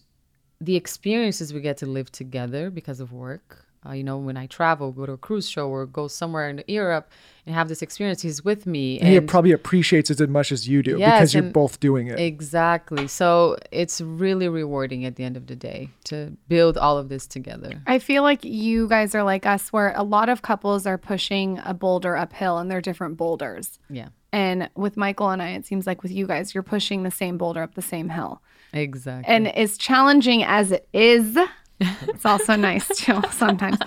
the 0.62 0.76
experiences 0.76 1.54
we 1.54 1.60
get 1.60 1.78
to 1.78 1.86
live 1.88 2.12
together 2.12 2.70
because 2.70 3.00
of 3.00 3.12
work. 3.12 3.66
Uh, 3.84 3.94
you 3.94 4.04
know, 4.04 4.16
when 4.20 4.38
I 4.38 4.46
travel, 4.46 4.92
go 4.92 5.08
to 5.08 5.14
a 5.14 5.18
cruise 5.18 5.50
show 5.50 5.68
or 5.68 5.88
go 5.88 6.08
somewhere 6.08 6.48
in 6.48 6.64
Europe 6.68 7.10
and 7.48 7.56
have 7.56 7.68
this 7.68 7.82
experience, 7.82 8.22
he's 8.22 8.46
with 8.46 8.68
me. 8.68 9.00
And, 9.00 9.10
he 9.10 9.20
probably 9.22 9.54
appreciates 9.54 10.12
it 10.12 10.22
as 10.22 10.28
much 10.28 10.52
as 10.52 10.68
you 10.68 10.84
do 10.84 11.00
Yes, 11.00 11.18
because 11.18 11.34
you're 11.34 11.52
both 11.52 11.80
doing 11.80 12.06
it. 12.06 12.20
Exactly. 12.20 13.08
So 13.08 13.58
it's 13.72 14.00
really 14.00 14.48
rewarding 14.48 15.04
at 15.06 15.16
the 15.16 15.24
end 15.24 15.36
of 15.36 15.48
the 15.48 15.56
day 15.56 15.90
to 16.04 16.38
build 16.48 16.78
all 16.78 17.00
of 17.00 17.10
this 17.10 17.26
together. 17.26 17.82
I 17.88 17.98
feel 17.98 18.22
like 18.22 18.46
you 18.46 18.88
guys 18.88 19.16
are 19.16 19.24
like 19.24 19.48
us, 19.48 19.74
where 19.74 19.94
a 19.96 20.04
lot 20.04 20.30
of 20.30 20.44
couples 20.44 20.86
are 20.86 21.00
pushing 21.00 21.60
a 21.66 21.74
boulder 21.74 22.16
uphill 22.16 22.60
and 22.60 22.70
they're 22.70 22.82
different 22.82 23.18
boulders. 23.18 23.80
Yeah, 23.90 24.10
And 24.34 24.70
with 24.76 24.96
Michael 24.98 25.30
and 25.30 25.42
I, 25.42 25.50
it 25.50 25.66
seems 25.66 25.86
like 25.86 26.04
with 26.04 26.12
you 26.12 26.26
guys, 26.26 26.54
you're 26.54 26.64
pushing 26.64 27.04
the 27.04 27.12
same 27.12 27.38
boulder 27.38 27.62
up 27.62 27.76
the 27.76 27.82
same 27.82 28.10
hill. 28.10 28.42
exactly. 28.74 29.34
And 29.34 29.48
as 29.50 29.78
challenging 29.78 30.44
as 30.44 30.72
it 30.72 30.88
is, 30.94 31.38
it's 31.80 32.26
also 32.26 32.56
nice 32.56 32.88
too 32.98 33.22
sometimes. 33.32 33.78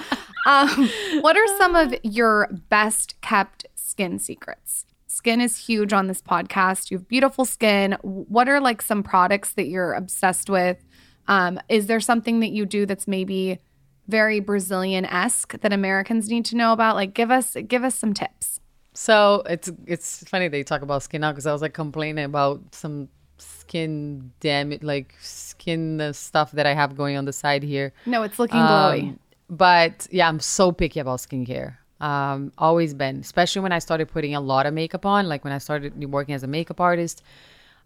Um, 0.46 0.90
what 1.20 1.36
are 1.36 1.46
some 1.58 1.74
of 1.74 1.94
your 2.02 2.48
best 2.68 3.20
kept 3.22 3.66
skin 3.74 4.18
secrets? 4.18 4.84
Skin 5.06 5.40
is 5.40 5.56
huge 5.56 5.92
on 5.92 6.08
this 6.08 6.20
podcast. 6.20 6.90
You 6.90 6.98
have 6.98 7.08
beautiful 7.08 7.44
skin. 7.44 7.96
What 8.02 8.48
are 8.48 8.60
like 8.60 8.82
some 8.82 9.02
products 9.02 9.52
that 9.52 9.68
you're 9.68 9.92
obsessed 9.94 10.50
with? 10.50 10.84
Um, 11.28 11.58
is 11.68 11.86
there 11.86 12.00
something 12.00 12.40
that 12.40 12.50
you 12.50 12.66
do 12.66 12.84
that's 12.84 13.08
maybe 13.08 13.60
very 14.08 14.40
Brazilian 14.40 15.06
esque 15.06 15.58
that 15.60 15.72
Americans 15.72 16.28
need 16.28 16.44
to 16.46 16.56
know 16.56 16.72
about? 16.72 16.96
Like, 16.96 17.14
give 17.14 17.30
us 17.30 17.56
give 17.66 17.84
us 17.84 17.94
some 17.94 18.12
tips. 18.12 18.60
So 18.94 19.42
it's 19.46 19.70
it's 19.86 20.26
funny 20.28 20.48
they 20.48 20.62
talk 20.62 20.82
about 20.82 21.02
skin 21.02 21.20
now 21.20 21.32
because 21.32 21.46
I 21.46 21.52
was 21.52 21.60
like 21.62 21.74
complaining 21.74 22.24
about 22.24 22.60
some 22.74 23.08
skin 23.38 24.32
damage, 24.40 24.82
like 24.82 25.14
skin 25.20 26.12
stuff 26.12 26.52
that 26.52 26.66
I 26.66 26.74
have 26.74 26.96
going 26.96 27.16
on 27.16 27.24
the 27.24 27.32
side 27.32 27.62
here. 27.62 27.92
No, 28.06 28.22
it's 28.22 28.38
looking 28.38 28.60
glowy. 28.60 29.02
Um, 29.02 29.18
but 29.50 30.06
yeah, 30.10 30.28
I'm 30.28 30.40
so 30.40 30.72
picky 30.72 31.00
about 31.00 31.18
skincare. 31.18 31.76
Um, 32.00 32.52
always 32.58 32.94
been, 32.94 33.18
especially 33.18 33.62
when 33.62 33.72
I 33.72 33.78
started 33.78 34.08
putting 34.08 34.34
a 34.34 34.40
lot 34.40 34.66
of 34.66 34.74
makeup 34.74 35.04
on. 35.06 35.28
Like 35.28 35.44
when 35.44 35.52
I 35.52 35.58
started 35.58 36.02
working 36.12 36.34
as 36.34 36.42
a 36.42 36.46
makeup 36.46 36.80
artist, 36.80 37.22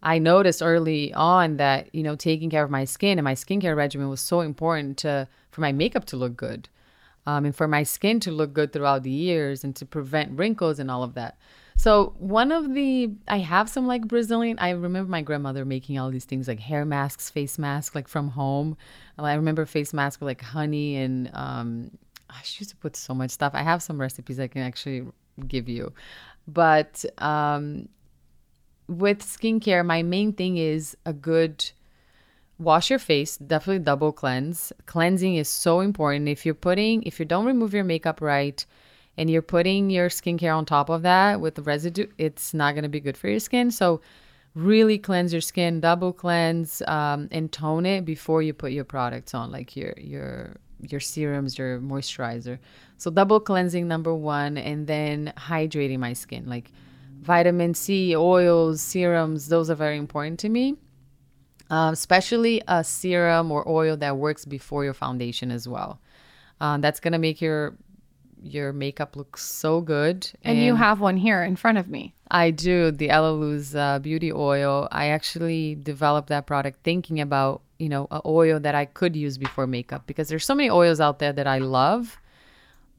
I 0.03 0.19
noticed 0.19 0.63
early 0.63 1.13
on 1.15 1.57
that 1.57 1.95
you 1.95 2.03
know 2.03 2.17
taking 2.17 2.51
care 2.51 2.65
of 2.65 2.71
my 2.71 2.85
skin 2.85 3.19
and 3.19 3.25
my 3.25 3.35
skincare 3.35 3.77
regimen 3.77 4.09
was 4.09 4.21
so 4.21 4.41
important 4.41 4.99
to 4.99 5.29
for 5.51 5.61
my 5.63 5.73
makeup 5.73 6.05
to 6.07 6.17
look 6.17 6.37
good, 6.37 6.69
um, 7.29 7.45
and 7.45 7.55
for 7.55 7.68
my 7.68 7.83
skin 7.83 8.20
to 8.20 8.31
look 8.33 8.55
good 8.55 8.72
throughout 8.72 9.03
the 9.03 9.11
years 9.11 9.62
and 9.62 9.76
to 9.76 9.85
prevent 9.85 10.39
wrinkles 10.39 10.79
and 10.79 10.91
all 10.91 11.03
of 11.03 11.12
that. 11.12 11.37
So 11.76 12.14
one 12.18 12.51
of 12.51 12.72
the 12.72 13.11
I 13.29 13.39
have 13.39 13.68
some 13.68 13.87
like 13.87 14.09
Brazilian. 14.09 14.59
I 14.59 14.70
remember 14.70 15.11
my 15.11 15.20
grandmother 15.20 15.66
making 15.66 15.99
all 15.99 16.11
these 16.11 16.24
things 16.24 16.49
like 16.49 16.59
hair 16.59 16.87
masks, 16.87 17.29
face 17.29 17.59
masks, 17.59 17.95
like 17.95 18.09
from 18.09 18.31
home. 18.31 18.79
I 19.18 19.35
remember 19.35 19.66
face 19.66 19.93
masks 19.93 20.18
with 20.20 20.26
like 20.26 20.41
honey 20.41 20.97
and 20.97 21.31
um, 21.35 21.91
she 22.43 22.61
used 22.61 22.70
to 22.70 22.76
put 22.76 22.97
so 22.97 23.12
much 23.14 23.31
stuff. 23.31 23.53
I 23.55 23.62
have 23.62 23.83
some 23.83 24.01
recipes 24.01 24.41
I 24.41 24.49
can 24.49 24.62
actually 24.62 25.05
give 25.47 25.68
you, 25.68 25.93
but 26.47 27.05
um, 27.18 27.91
with 28.89 29.20
skincare, 29.20 29.85
my 29.85 30.03
main 30.03 30.33
thing 30.33 30.57
is 30.57 30.97
a 31.05 31.12
good 31.12 31.70
wash 32.59 32.91
your 32.91 32.99
face 32.99 33.37
definitely 33.37 33.85
double 33.85 34.13
cleanse. 34.13 34.73
Cleansing 34.87 35.37
is 35.37 35.49
so 35.49 35.81
important. 35.81 36.29
If 36.29 36.45
you're 36.45 36.55
putting 36.55 37.03
if 37.05 37.19
you 37.19 37.25
don't 37.25 37.47
remove 37.47 37.73
your 37.73 37.85
makeup 37.85 38.21
right 38.21 38.65
and 39.17 39.31
you're 39.31 39.43
putting 39.43 39.91
your 39.91 40.09
skincare 40.09 40.57
on 40.57 40.65
top 40.65 40.89
of 40.89 41.03
that 41.03 41.41
with 41.41 41.55
the 41.55 41.63
residue 41.63 42.07
it's 42.19 42.55
not 42.55 42.75
going 42.75 42.83
to 42.83 42.89
be 42.89 43.01
good 43.01 43.17
for 43.17 43.29
your 43.29 43.41
skin. 43.41 43.71
So 43.71 44.01
really 44.55 44.99
cleanse 44.99 45.33
your 45.33 45.41
skin 45.41 45.81
double 45.81 46.13
cleanse 46.13 46.83
um, 46.83 47.29
and 47.31 47.53
tone 47.53 47.87
it 47.87 48.05
before 48.05 48.43
you 48.43 48.53
put 48.53 48.73
your 48.73 48.85
products 48.85 49.35
on 49.35 49.53
like 49.53 49.77
your 49.77 49.95
your 49.97 50.57
your 50.81 51.01
serums 51.01 51.59
your 51.59 51.81
moisturizer. 51.81 52.59
So 52.97 53.11
double 53.11 53.41
cleansing 53.41 53.87
number 53.87 54.15
one 54.15 54.59
and 54.59 54.87
then 54.87 55.33
hydrating 55.37 55.99
my 55.99 56.13
skin. 56.13 56.47
Like 56.47 56.73
vitamin 57.21 57.75
c 57.75 58.17
oils 58.17 58.81
serums 58.81 59.49
those 59.49 59.69
are 59.71 59.75
very 59.75 59.97
important 59.97 60.39
to 60.39 60.49
me 60.49 60.77
um, 61.71 61.93
especially 61.93 62.62
a 62.69 62.83
serum 62.83 63.51
or 63.53 63.69
oil 63.69 63.97
that 63.99 64.16
works 64.16 64.45
before 64.45 64.85
your 64.85 64.95
foundation 64.95 65.51
as 65.51 65.69
well. 65.69 66.01
Um, 66.61 66.81
that's 66.81 67.01
gonna 67.01 67.19
make 67.19 67.41
your 67.41 67.77
your 68.43 68.73
makeup 68.73 69.16
look 69.16 69.37
so 69.37 69.81
good. 69.81 70.31
And 70.45 70.59
you 70.59 70.75
have 70.75 71.01
one 71.01 71.16
here 71.16 71.43
in 71.43 71.57
front 71.57 71.79
of 71.79 71.89
me. 71.89 72.14
I 72.31 72.51
do 72.51 72.91
the 72.91 73.09
Elaluz 73.09 73.75
uh, 73.75 73.99
beauty 73.99 74.33
oil. 74.33 74.89
I 74.93 75.09
actually 75.09 75.77
developed 75.77 76.29
that 76.29 76.47
product 76.47 76.81
thinking 76.85 77.21
about 77.21 77.62
you 77.79 77.89
know 77.89 78.07
a 78.11 78.21
oil 78.27 78.61
that 78.61 78.75
I 78.75 78.85
could 78.85 79.16
use 79.16 79.39
before 79.39 79.66
makeup 79.66 80.07
because 80.07 80.29
there's 80.29 80.45
so 80.45 80.55
many 80.55 80.71
oils 80.71 81.01
out 81.01 81.19
there 81.19 81.33
that 81.33 81.47
I 81.47 81.59
love, 81.59 82.19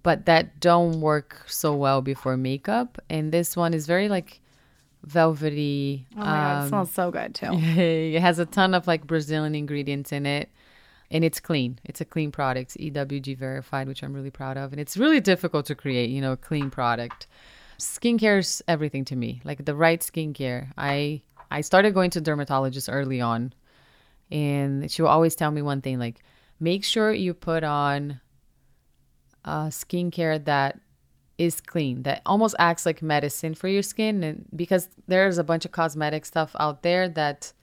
but 0.03 0.25
that 0.25 0.59
don't 0.59 1.01
work 1.01 1.43
so 1.47 1.75
well 1.75 2.01
before 2.01 2.37
makeup. 2.37 3.01
And 3.09 3.31
this 3.31 3.55
one 3.55 3.73
is 3.73 3.85
very 3.87 4.09
like 4.09 4.41
velvety. 5.03 6.07
Oh 6.15 6.19
my 6.19 6.25
god, 6.25 6.57
um, 6.57 6.65
it 6.65 6.69
smells 6.69 6.91
so 6.91 7.11
good 7.11 7.35
too. 7.35 7.49
it 7.53 8.21
has 8.21 8.39
a 8.39 8.45
ton 8.45 8.73
of 8.73 8.87
like 8.87 9.07
Brazilian 9.07 9.55
ingredients 9.55 10.11
in 10.11 10.25
it. 10.25 10.49
And 11.11 11.23
it's 11.23 11.39
clean. 11.39 11.79
It's 11.83 12.01
a 12.01 12.05
clean 12.05 12.31
product, 12.31 12.75
It's 12.75 12.95
EWG 12.95 13.35
verified, 13.35 13.87
which 13.87 14.03
I'm 14.03 14.13
really 14.13 14.29
proud 14.29 14.57
of. 14.57 14.71
And 14.71 14.79
it's 14.79 14.95
really 14.95 15.19
difficult 15.19 15.65
to 15.65 15.73
create, 15.73 16.11
you 16.11 16.21
know, 16.21 16.33
a 16.33 16.37
clean 16.37 16.69
product. 16.69 17.25
Skincare 17.79 18.37
is 18.37 18.61
everything 18.67 19.05
to 19.05 19.15
me. 19.15 19.41
Like 19.43 19.65
the 19.65 19.73
right 19.73 19.99
skincare. 20.01 20.71
I 20.77 21.23
I 21.49 21.61
started 21.61 21.95
going 21.95 22.11
to 22.11 22.21
dermatologists 22.21 22.91
early 22.91 23.21
on, 23.21 23.53
and 24.29 24.91
she 24.91 25.01
will 25.01 25.09
always 25.09 25.33
tell 25.35 25.49
me 25.49 25.61
one 25.61 25.81
thing: 25.81 25.97
like, 25.97 26.21
make 26.59 26.83
sure 26.83 27.11
you 27.11 27.33
put 27.33 27.63
on 27.63 28.19
uh, 29.45 29.67
skincare 29.67 30.43
that 30.45 30.79
is 31.39 31.61
clean 31.61 32.03
that 32.03 32.21
almost 32.25 32.53
acts 32.59 32.85
like 32.85 33.01
medicine 33.01 33.55
for 33.55 33.69
your 33.69 33.81
skin. 33.81 34.23
And 34.23 34.45
because 34.55 34.89
there's 35.07 35.39
a 35.39 35.43
bunch 35.43 35.65
of 35.65 35.71
cosmetic 35.71 36.25
stuff 36.25 36.55
out 36.59 36.83
there 36.83 37.07
that 37.09 37.53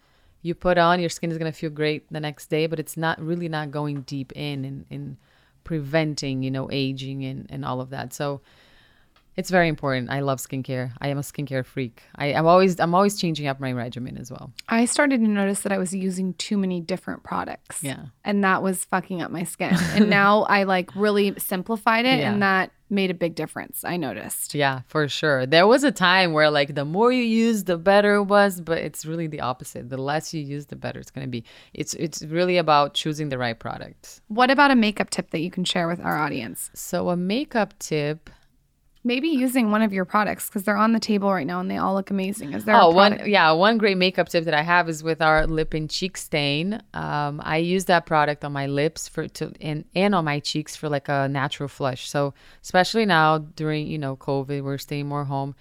you 0.42 0.54
put 0.54 0.78
on 0.78 0.98
your 0.98 1.10
skin 1.10 1.30
is 1.30 1.38
going 1.38 1.52
to 1.52 1.56
feel 1.56 1.70
great 1.70 2.10
the 2.10 2.20
next 2.20 2.46
day 2.46 2.66
but 2.68 2.78
it's 2.78 2.96
not 2.96 3.20
really 3.20 3.48
not 3.48 3.72
going 3.72 4.02
deep 4.02 4.32
in 4.36 4.64
and 4.64 4.86
in 4.90 5.16
preventing 5.64 6.42
you 6.44 6.50
know 6.50 6.68
aging 6.70 7.24
and, 7.24 7.46
and 7.50 7.64
all 7.64 7.80
of 7.80 7.90
that. 7.90 8.12
So 8.12 8.40
it's 9.36 9.50
very 9.50 9.68
important 9.68 10.10
i 10.10 10.20
love 10.20 10.38
skincare 10.38 10.92
i 11.00 11.08
am 11.08 11.18
a 11.18 11.22
skincare 11.22 11.64
freak 11.64 12.02
I, 12.16 12.32
i'm 12.34 12.46
always 12.46 12.78
i'm 12.80 12.94
always 12.94 13.18
changing 13.20 13.46
up 13.46 13.60
my 13.60 13.72
regimen 13.72 14.16
as 14.18 14.30
well 14.30 14.52
I 14.68 14.84
started 14.84 15.20
to 15.20 15.28
notice 15.28 15.60
that 15.60 15.72
I 15.72 15.78
was 15.78 15.94
using 15.94 16.34
too 16.34 16.56
many 16.58 16.80
different 16.80 17.22
products. 17.22 17.82
Yeah. 17.82 18.06
And 18.24 18.42
that 18.42 18.62
was 18.62 18.84
fucking 18.84 19.22
up 19.22 19.30
my 19.30 19.44
skin. 19.44 19.74
and 19.94 20.10
now 20.10 20.42
I 20.48 20.64
like 20.64 20.94
really 20.96 21.34
simplified 21.38 22.04
it 22.04 22.18
Yeah. 22.18 22.32
and 22.32 22.42
that 22.42 22.72
made 22.90 23.10
a 23.10 23.14
big 23.14 23.34
difference. 23.34 23.84
I 23.84 23.96
noticed. 23.96 24.54
Yeah, 24.54 24.80
for 24.88 25.08
sure. 25.08 25.46
There 25.46 25.66
was 25.66 25.82
a 25.84 25.92
time 25.92 26.32
where 26.32 26.50
like 26.50 26.74
the 26.74 26.84
more 26.84 27.10
you 27.12 27.22
use, 27.22 27.64
the 27.64 27.78
better 27.78 28.16
it 28.16 28.24
was, 28.24 28.60
but 28.60 28.78
it's 28.78 29.06
really 29.06 29.28
the 29.28 29.40
opposite. 29.40 29.88
The 29.88 29.96
less 29.98 30.34
you 30.34 30.42
use, 30.42 30.66
the 30.66 30.76
better 30.76 30.98
it's 31.00 31.10
going 31.10 31.26
to 31.26 31.30
be. 31.30 31.44
It's 31.74 31.94
it's 31.94 32.22
really 32.22 32.56
about 32.58 32.94
choosing 32.94 33.28
the 33.28 33.38
right 33.38 33.58
product. 33.58 34.20
What 34.28 34.50
about 34.50 34.70
a 34.72 34.76
makeup 34.76 35.10
tip 35.10 35.30
that 35.30 35.40
you 35.40 35.50
can 35.50 35.64
share 35.64 35.86
with 35.88 36.00
our 36.00 36.16
audience? 36.18 36.70
So 36.74 37.08
a 37.10 37.16
makeup 37.16 37.74
tip. 37.78 38.30
Maybe 39.06 39.28
using 39.28 39.70
one 39.70 39.82
of 39.82 39.92
your 39.92 40.04
products 40.04 40.48
because 40.48 40.64
they're 40.64 40.76
on 40.76 40.92
the 40.92 40.98
table 40.98 41.32
right 41.32 41.46
now 41.46 41.60
and 41.60 41.70
they 41.70 41.76
all 41.76 41.94
look 41.94 42.10
amazing. 42.10 42.52
Is 42.54 42.64
there 42.64 42.74
Oh, 42.74 42.90
a 42.90 42.94
one 42.94 43.20
yeah, 43.24 43.52
one 43.52 43.78
great 43.78 43.96
makeup 43.96 44.28
tip 44.28 44.44
that 44.46 44.54
I 44.54 44.62
have 44.62 44.88
is 44.88 45.04
with 45.04 45.22
our 45.22 45.46
lip 45.46 45.74
and 45.74 45.88
cheek 45.88 46.16
stain. 46.16 46.82
Um, 46.92 47.40
I 47.44 47.58
use 47.58 47.84
that 47.84 48.04
product 48.04 48.44
on 48.44 48.52
my 48.52 48.66
lips 48.66 49.08
for 49.08 49.28
to 49.28 49.52
and 49.60 49.84
and 49.94 50.12
on 50.12 50.24
my 50.24 50.40
cheeks 50.40 50.74
for 50.74 50.88
like 50.88 51.08
a 51.08 51.28
natural 51.28 51.68
flush. 51.68 52.08
So 52.10 52.34
especially 52.62 53.06
now 53.06 53.38
during 53.38 53.86
you 53.86 53.96
know 53.98 54.16
COVID, 54.16 54.64
we're 54.64 54.76
staying 54.78 55.06
more 55.06 55.24
home. 55.24 55.54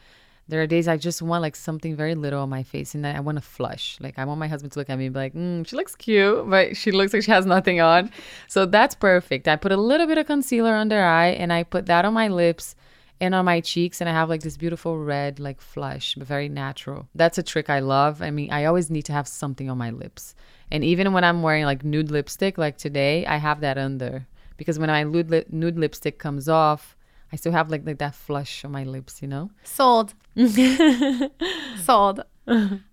There 0.48 0.62
are 0.62 0.68
days 0.68 0.88
I 0.88 0.98
just 0.98 1.22
want 1.22 1.41
like 1.43 1.56
something 1.56 1.96
very 1.96 2.16
little 2.16 2.41
on 2.41 2.50
my 2.50 2.64
face, 2.64 2.96
and 2.96 3.06
I 3.06 3.20
want 3.20 3.38
to 3.38 3.43
flush. 3.43 3.98
Like 4.00 4.18
I 4.18 4.26
want 4.26 4.39
my 4.39 4.48
husband 4.48 4.72
to 4.74 4.80
look 4.80 4.89
at 4.89 4.98
me 4.98 5.06
and 5.06 5.14
be 5.14 5.20
like, 5.20 5.34
mm, 5.36 5.68
"She 5.68 5.76
looks 5.76 5.96
cute, 5.96 6.50
but 6.50 6.76
she 6.78 6.91
looks 6.91 7.14
like 7.14 7.22
she 7.24 7.32
has 7.32 7.46
nothing 7.46 7.80
on." 7.80 8.10
So 8.48 8.66
that's 8.66 8.96
perfect. 8.96 9.48
I 9.48 9.56
put 9.56 9.72
a 9.72 9.78
little 9.78 10.08
bit 10.08 10.18
of 10.18 10.26
concealer 10.26 10.74
under 10.76 11.00
eye, 11.04 11.30
and 11.30 11.54
I 11.54 11.62
put 11.64 11.86
that 11.88 12.06
on 12.06 12.14
my 12.14 12.28
lips 12.28 12.76
and 13.20 13.34
on 13.34 13.45
my 13.45 13.61
cheeks 13.61 14.01
and 14.01 14.09
I 14.09 14.13
have 14.13 14.30
like 14.30 14.41
this 14.41 14.57
beautiful 14.57 14.97
red 14.97 15.39
like 15.39 15.61
flush, 15.61 16.16
but 16.16 16.28
very 16.28 16.49
natural. 16.49 17.07
That's 17.16 17.38
a 17.38 17.43
trick 17.43 17.70
I 17.70 17.80
love. 17.80 18.22
I 18.22 18.32
mean, 18.32 18.51
I 18.51 18.66
always 18.66 18.89
need 18.89 19.03
to 19.03 19.13
have 19.13 19.28
something 19.28 19.70
on 19.70 19.78
my 19.78 19.91
lips. 19.91 20.36
And 20.72 20.84
even 20.84 21.13
when 21.13 21.24
I'm 21.24 21.41
wearing 21.41 21.66
like 21.66 21.84
nude 21.84 22.11
lipstick 22.11 22.57
like 22.57 22.78
today, 22.78 23.26
I 23.26 23.38
have 23.38 23.61
that 23.61 23.78
under 23.78 24.28
because 24.57 24.80
when 24.80 24.89
my 24.89 25.03
nude, 25.03 25.30
lip- 25.30 25.51
nude 25.51 25.78
lipstick 25.78 26.20
comes 26.20 26.49
off, 26.49 26.95
I 27.32 27.36
still 27.38 27.51
have 27.51 27.70
like, 27.70 27.86
like 27.86 27.99
that 27.99 28.16
flush 28.16 28.63
on 28.66 28.72
my 28.72 28.84
lips, 28.84 29.22
you 29.22 29.28
know? 29.28 29.51
Sold. 29.63 30.13
Sold. 31.84 32.24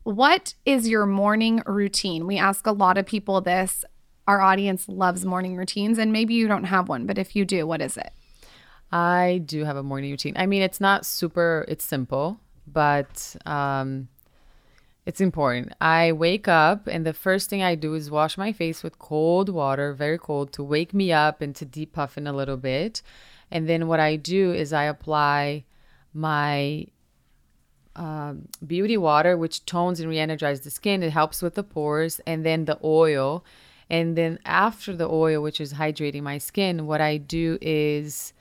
what 0.03 0.55
is 0.65 0.89
your 0.89 1.07
morning 1.07 1.63
routine? 1.67 2.27
We 2.27 2.39
ask 2.39 2.67
a 2.67 2.73
lot 2.73 2.99
of 2.99 3.07
people 3.07 3.41
this. 3.41 3.85
Our 4.27 4.41
audience 4.41 4.89
loves 4.89 5.25
morning 5.25 5.57
routines, 5.57 5.99
and 5.99 6.13
maybe 6.13 6.35
you 6.35 6.47
don't 6.47 6.65
have 6.65 6.89
one, 6.89 7.07
but 7.07 7.19
if 7.19 7.35
you 7.35 7.45
do, 7.45 7.67
what 7.67 7.83
is 7.83 7.97
it? 7.97 8.13
I 8.93 9.41
do 9.45 9.65
have 9.65 9.77
a 9.77 9.83
morning 9.83 10.11
routine. 10.11 10.35
I 10.37 10.47
mean, 10.47 10.63
it's 10.63 10.81
not 10.81 11.07
super, 11.07 11.65
it's 11.67 11.85
simple, 11.85 12.39
but 12.67 13.35
um, 13.47 14.09
It's 15.05 15.21
important. 15.21 15.73
I 15.81 16.13
wake 16.13 16.47
up 16.47 16.87
and 16.87 17.05
the 17.05 17.13
first 17.13 17.51
thing 17.51 17.63
I 17.63 17.75
do 17.75 17.95
is 17.95 18.11
wash 18.11 18.39
my 18.39 18.53
face 18.53 18.85
with 18.85 19.01
cold 19.01 19.49
water, 19.49 19.93
very 19.93 20.19
cold, 20.19 20.53
to 20.53 20.63
wake 20.63 20.95
me 20.95 21.13
up 21.13 21.41
and 21.41 21.57
to 21.57 21.65
depuff 21.65 22.17
in 22.17 22.27
a 22.29 22.33
little 22.33 22.57
bit. 22.57 23.03
And 23.51 23.69
then 23.69 23.89
what 23.89 23.99
I 23.99 24.15
do 24.17 24.53
is 24.53 24.73
I 24.73 24.85
apply 24.85 25.65
my 26.15 26.87
um, 27.97 28.49
beauty 28.65 28.97
water, 28.97 29.37
which 29.37 29.67
tones 29.67 29.99
and 29.99 30.09
re-energizes 30.09 30.63
the 30.65 30.71
skin. 30.71 31.03
It 31.03 31.11
helps 31.11 31.43
with 31.43 31.57
the 31.57 31.65
pores, 31.65 32.21
and 32.27 32.47
then 32.47 32.65
the 32.65 32.79
oil. 32.85 33.45
And 33.91 34.17
then 34.17 34.39
after 34.47 34.95
the 34.97 35.09
oil, 35.09 35.43
which 35.43 35.61
is 35.61 35.75
hydrating 35.75 36.23
my 36.23 36.39
skin, 36.39 36.87
what 36.87 37.01
I 37.01 37.17
do 37.17 37.59
is 37.61 38.33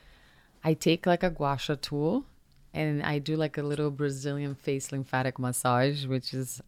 I 0.63 0.73
take 0.73 1.05
like 1.05 1.23
a 1.23 1.29
gua 1.29 1.57
sha 1.57 1.75
tool 1.81 2.25
and 2.73 3.03
I 3.03 3.19
do 3.19 3.35
like 3.35 3.57
a 3.57 3.63
little 3.63 3.91
Brazilian 3.91 4.55
face 4.55 4.91
lymphatic 4.91 5.39
massage, 5.39 6.05
which 6.05 6.33
is 6.33 6.61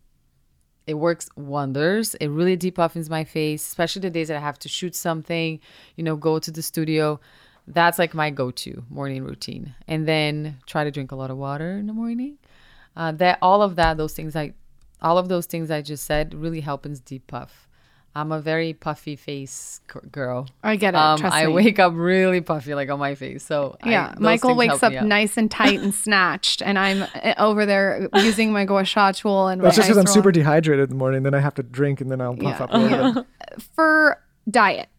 it 0.86 0.96
works 0.96 1.30
wonders. 1.36 2.14
It 2.16 2.28
really 2.28 2.58
depuffs 2.58 3.10
my 3.10 3.24
face, 3.24 3.66
especially 3.66 4.02
the 4.02 4.10
days 4.10 4.28
that 4.28 4.38
I 4.38 4.42
have 4.42 4.60
to 4.60 4.70
shoot 4.70 4.96
something, 4.96 5.60
you 5.96 6.04
know, 6.04 6.16
go 6.16 6.40
to 6.40 6.52
the 6.52 6.62
studio. 6.62 7.20
That's 7.68 7.98
like 7.98 8.14
my 8.14 8.30
go-to 8.30 8.84
morning 8.90 9.24
routine. 9.24 9.76
And 9.88 10.06
then 10.06 10.58
try 10.66 10.84
to 10.84 10.92
drink 10.92 11.14
a 11.14 11.16
lot 11.16 11.32
of 11.32 11.38
water 11.38 11.78
in 11.78 11.88
the 11.88 11.94
morning. 11.94 12.38
Uh, 12.98 13.14
that 13.14 13.40
all 13.42 13.62
of 13.62 13.78
that, 13.78 13.96
those 13.96 14.14
things 14.14 14.36
I, 14.36 14.54
all 15.02 15.18
of 15.18 15.30
those 15.30 15.46
things 15.46 15.72
I 15.72 15.82
just 15.82 16.04
said, 16.04 16.34
really 16.34 16.60
helps 16.60 17.00
depuff. 17.00 17.70
I'm 18.16 18.32
a 18.32 18.40
very 18.40 18.74
puffy 18.74 19.16
face 19.16 19.82
c- 19.92 20.00
girl. 20.12 20.48
I 20.64 20.76
get 20.76 20.94
it. 20.94 20.98
Um, 20.98 21.18
trust 21.18 21.36
I 21.36 21.48
me. 21.48 21.54
wake 21.54 21.80
up 21.80 21.94
really 21.96 22.42
puffy, 22.42 22.76
like 22.76 22.90
on 22.92 23.00
my 23.00 23.16
face. 23.16 23.44
So 23.44 23.76
Yeah, 23.84 24.10
those 24.12 24.20
Michael 24.20 24.56
wakes 24.56 24.82
help 24.82 24.94
up 24.94 25.04
nice 25.06 25.36
and 25.36 25.50
tight 25.50 25.80
and 25.80 25.94
snatched, 26.06 26.62
and 26.62 26.78
I'm 26.78 27.04
uh, 27.04 27.34
over 27.40 27.66
there 27.66 28.10
using 28.16 28.52
my 28.54 28.66
gua 28.66 28.86
sha 28.86 29.12
tool 29.14 29.48
and 29.48 29.64
That's 29.64 29.76
my 29.78 29.82
just 29.84 29.88
because 29.90 29.98
I'm 29.98 30.06
super 30.14 30.32
dehydrated 30.32 30.84
in 30.84 30.90
the 30.90 30.96
morning. 30.96 31.24
Then 31.24 31.34
I 31.34 31.40
have 31.40 31.56
to 31.56 31.64
drink 31.64 32.02
and 32.02 32.12
then 32.12 32.22
I'll 32.22 32.36
puff 32.36 32.60
Yeah. 32.60 32.64
up 32.66 32.70
a 32.74 32.78
little 32.78 33.14
bit. 33.14 33.26
For 33.76 34.22
diet, 34.50 34.90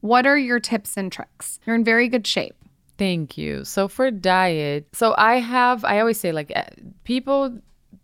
what 0.00 0.26
are 0.26 0.38
your 0.38 0.60
tips 0.60 0.96
and 0.96 1.10
tricks? 1.10 1.58
You're 1.66 1.74
in 1.76 1.84
very 1.84 2.08
good 2.08 2.26
shape. 2.26 2.54
Thank 2.98 3.38
you. 3.38 3.64
So 3.64 3.88
for 3.88 4.10
diet, 4.10 4.86
so 4.92 5.14
I 5.16 5.36
have 5.40 5.84
I 5.84 6.00
always 6.00 6.20
say 6.20 6.32
like 6.32 6.52
eh, 6.54 6.66
people 7.04 7.58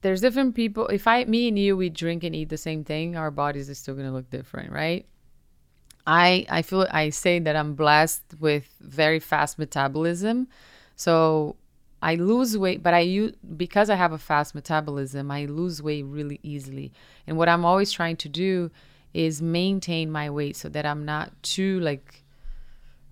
there's 0.07 0.21
different 0.21 0.55
people. 0.55 0.87
If 0.87 1.09
I 1.09 1.25
me 1.25 1.49
and 1.49 1.59
you 1.59 1.77
we 1.77 1.91
drink 1.91 2.23
and 2.23 2.35
eat 2.35 2.49
the 2.49 2.57
same 2.57 2.85
thing, 2.85 3.17
our 3.17 3.33
bodies 3.33 3.69
are 3.69 3.75
still 3.75 3.95
going 3.95 4.07
to 4.07 4.13
look 4.13 4.31
different, 4.31 4.71
right? 4.71 5.05
I 6.07 6.47
I 6.49 6.63
feel 6.63 6.87
I 6.91 7.11
say 7.11 7.41
that 7.41 7.57
I'm 7.57 7.75
blessed 7.75 8.23
with 8.39 8.73
very 8.81 9.19
fast 9.19 9.59
metabolism. 9.59 10.47
So 10.95 11.57
I 12.01 12.15
lose 12.15 12.57
weight, 12.57 12.85
but 12.85 12.95
I 12.95 13.01
use 13.01 13.33
because 13.57 13.91
I 13.91 13.97
have 13.97 14.13
a 14.13 14.19
fast 14.19 14.55
metabolism, 14.55 15.29
I 15.31 15.47
lose 15.47 15.83
weight 15.83 16.05
really 16.05 16.39
easily. 16.45 16.93
And 17.27 17.37
what 17.37 17.49
I'm 17.49 17.65
always 17.65 17.91
trying 17.91 18.17
to 18.19 18.29
do 18.29 18.71
is 19.13 19.43
maintain 19.43 20.13
my 20.13 20.31
weight 20.31 20.55
so 20.55 20.69
that 20.69 20.87
I'm 20.87 21.05
not 21.05 21.33
too 21.43 21.81
like 21.81 22.23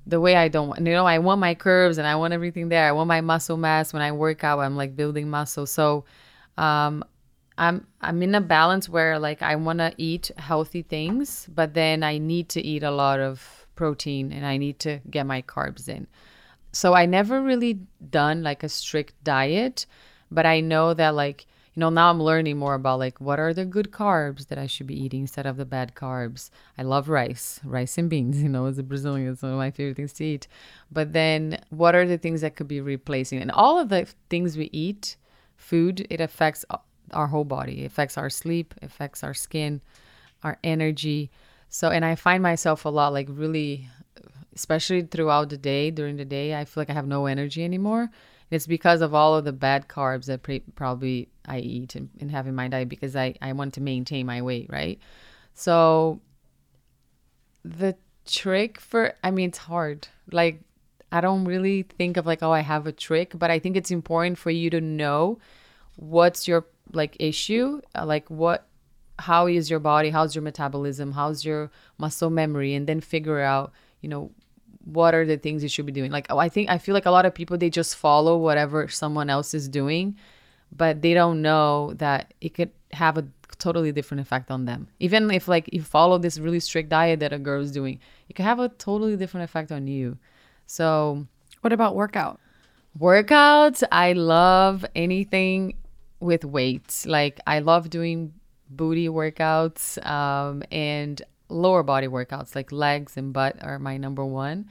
the 0.07 0.21
way 0.21 0.37
I 0.37 0.47
don't 0.47 0.69
want. 0.69 0.87
You 0.87 0.93
know, 0.93 1.07
I 1.07 1.19
want 1.19 1.41
my 1.41 1.55
curves 1.55 1.99
and 1.99 2.07
I 2.07 2.15
want 2.15 2.35
everything 2.35 2.69
there. 2.69 2.87
I 2.87 2.93
want 2.93 3.09
my 3.09 3.21
muscle 3.21 3.57
mass. 3.57 3.93
When 3.93 4.03
I 4.03 4.13
work 4.13 4.45
out, 4.45 4.61
I'm 4.61 4.77
like 4.77 4.95
building 4.95 5.29
muscle. 5.29 5.67
So, 5.67 6.05
um, 6.57 7.05
I'm 7.57 7.87
I'm 8.01 8.23
in 8.23 8.35
a 8.35 8.41
balance 8.41 8.89
where 8.89 9.19
like 9.19 9.43
I 9.43 9.57
want 9.57 9.79
to 9.79 9.93
eat 9.97 10.31
healthy 10.37 10.83
things, 10.83 11.49
but 11.53 11.75
then 11.75 12.03
I 12.03 12.19
need 12.19 12.49
to 12.51 12.63
eat 12.63 12.83
a 12.83 12.91
lot 12.91 13.21
of 13.21 13.67
protein 13.77 14.33
and 14.33 14.45
I 14.45 14.57
need 14.57 14.79
to 14.81 15.01
get 15.11 15.27
my 15.27 15.43
carbs 15.43 15.89
in. 15.89 16.07
So 16.73 16.95
I 16.95 17.07
never 17.07 17.41
really 17.41 17.81
done 18.11 18.43
like 18.43 18.63
a 18.63 18.69
strict 18.69 19.15
diet, 19.23 19.87
but 20.31 20.47
I 20.47 20.61
know 20.61 20.95
that 20.95 21.15
like 21.15 21.47
you 21.75 21.81
know 21.81 21.91
now 21.91 22.11
I'm 22.11 22.21
learning 22.21 22.57
more 22.57 22.75
about 22.75 22.99
like 22.99 23.21
what 23.21 23.39
are 23.39 23.55
the 23.55 23.65
good 23.65 23.93
carbs 23.93 24.49
that 24.49 24.59
I 24.59 24.67
should 24.67 24.89
be 24.89 25.01
eating 25.01 25.23
instead 25.23 25.47
of 25.47 25.57
the 25.57 25.65
bad 25.65 25.95
carbs. 25.95 26.51
I 26.77 26.83
love 26.83 27.09
rice, 27.09 27.61
rice 27.65 27.99
and 27.99 28.11
beans. 28.11 28.43
You 28.43 28.49
know, 28.49 28.67
as 28.67 28.79
a 28.79 28.83
Brazilian, 28.83 29.33
it's 29.33 29.43
one 29.43 29.53
of 29.53 29.59
my 29.59 29.71
favorite 29.71 29.97
things 29.97 30.13
to 30.15 30.25
eat. 30.25 30.49
But 30.91 31.13
then 31.13 31.61
what 31.71 31.95
are 31.95 32.07
the 32.07 32.19
things 32.19 32.41
that 32.41 32.57
could 32.57 32.69
be 32.69 32.81
replacing? 32.81 33.41
And 33.41 33.53
all 33.53 33.79
of 33.79 33.91
the 33.91 34.09
things 34.29 34.57
we 34.57 34.71
eat, 34.73 35.17
food, 35.65 36.07
it 36.11 36.21
affects 36.21 36.65
our 37.13 37.27
whole 37.29 37.45
body. 37.45 37.83
It 37.83 37.87
affects 37.87 38.19
our 38.19 38.31
sleep, 38.31 38.75
affects 38.83 39.25
our 39.25 39.35
skin, 39.35 39.81
our 40.43 40.59
energy. 40.63 41.31
So, 41.69 41.89
and 41.89 42.05
I 42.05 42.15
find 42.15 42.43
myself 42.43 42.85
a 42.85 42.91
lot 42.91 43.13
like 43.13 43.29
really, 43.31 43.89
especially 44.55 45.03
throughout 45.03 45.49
the 45.49 45.57
day, 45.57 45.91
during 45.91 46.17
the 46.17 46.25
day, 46.25 46.55
I 46.55 46.65
feel 46.65 46.83
like 46.83 46.91
I 46.91 46.95
have 46.95 47.07
no 47.07 47.27
energy 47.27 47.65
anymore. 47.65 48.11
It's 48.51 48.67
because 48.67 49.01
of 49.01 49.15
all 49.15 49.35
of 49.35 49.45
the 49.45 49.53
bad 49.53 49.89
carbs 49.89 50.27
that 50.27 50.43
pre- 50.43 50.69
probably 50.75 51.29
I 51.47 51.59
eat 51.59 51.97
and, 51.97 52.11
and 52.21 52.31
have 52.31 52.47
in 52.47 52.55
my 52.55 52.69
diet 52.69 52.89
because 52.89 53.17
I, 53.17 53.35
I 53.41 53.53
want 53.53 53.75
to 53.75 53.81
maintain 53.81 54.27
my 54.27 54.43
weight, 54.43 54.69
right? 54.71 54.99
So, 55.55 56.21
the 57.65 57.97
trick 58.27 58.79
for, 58.79 59.15
I 59.25 59.31
mean, 59.31 59.49
it's 59.49 59.59
hard. 59.59 60.09
Like, 60.31 60.61
I 61.15 61.21
don't 61.21 61.45
really 61.45 61.83
think 61.83 62.17
of 62.17 62.27
like, 62.27 62.43
oh, 62.43 62.51
I 62.51 62.61
have 62.61 62.87
a 62.87 62.93
trick, 62.93 63.33
but 63.39 63.51
I 63.51 63.59
think 63.59 63.77
it's 63.77 63.91
important 63.91 64.37
for 64.37 64.51
you 64.51 64.69
to 64.71 64.81
know 64.81 65.39
what's 65.97 66.49
your 66.49 66.67
like 66.93 67.17
issue 67.19 67.81
uh, 67.95 68.05
like 68.05 68.29
what 68.29 68.67
how 69.19 69.47
is 69.47 69.71
your 69.71 69.79
body 69.79 70.11
how's 70.11 70.35
your 70.35 70.43
metabolism 70.43 71.13
how's 71.13 71.45
your 71.45 71.71
muscle 71.99 72.31
memory 72.31 72.75
and 72.75 72.87
then 72.87 73.01
figure 73.01 73.41
out 73.41 73.73
you 74.01 74.09
know 74.09 74.31
what 74.85 75.15
are 75.15 75.25
the 75.25 75.39
things 75.39 75.63
you 75.63 75.69
should 75.69 75.87
be 75.87 75.93
doing. 75.93 76.11
Like 76.11 76.27
oh, 76.31 76.39
i 76.39 76.49
think 76.49 76.69
i 76.69 76.79
feel 76.79 76.95
like 76.95 77.07
a 77.07 77.11
lot 77.11 77.25
of 77.25 77.35
people 77.35 77.57
they 77.57 77.71
just 77.71 77.97
follow 77.97 78.37
whatever 78.37 78.89
someone 78.89 79.31
else 79.31 79.55
is 79.55 79.69
doing 79.69 80.17
but 80.77 81.01
they 81.01 81.15
don't 81.15 81.41
know 81.41 81.93
that 81.95 82.35
it 82.41 82.55
could 82.55 82.71
have 82.93 83.17
a 83.17 83.25
totally 83.59 83.93
different 83.93 84.21
effect 84.21 84.51
on 84.51 84.65
them. 84.65 84.89
Even 84.99 85.31
if 85.31 85.47
like 85.47 85.71
you 85.73 85.83
follow 85.83 86.19
this 86.19 86.39
really 86.39 86.61
strict 86.61 86.89
diet 86.89 87.21
that 87.21 87.33
a 87.33 87.39
girl 87.39 87.63
is 87.63 87.71
doing 87.71 88.01
it 88.29 88.35
could 88.35 88.45
have 88.45 88.59
a 88.59 88.69
totally 88.69 89.17
different 89.17 89.45
effect 89.45 89.71
on 89.71 89.87
you 89.87 90.19
so 90.67 91.27
What 91.61 91.73
about 91.73 91.97
workout? 91.97 92.41
Workouts, 92.99 93.83
I 93.91 94.13
love 94.13 94.85
anything 94.95 95.77
with 96.21 96.45
weights. 96.45 97.07
Like 97.07 97.41
I 97.47 97.59
love 97.61 97.91
doing 97.91 98.35
booty 98.71 99.09
workouts 99.09 100.05
um, 100.07 100.63
and 100.71 101.21
lower 101.49 101.83
body 101.83 102.07
workouts, 102.07 102.55
like 102.55 102.73
legs 102.73 103.17
and 103.17 103.33
butt 103.33 103.57
are 103.63 103.79
my 103.79 103.97
number 103.97 104.25
one. 104.25 104.69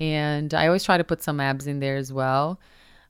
And 0.00 0.54
I 0.54 0.66
always 0.66 0.84
try 0.84 0.96
to 0.96 1.04
put 1.04 1.22
some 1.22 1.40
abs 1.40 1.66
in 1.66 1.80
there 1.80 1.96
as 1.96 2.12
well. 2.12 2.60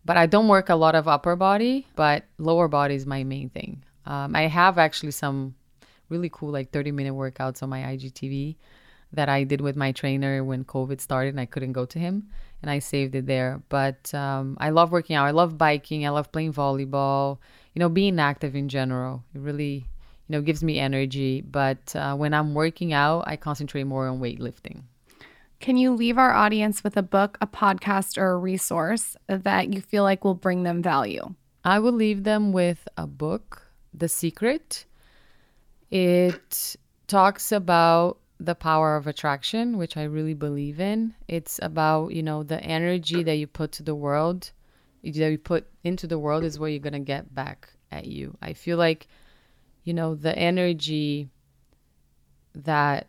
But 0.05 0.17
I 0.17 0.27
don't 0.27 0.49
work 0.49 0.71
a 0.71 0.75
lot 0.75 0.95
of 0.95 1.07
upper 1.07 1.37
body, 1.37 1.87
but 1.95 2.25
lower 2.39 2.69
body 2.69 2.95
is 2.95 3.05
my 3.05 3.25
main 3.25 3.51
thing. 3.51 3.83
Um, 4.07 4.35
I 4.35 4.43
have 4.43 4.79
actually 4.79 5.11
some 5.11 5.55
really 6.09 6.31
cool, 6.33 6.51
like 6.51 6.71
30 6.71 6.93
minute 6.93 7.13
workouts 7.13 7.63
on 7.63 7.69
my 7.69 7.81
IGTV 7.81 8.57
that 9.13 9.29
I 9.29 9.45
did 9.45 9.61
with 9.61 9.77
my 9.77 9.93
trainer 9.93 10.45
when 10.45 10.65
COVID 10.65 11.01
started 11.01 11.31
and 11.31 11.41
I 11.41 11.47
couldn't 11.47 11.73
go 11.73 11.85
to 11.87 11.99
him 11.99 12.29
and 12.63 12.71
I 12.71 12.79
saved 12.79 13.15
it 13.15 13.27
there. 13.27 13.63
But 13.69 14.13
um, 14.15 14.57
I 14.61 14.71
love 14.71 14.93
working 14.93 15.17
out. 15.17 15.27
I 15.27 15.31
love 15.31 15.57
biking. 15.57 16.07
I 16.07 16.11
love 16.11 16.33
playing 16.33 16.53
volleyball. 16.53 17.39
You 17.75 17.81
know, 17.81 17.89
being 17.89 18.19
active 18.19 18.55
in 18.55 18.69
general. 18.69 19.25
It 19.35 19.41
really, 19.41 19.87
you 20.27 20.33
know, 20.33 20.43
gives 20.43 20.63
me 20.63 20.79
energy. 20.79 21.41
But 21.41 21.95
uh, 21.95 22.17
when 22.17 22.35
I'm 22.35 22.55
working 22.55 22.93
out, 22.93 23.25
I 23.27 23.37
concentrate 23.37 23.85
more 23.85 24.07
on 24.09 24.21
weightlifting. 24.21 24.83
Can 25.61 25.77
you 25.77 25.93
leave 25.93 26.19
our 26.19 26.33
audience 26.33 26.85
with 26.85 26.97
a 26.97 27.03
book, 27.03 27.37
a 27.41 27.47
podcast, 27.47 28.17
or 28.17 28.31
a 28.31 28.39
resource 28.39 29.17
that 29.27 29.73
you 29.73 29.81
feel 29.81 30.05
like 30.05 30.25
will 30.25 30.35
bring 30.35 30.63
them 30.63 30.83
value? 30.83 31.35
I 31.65 31.81
will 31.81 31.93
leave 31.93 32.23
them 32.23 32.53
with 32.53 32.87
a 32.97 33.07
book, 33.07 33.67
The 33.93 34.09
Secret. 34.09 34.85
It 35.91 36.77
talks 37.09 37.51
about 37.51 38.19
the 38.41 38.55
power 38.55 38.97
of 38.97 39.07
attraction, 39.07 39.77
which 39.77 39.97
I 39.97 40.05
really 40.05 40.35
believe 40.35 40.81
in. 40.81 41.15
It's 41.27 41.59
about, 41.63 42.13
you 42.13 42.23
know, 42.23 42.43
the 42.43 42.63
energy 42.63 43.23
that 43.23 43.37
you 43.37 43.47
put 43.47 43.73
to 43.73 43.83
the 43.83 43.95
world, 43.95 44.53
that 45.03 45.15
you 45.15 45.39
put 45.39 45.67
into 45.85 46.07
the 46.07 46.19
world 46.19 46.45
is 46.45 46.59
what 46.59 46.69
you're 46.69 46.79
going 46.79 46.93
to 46.93 47.01
get 47.01 47.35
back 47.35 47.69
at 47.91 48.07
you. 48.07 48.37
I 48.41 48.53
feel 48.53 48.79
like, 48.79 49.09
you 49.85 49.93
know, 49.93 50.15
the 50.15 50.37
energy 50.37 51.29
that 52.55 53.09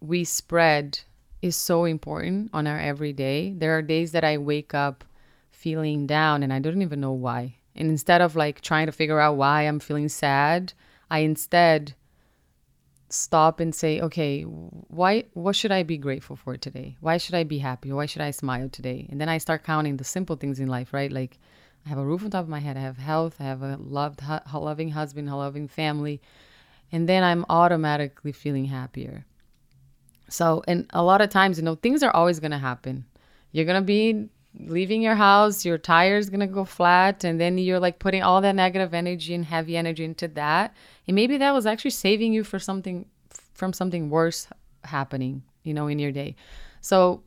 we 0.00 0.24
spread 0.24 1.00
is 1.42 1.56
so 1.56 1.84
important 1.84 2.50
on 2.52 2.66
our 2.66 2.78
everyday. 2.78 3.52
There 3.52 3.76
are 3.76 3.82
days 3.82 4.12
that 4.12 4.24
I 4.24 4.38
wake 4.38 4.74
up 4.74 5.04
feeling 5.50 6.06
down 6.06 6.42
and 6.42 6.52
I 6.52 6.58
don't 6.60 6.82
even 6.82 7.00
know 7.00 7.12
why. 7.12 7.56
And 7.74 7.88
instead 7.88 8.20
of 8.20 8.36
like 8.36 8.60
trying 8.60 8.86
to 8.86 8.92
figure 8.92 9.20
out 9.20 9.36
why 9.36 9.62
I'm 9.62 9.80
feeling 9.80 10.08
sad, 10.08 10.72
I 11.10 11.20
instead 11.20 11.94
stop 13.10 13.60
and 13.60 13.74
say, 13.74 14.00
okay, 14.00 14.42
why 14.42 15.24
what 15.32 15.56
should 15.56 15.72
I 15.72 15.82
be 15.82 15.96
grateful 15.96 16.36
for 16.36 16.56
today? 16.56 16.96
Why 17.00 17.16
should 17.16 17.34
I 17.34 17.44
be 17.44 17.58
happy? 17.58 17.92
Why 17.92 18.06
should 18.06 18.22
I 18.22 18.30
smile 18.30 18.68
today? 18.68 19.06
And 19.10 19.20
then 19.20 19.28
I 19.28 19.38
start 19.38 19.64
counting 19.64 19.96
the 19.96 20.04
simple 20.04 20.36
things 20.36 20.60
in 20.60 20.68
life, 20.68 20.92
right? 20.92 21.10
Like 21.10 21.38
I 21.86 21.88
have 21.88 21.98
a 21.98 22.04
roof 22.04 22.24
on 22.24 22.30
top 22.30 22.44
of 22.44 22.48
my 22.48 22.60
head, 22.60 22.76
I 22.76 22.80
have 22.80 22.98
health, 22.98 23.36
I 23.40 23.44
have 23.44 23.62
a 23.62 23.78
loved 23.80 24.20
loving 24.52 24.90
husband, 24.90 25.28
a 25.28 25.36
loving 25.36 25.68
family, 25.68 26.20
and 26.92 27.08
then 27.08 27.24
I'm 27.24 27.46
automatically 27.48 28.32
feeling 28.32 28.66
happier. 28.66 29.24
So, 30.28 30.62
and 30.68 30.86
a 30.90 31.02
lot 31.02 31.22
of 31.22 31.30
times, 31.30 31.58
you 31.58 31.64
know, 31.64 31.76
things 31.76 32.02
are 32.02 32.14
always 32.14 32.40
going 32.40 32.50
to 32.50 32.58
happen. 32.58 33.06
You're 33.52 33.64
going 33.64 33.80
to 33.80 33.86
be 33.86 34.28
leaving 34.54 35.02
your 35.02 35.14
house, 35.14 35.64
your 35.64 35.78
tire's 35.78 36.30
gonna 36.30 36.46
go 36.46 36.64
flat, 36.64 37.24
and 37.24 37.40
then 37.40 37.58
you're 37.58 37.80
like 37.80 37.98
putting 37.98 38.22
all 38.22 38.40
that 38.40 38.54
negative 38.54 38.94
energy 38.94 39.34
and 39.34 39.44
heavy 39.44 39.76
energy 39.76 40.04
into 40.04 40.28
that. 40.28 40.74
And 41.06 41.14
maybe 41.14 41.36
that 41.38 41.52
was 41.52 41.66
actually 41.66 41.92
saving 41.92 42.32
you 42.32 42.44
for 42.44 42.58
something 42.58 43.06
from 43.54 43.72
something 43.72 44.08
worse 44.08 44.46
happening, 44.84 45.42
you 45.64 45.74
know, 45.74 45.88
in 45.88 45.98
your 45.98 46.12
day. 46.12 46.36
So 46.80 47.22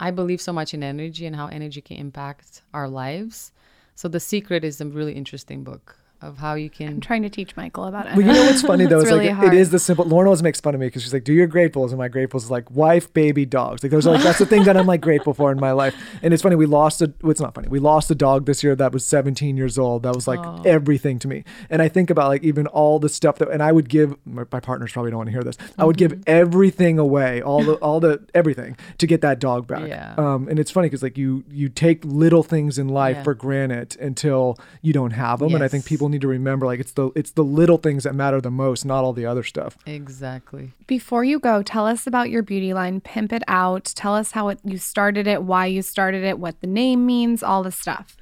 I 0.00 0.10
believe 0.10 0.40
so 0.40 0.52
much 0.52 0.74
in 0.74 0.82
energy 0.82 1.24
and 1.24 1.36
how 1.36 1.46
energy 1.46 1.80
can 1.80 1.96
impact 1.96 2.62
our 2.74 2.88
lives. 2.88 3.52
So 3.94 4.08
The 4.08 4.20
Secret 4.20 4.64
is 4.64 4.80
a 4.80 4.86
really 4.86 5.12
interesting 5.12 5.62
book 5.62 5.96
of 6.22 6.38
how 6.38 6.54
you 6.54 6.70
can 6.70 6.88
I'm 6.88 7.00
trying 7.00 7.22
to 7.22 7.28
teach 7.28 7.54
Michael 7.56 7.84
about 7.84 8.06
it. 8.06 8.16
Well, 8.16 8.26
you 8.26 8.32
know 8.32 8.44
what's 8.46 8.62
funny 8.62 8.86
though? 8.90 8.96
It's 9.00 9.04
It's, 9.04 9.12
really 9.12 9.26
like 9.28 9.36
hard. 9.36 9.52
it 9.54 9.60
is 9.60 9.70
the 9.70 9.78
simple. 9.78 10.04
Lauryn 10.06 10.24
always 10.24 10.42
makes 10.42 10.60
fun 10.60 10.74
of 10.74 10.80
me 10.80 10.86
because 10.86 11.02
she's 11.02 11.12
like, 11.12 11.24
"Do 11.24 11.32
your 11.34 11.46
gratefuls," 11.48 11.88
and 11.90 11.98
my 11.98 12.08
gratefuls 12.08 12.44
is 12.44 12.50
like 12.50 12.70
wife, 12.70 13.12
baby, 13.12 13.44
dogs. 13.44 13.82
Like 13.82 13.90
those 13.92 14.06
are 14.06 14.14
like 14.14 14.22
that's 14.22 14.38
the 14.38 14.46
thing 14.46 14.64
that 14.64 14.76
I'm 14.76 14.86
like 14.86 15.00
grateful 15.02 15.34
for 15.34 15.52
in 15.52 15.60
my 15.60 15.72
life. 15.72 15.94
And 16.22 16.32
it's 16.32 16.42
funny. 16.42 16.56
We 16.56 16.66
lost 16.66 17.02
a. 17.02 17.12
well, 17.22 17.30
It's 17.30 17.40
not 17.40 17.54
funny. 17.54 17.68
We 17.68 17.78
lost 17.78 18.10
a 18.10 18.14
dog 18.14 18.46
this 18.46 18.62
year 18.64 18.74
that 18.76 18.92
was 18.92 19.04
17 19.04 19.56
years 19.56 19.78
old. 19.78 20.04
That 20.04 20.14
was 20.14 20.26
like 20.26 20.40
everything 20.66 21.18
to 21.20 21.28
me. 21.28 21.44
And 21.68 21.82
I 21.82 21.88
think 21.88 22.08
about 22.10 22.28
like 22.28 22.42
even 22.42 22.66
all 22.68 22.98
the 22.98 23.08
stuff 23.10 23.36
that, 23.38 23.50
and 23.50 23.62
I 23.62 23.72
would 23.72 23.88
give. 23.88 24.16
My, 24.24 24.44
my 24.50 24.60
partners 24.60 24.92
probably 24.92 25.10
don't 25.10 25.18
want 25.18 25.28
to 25.28 25.32
hear 25.32 25.42
this. 25.44 25.58
I 25.78 25.84
would 25.84 25.96
give 25.98 26.12
Mm-hmm. 26.12 26.22
everything 26.26 26.98
away, 26.98 27.42
all 27.42 27.62
the 27.64 27.74
all 27.76 27.98
the 28.00 28.22
everything 28.34 28.76
to 28.98 29.06
get 29.06 29.20
that 29.22 29.38
dog 29.40 29.66
back. 29.66 29.88
Yeah. 29.88 30.14
Um, 30.16 30.48
and 30.48 30.58
it's 30.58 30.70
funny 30.70 30.86
because 30.88 31.02
like 31.02 31.18
you 31.18 31.44
you 31.50 31.68
take 31.68 32.04
little 32.04 32.42
things 32.42 32.78
in 32.78 32.88
life 32.88 33.16
Yeah. 33.16 33.22
for 33.24 33.34
granted 33.34 33.96
until 34.00 34.56
you 34.80 34.92
don't 34.92 35.10
have 35.12 35.40
them. 35.40 35.54
And 35.54 35.62
I 35.64 35.68
think 35.68 35.82
Yes. 35.84 35.88
People 36.04 36.10
need 36.10 36.20
to 36.20 36.28
remember 36.28 36.66
like 36.66 36.80
it's 36.80 36.92
the 36.92 37.10
it's 37.16 37.30
the 37.30 37.42
little 37.42 37.78
things 37.78 38.04
that 38.04 38.14
matter 38.14 38.38
the 38.38 38.50
most, 38.50 38.84
not 38.84 39.04
all 39.04 39.14
the 39.14 39.24
other 39.24 39.42
stuff. 39.42 39.78
exactly. 39.86 40.72
Before 40.86 41.24
you 41.24 41.38
go, 41.38 41.62
tell 41.62 41.86
us 41.86 42.06
about 42.06 42.28
your 42.28 42.42
beauty 42.42 42.74
line. 42.74 43.00
Pimp 43.00 43.32
it 43.32 43.42
out. 43.48 43.86
Tell 43.96 44.14
us 44.14 44.32
how 44.32 44.48
it, 44.48 44.60
you 44.64 44.76
started 44.76 45.26
it, 45.26 45.44
why 45.44 45.64
you 45.64 45.80
started 45.80 46.22
it, 46.22 46.38
what 46.38 46.60
the 46.60 46.66
name 46.66 47.06
means, 47.06 47.42
all 47.42 47.62
the 47.62 47.72
stuff. 47.72 48.18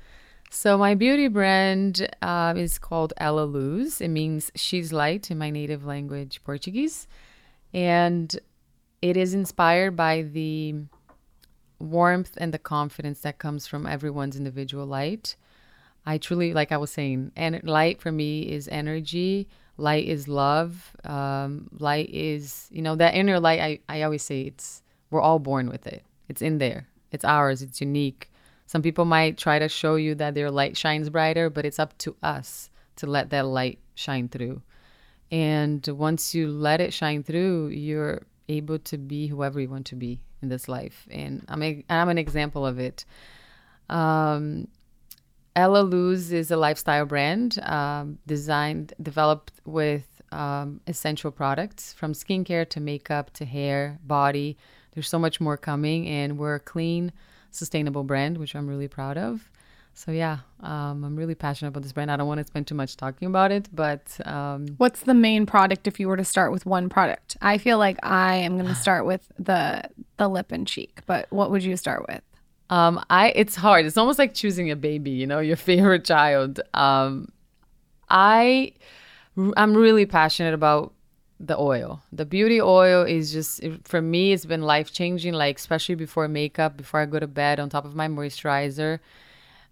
So 0.48 0.78
my 0.78 0.94
beauty 0.94 1.26
brand 1.26 2.08
uh, 2.22 2.54
is 2.56 2.78
called 2.78 3.14
Elaluz. 3.20 4.00
It 4.00 4.10
means 4.10 4.52
she's 4.54 4.92
light 4.92 5.28
in 5.28 5.36
my 5.36 5.50
native 5.50 5.84
language, 5.84 6.40
Portuguese, 6.44 7.08
and 7.74 8.38
it 9.00 9.16
is 9.16 9.34
inspired 9.34 9.96
by 9.96 10.22
the 10.22 10.76
warmth 11.80 12.34
and 12.36 12.54
the 12.54 12.60
confidence 12.60 13.22
that 13.22 13.38
comes 13.38 13.66
from 13.66 13.88
everyone's 13.88 14.36
individual 14.36 14.86
light. 14.86 15.34
I 16.04 16.18
truly, 16.18 16.52
like 16.52 16.72
I 16.72 16.76
was 16.76 16.90
saying, 16.90 17.32
and 17.36 17.62
light 17.64 18.00
for 18.00 18.10
me 18.10 18.42
is 18.42 18.68
energy. 18.68 19.48
Light 19.76 20.06
is 20.06 20.28
love. 20.28 20.94
Um, 21.04 21.68
light 21.78 22.10
is, 22.10 22.68
you 22.70 22.82
know, 22.82 22.96
that 22.96 23.14
inner 23.14 23.38
light. 23.40 23.60
I, 23.60 23.80
I 23.88 24.02
always 24.02 24.22
say 24.22 24.42
it's 24.42 24.82
we're 25.10 25.20
all 25.20 25.38
born 25.38 25.68
with 25.68 25.86
it. 25.86 26.02
It's 26.28 26.42
in 26.42 26.58
there. 26.58 26.88
It's 27.12 27.24
ours. 27.24 27.62
It's 27.62 27.80
unique. 27.80 28.30
Some 28.66 28.82
people 28.82 29.04
might 29.04 29.36
try 29.36 29.58
to 29.58 29.68
show 29.68 29.96
you 29.96 30.14
that 30.16 30.34
their 30.34 30.50
light 30.50 30.76
shines 30.76 31.10
brighter, 31.10 31.50
but 31.50 31.66
it's 31.66 31.78
up 31.78 31.96
to 31.98 32.16
us 32.22 32.70
to 32.96 33.06
let 33.06 33.30
that 33.30 33.46
light 33.46 33.78
shine 33.94 34.28
through. 34.28 34.62
And 35.30 35.86
once 35.88 36.34
you 36.34 36.48
let 36.48 36.80
it 36.80 36.92
shine 36.92 37.22
through, 37.22 37.68
you're 37.68 38.22
able 38.48 38.78
to 38.80 38.98
be 38.98 39.26
whoever 39.26 39.60
you 39.60 39.68
want 39.68 39.86
to 39.86 39.96
be 39.96 40.20
in 40.40 40.48
this 40.48 40.68
life. 40.68 41.06
And 41.10 41.44
I'm 41.48 41.62
a, 41.62 41.84
I'm 41.88 42.08
an 42.08 42.18
example 42.18 42.66
of 42.66 42.78
it. 42.78 43.04
Um, 43.88 44.68
Elaluz 45.54 46.32
is 46.32 46.50
a 46.50 46.56
lifestyle 46.56 47.04
brand 47.04 47.58
um, 47.62 48.18
designed, 48.26 48.94
developed 49.02 49.52
with 49.64 50.22
um, 50.32 50.80
essential 50.86 51.30
products 51.30 51.92
from 51.92 52.14
skincare 52.14 52.68
to 52.70 52.80
makeup 52.80 53.32
to 53.34 53.44
hair, 53.44 53.98
body. 54.04 54.56
There's 54.94 55.08
so 55.08 55.18
much 55.18 55.40
more 55.40 55.56
coming, 55.56 56.08
and 56.08 56.38
we're 56.38 56.54
a 56.54 56.60
clean, 56.60 57.12
sustainable 57.50 58.02
brand, 58.02 58.38
which 58.38 58.54
I'm 58.54 58.66
really 58.66 58.88
proud 58.88 59.18
of. 59.18 59.50
So 59.94 60.10
yeah, 60.10 60.38
um, 60.60 61.04
I'm 61.04 61.16
really 61.16 61.34
passionate 61.34 61.68
about 61.68 61.82
this 61.82 61.92
brand. 61.92 62.10
I 62.10 62.16
don't 62.16 62.26
want 62.26 62.40
to 62.40 62.46
spend 62.46 62.66
too 62.66 62.74
much 62.74 62.96
talking 62.96 63.28
about 63.28 63.52
it, 63.52 63.68
but 63.74 64.18
um, 64.26 64.68
What's 64.78 65.02
the 65.02 65.12
main 65.12 65.44
product 65.44 65.86
if 65.86 66.00
you 66.00 66.08
were 66.08 66.16
to 66.16 66.24
start 66.24 66.50
with 66.50 66.64
one 66.64 66.88
product? 66.88 67.36
I 67.42 67.58
feel 67.58 67.76
like 67.76 67.98
I 68.02 68.36
am 68.36 68.56
going 68.56 68.68
to 68.68 68.74
start 68.74 69.04
with 69.04 69.30
the 69.38 69.82
the 70.16 70.28
lip 70.28 70.50
and 70.50 70.66
cheek, 70.66 71.00
but 71.06 71.26
what 71.30 71.50
would 71.50 71.62
you 71.62 71.76
start 71.76 72.06
with? 72.08 72.22
Um, 72.72 73.04
I 73.10 73.32
it's 73.36 73.54
hard. 73.54 73.84
It's 73.84 73.98
almost 73.98 74.18
like 74.18 74.32
choosing 74.32 74.70
a 74.70 74.76
baby, 74.76 75.10
you 75.10 75.26
know, 75.26 75.40
your 75.50 75.56
favorite 75.56 76.06
child. 76.06 76.60
Um, 76.72 77.30
I 78.08 78.72
I'm 79.36 79.76
really 79.76 80.06
passionate 80.06 80.54
about 80.54 80.94
the 81.38 81.58
oil. 81.58 82.02
The 82.12 82.24
beauty 82.24 82.62
oil 82.62 83.02
is 83.02 83.30
just 83.30 83.62
for 83.84 84.00
me. 84.00 84.32
It's 84.32 84.46
been 84.46 84.62
life 84.62 84.90
changing. 84.90 85.34
Like 85.34 85.58
especially 85.58 85.96
before 85.96 86.26
makeup, 86.28 86.78
before 86.78 87.00
I 87.00 87.04
go 87.04 87.20
to 87.20 87.26
bed, 87.26 87.60
on 87.60 87.68
top 87.68 87.84
of 87.84 87.94
my 87.94 88.08
moisturizer. 88.08 89.00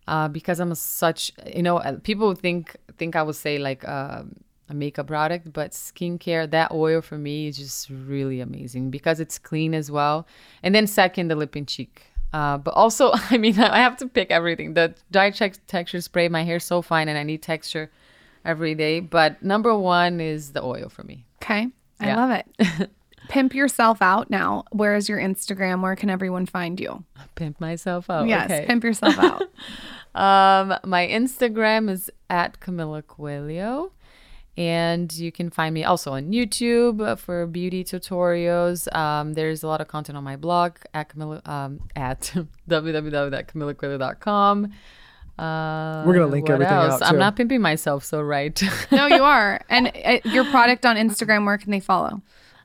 Uh, 0.06 0.28
because 0.28 0.60
I'm 0.60 0.74
such, 0.74 1.32
you 1.46 1.62
know, 1.62 1.78
uh, 1.78 1.98
people 2.02 2.34
think 2.34 2.76
think 2.98 3.16
I 3.16 3.22
would 3.22 3.36
say 3.36 3.58
like 3.58 3.88
um 3.88 4.34
a 4.68 4.74
makeup 4.74 5.06
product, 5.06 5.52
but 5.52 5.72
skincare, 5.72 6.48
that 6.50 6.70
oil 6.70 7.00
for 7.00 7.16
me 7.16 7.48
is 7.48 7.56
just 7.56 7.88
really 7.88 8.40
amazing 8.40 8.90
because 8.90 9.20
it's 9.20 9.38
clean 9.38 9.74
as 9.74 9.90
well. 9.90 10.26
And 10.62 10.74
then 10.74 10.86
second, 10.86 11.28
the 11.28 11.34
lip 11.34 11.56
and 11.56 11.66
cheek. 11.66 12.09
Uh, 12.32 12.58
but 12.58 12.74
also, 12.74 13.10
I 13.14 13.38
mean, 13.38 13.58
I 13.58 13.78
have 13.78 13.96
to 13.98 14.06
pick 14.08 14.30
everything. 14.30 14.74
The 14.74 14.94
dry 15.10 15.30
check 15.30 15.54
texture 15.66 16.00
spray, 16.00 16.28
my 16.28 16.44
hair's 16.44 16.64
so 16.64 16.82
fine 16.82 17.08
and 17.08 17.18
I 17.18 17.22
need 17.22 17.42
texture 17.42 17.90
every 18.44 18.74
day. 18.74 19.00
But 19.00 19.42
number 19.42 19.76
one 19.76 20.20
is 20.20 20.52
the 20.52 20.62
oil 20.62 20.88
for 20.88 21.02
me. 21.02 21.26
Okay. 21.42 21.68
I 22.00 22.06
Yeah. 22.06 22.16
love 22.16 22.30
it. 22.30 22.90
Pimp 23.28 23.54
yourself 23.54 24.00
out 24.02 24.30
now. 24.30 24.64
Where 24.72 24.96
is 24.96 25.08
your 25.08 25.18
Instagram? 25.18 25.82
Where 25.82 25.94
can 25.94 26.10
everyone 26.10 26.46
find 26.46 26.80
you? 26.80 27.04
Pimp 27.36 27.60
myself 27.60 28.08
out. 28.10 28.26
yes, 28.26 28.50
okay. 28.50 28.66
pimp 28.66 28.82
yourself 28.84 29.18
out. 29.18 29.42
Um, 30.12 30.74
my 30.84 31.06
Instagram 31.06 31.88
is 31.88 32.10
at 32.28 32.58
Camila 32.58 33.06
Coelho. 33.06 33.92
And 34.56 35.12
you 35.12 35.30
can 35.32 35.48
find 35.48 35.72
me 35.72 35.84
also 35.84 36.12
on 36.12 36.32
YouTube 36.32 37.18
for 37.18 37.46
beauty 37.46 37.82
tutorials. 37.84 38.92
Um, 38.94 39.32
there's 39.34 39.62
a 39.62 39.66
lot 39.66 39.80
of 39.80 39.88
content 39.88 40.18
on 40.18 40.24
my 40.24 40.36
blog 40.36 40.76
at 40.92 41.08
Camila, 41.08 41.46
um, 41.48 41.80
at 41.96 42.20
www.camilacoelho.com. 42.68 44.72
Uh, 45.38 46.02
We're 46.04 46.14
gonna 46.14 46.26
link 46.26 46.48
what 46.48 46.54
everything 46.54 46.74
else? 46.74 47.00
out, 47.00 47.08
I'm 47.08 47.18
not 47.18 47.36
pimping 47.36 47.62
myself, 47.62 48.04
so 48.04 48.20
right. 48.20 48.60
no, 48.92 49.06
you 49.06 49.24
are. 49.36 49.62
And 49.70 49.90
uh, 50.04 50.18
your 50.24 50.44
product 50.46 50.84
on 50.84 50.96
Instagram, 50.96 51.46
where 51.46 51.56
can 51.56 51.70
they 51.70 51.80
follow? 51.80 52.20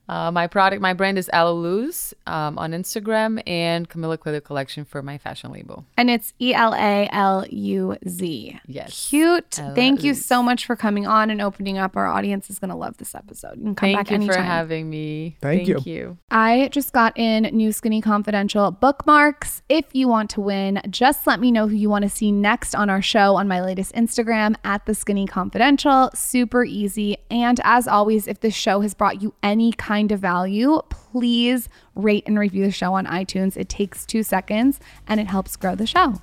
Uh, 0.07 0.31
my 0.31 0.47
product, 0.47 0.81
my 0.81 0.93
brand 0.93 1.17
is 1.17 1.29
Elaluz 1.33 2.13
um, 2.27 2.57
on 2.57 2.71
Instagram 2.71 3.41
and 3.47 3.89
Camila 3.89 4.19
Coelho 4.19 4.39
Collection 4.39 4.85
for 4.85 5.01
my 5.01 5.17
fashion 5.17 5.51
label. 5.51 5.85
And 5.97 6.09
it's 6.09 6.33
E 6.39 6.53
L 6.53 6.73
A 6.73 7.09
L 7.11 7.45
U 7.49 7.97
Z. 8.07 8.59
Yes. 8.67 9.09
Cute. 9.09 9.59
Ella 9.59 9.73
Thank 9.75 10.03
you 10.03 10.13
so 10.13 10.43
much 10.43 10.65
for 10.65 10.75
coming 10.75 11.07
on 11.07 11.29
and 11.29 11.41
opening 11.41 11.77
up. 11.77 11.95
Our 11.95 12.07
audience 12.07 12.49
is 12.49 12.59
going 12.59 12.69
to 12.69 12.75
love 12.75 12.97
this 12.97 13.15
episode. 13.15 13.57
You 13.57 13.63
can 13.63 13.75
come 13.75 13.87
Thank 13.87 13.97
back 13.97 14.09
you 14.11 14.15
anytime. 14.15 14.35
for 14.35 14.41
having 14.41 14.89
me. 14.89 15.37
Thank 15.41 15.67
you. 15.67 15.79
you. 15.85 16.17
I 16.29 16.69
just 16.71 16.93
got 16.93 17.17
in 17.17 17.43
New 17.43 17.71
Skinny 17.71 18.01
Confidential 18.01 18.71
bookmarks. 18.71 19.61
If 19.69 19.85
you 19.93 20.07
want 20.07 20.29
to 20.31 20.41
win, 20.41 20.81
just 20.89 21.25
let 21.25 21.39
me 21.39 21.51
know 21.51 21.67
who 21.67 21.75
you 21.75 21.89
want 21.89 22.03
to 22.03 22.09
see 22.09 22.31
next 22.31 22.75
on 22.75 22.89
our 22.89 23.01
show 23.01 23.35
on 23.35 23.47
my 23.47 23.61
latest 23.61 23.93
Instagram 23.93 24.55
at 24.63 24.85
the 24.85 24.93
Skinny 24.93 25.25
Confidential. 25.25 26.11
Super 26.13 26.63
easy. 26.63 27.17
And 27.31 27.59
as 27.63 27.87
always, 27.87 28.27
if 28.27 28.39
this 28.39 28.53
show 28.53 28.81
has 28.81 28.93
brought 28.93 29.21
you 29.21 29.33
any 29.41 29.71
kind 29.95 30.11
of 30.11 30.19
value, 30.19 30.81
please 30.89 31.69
rate 31.95 32.23
and 32.27 32.37
review 32.37 32.65
the 32.65 32.71
show 32.71 32.95
on 32.95 33.05
iTunes. 33.05 33.55
It 33.55 33.69
takes 33.69 34.05
two 34.05 34.23
seconds 34.23 34.77
and 35.07 35.21
it 35.21 35.27
helps 35.27 35.55
grow 35.55 35.73
the 35.73 35.87
show. 35.87 36.15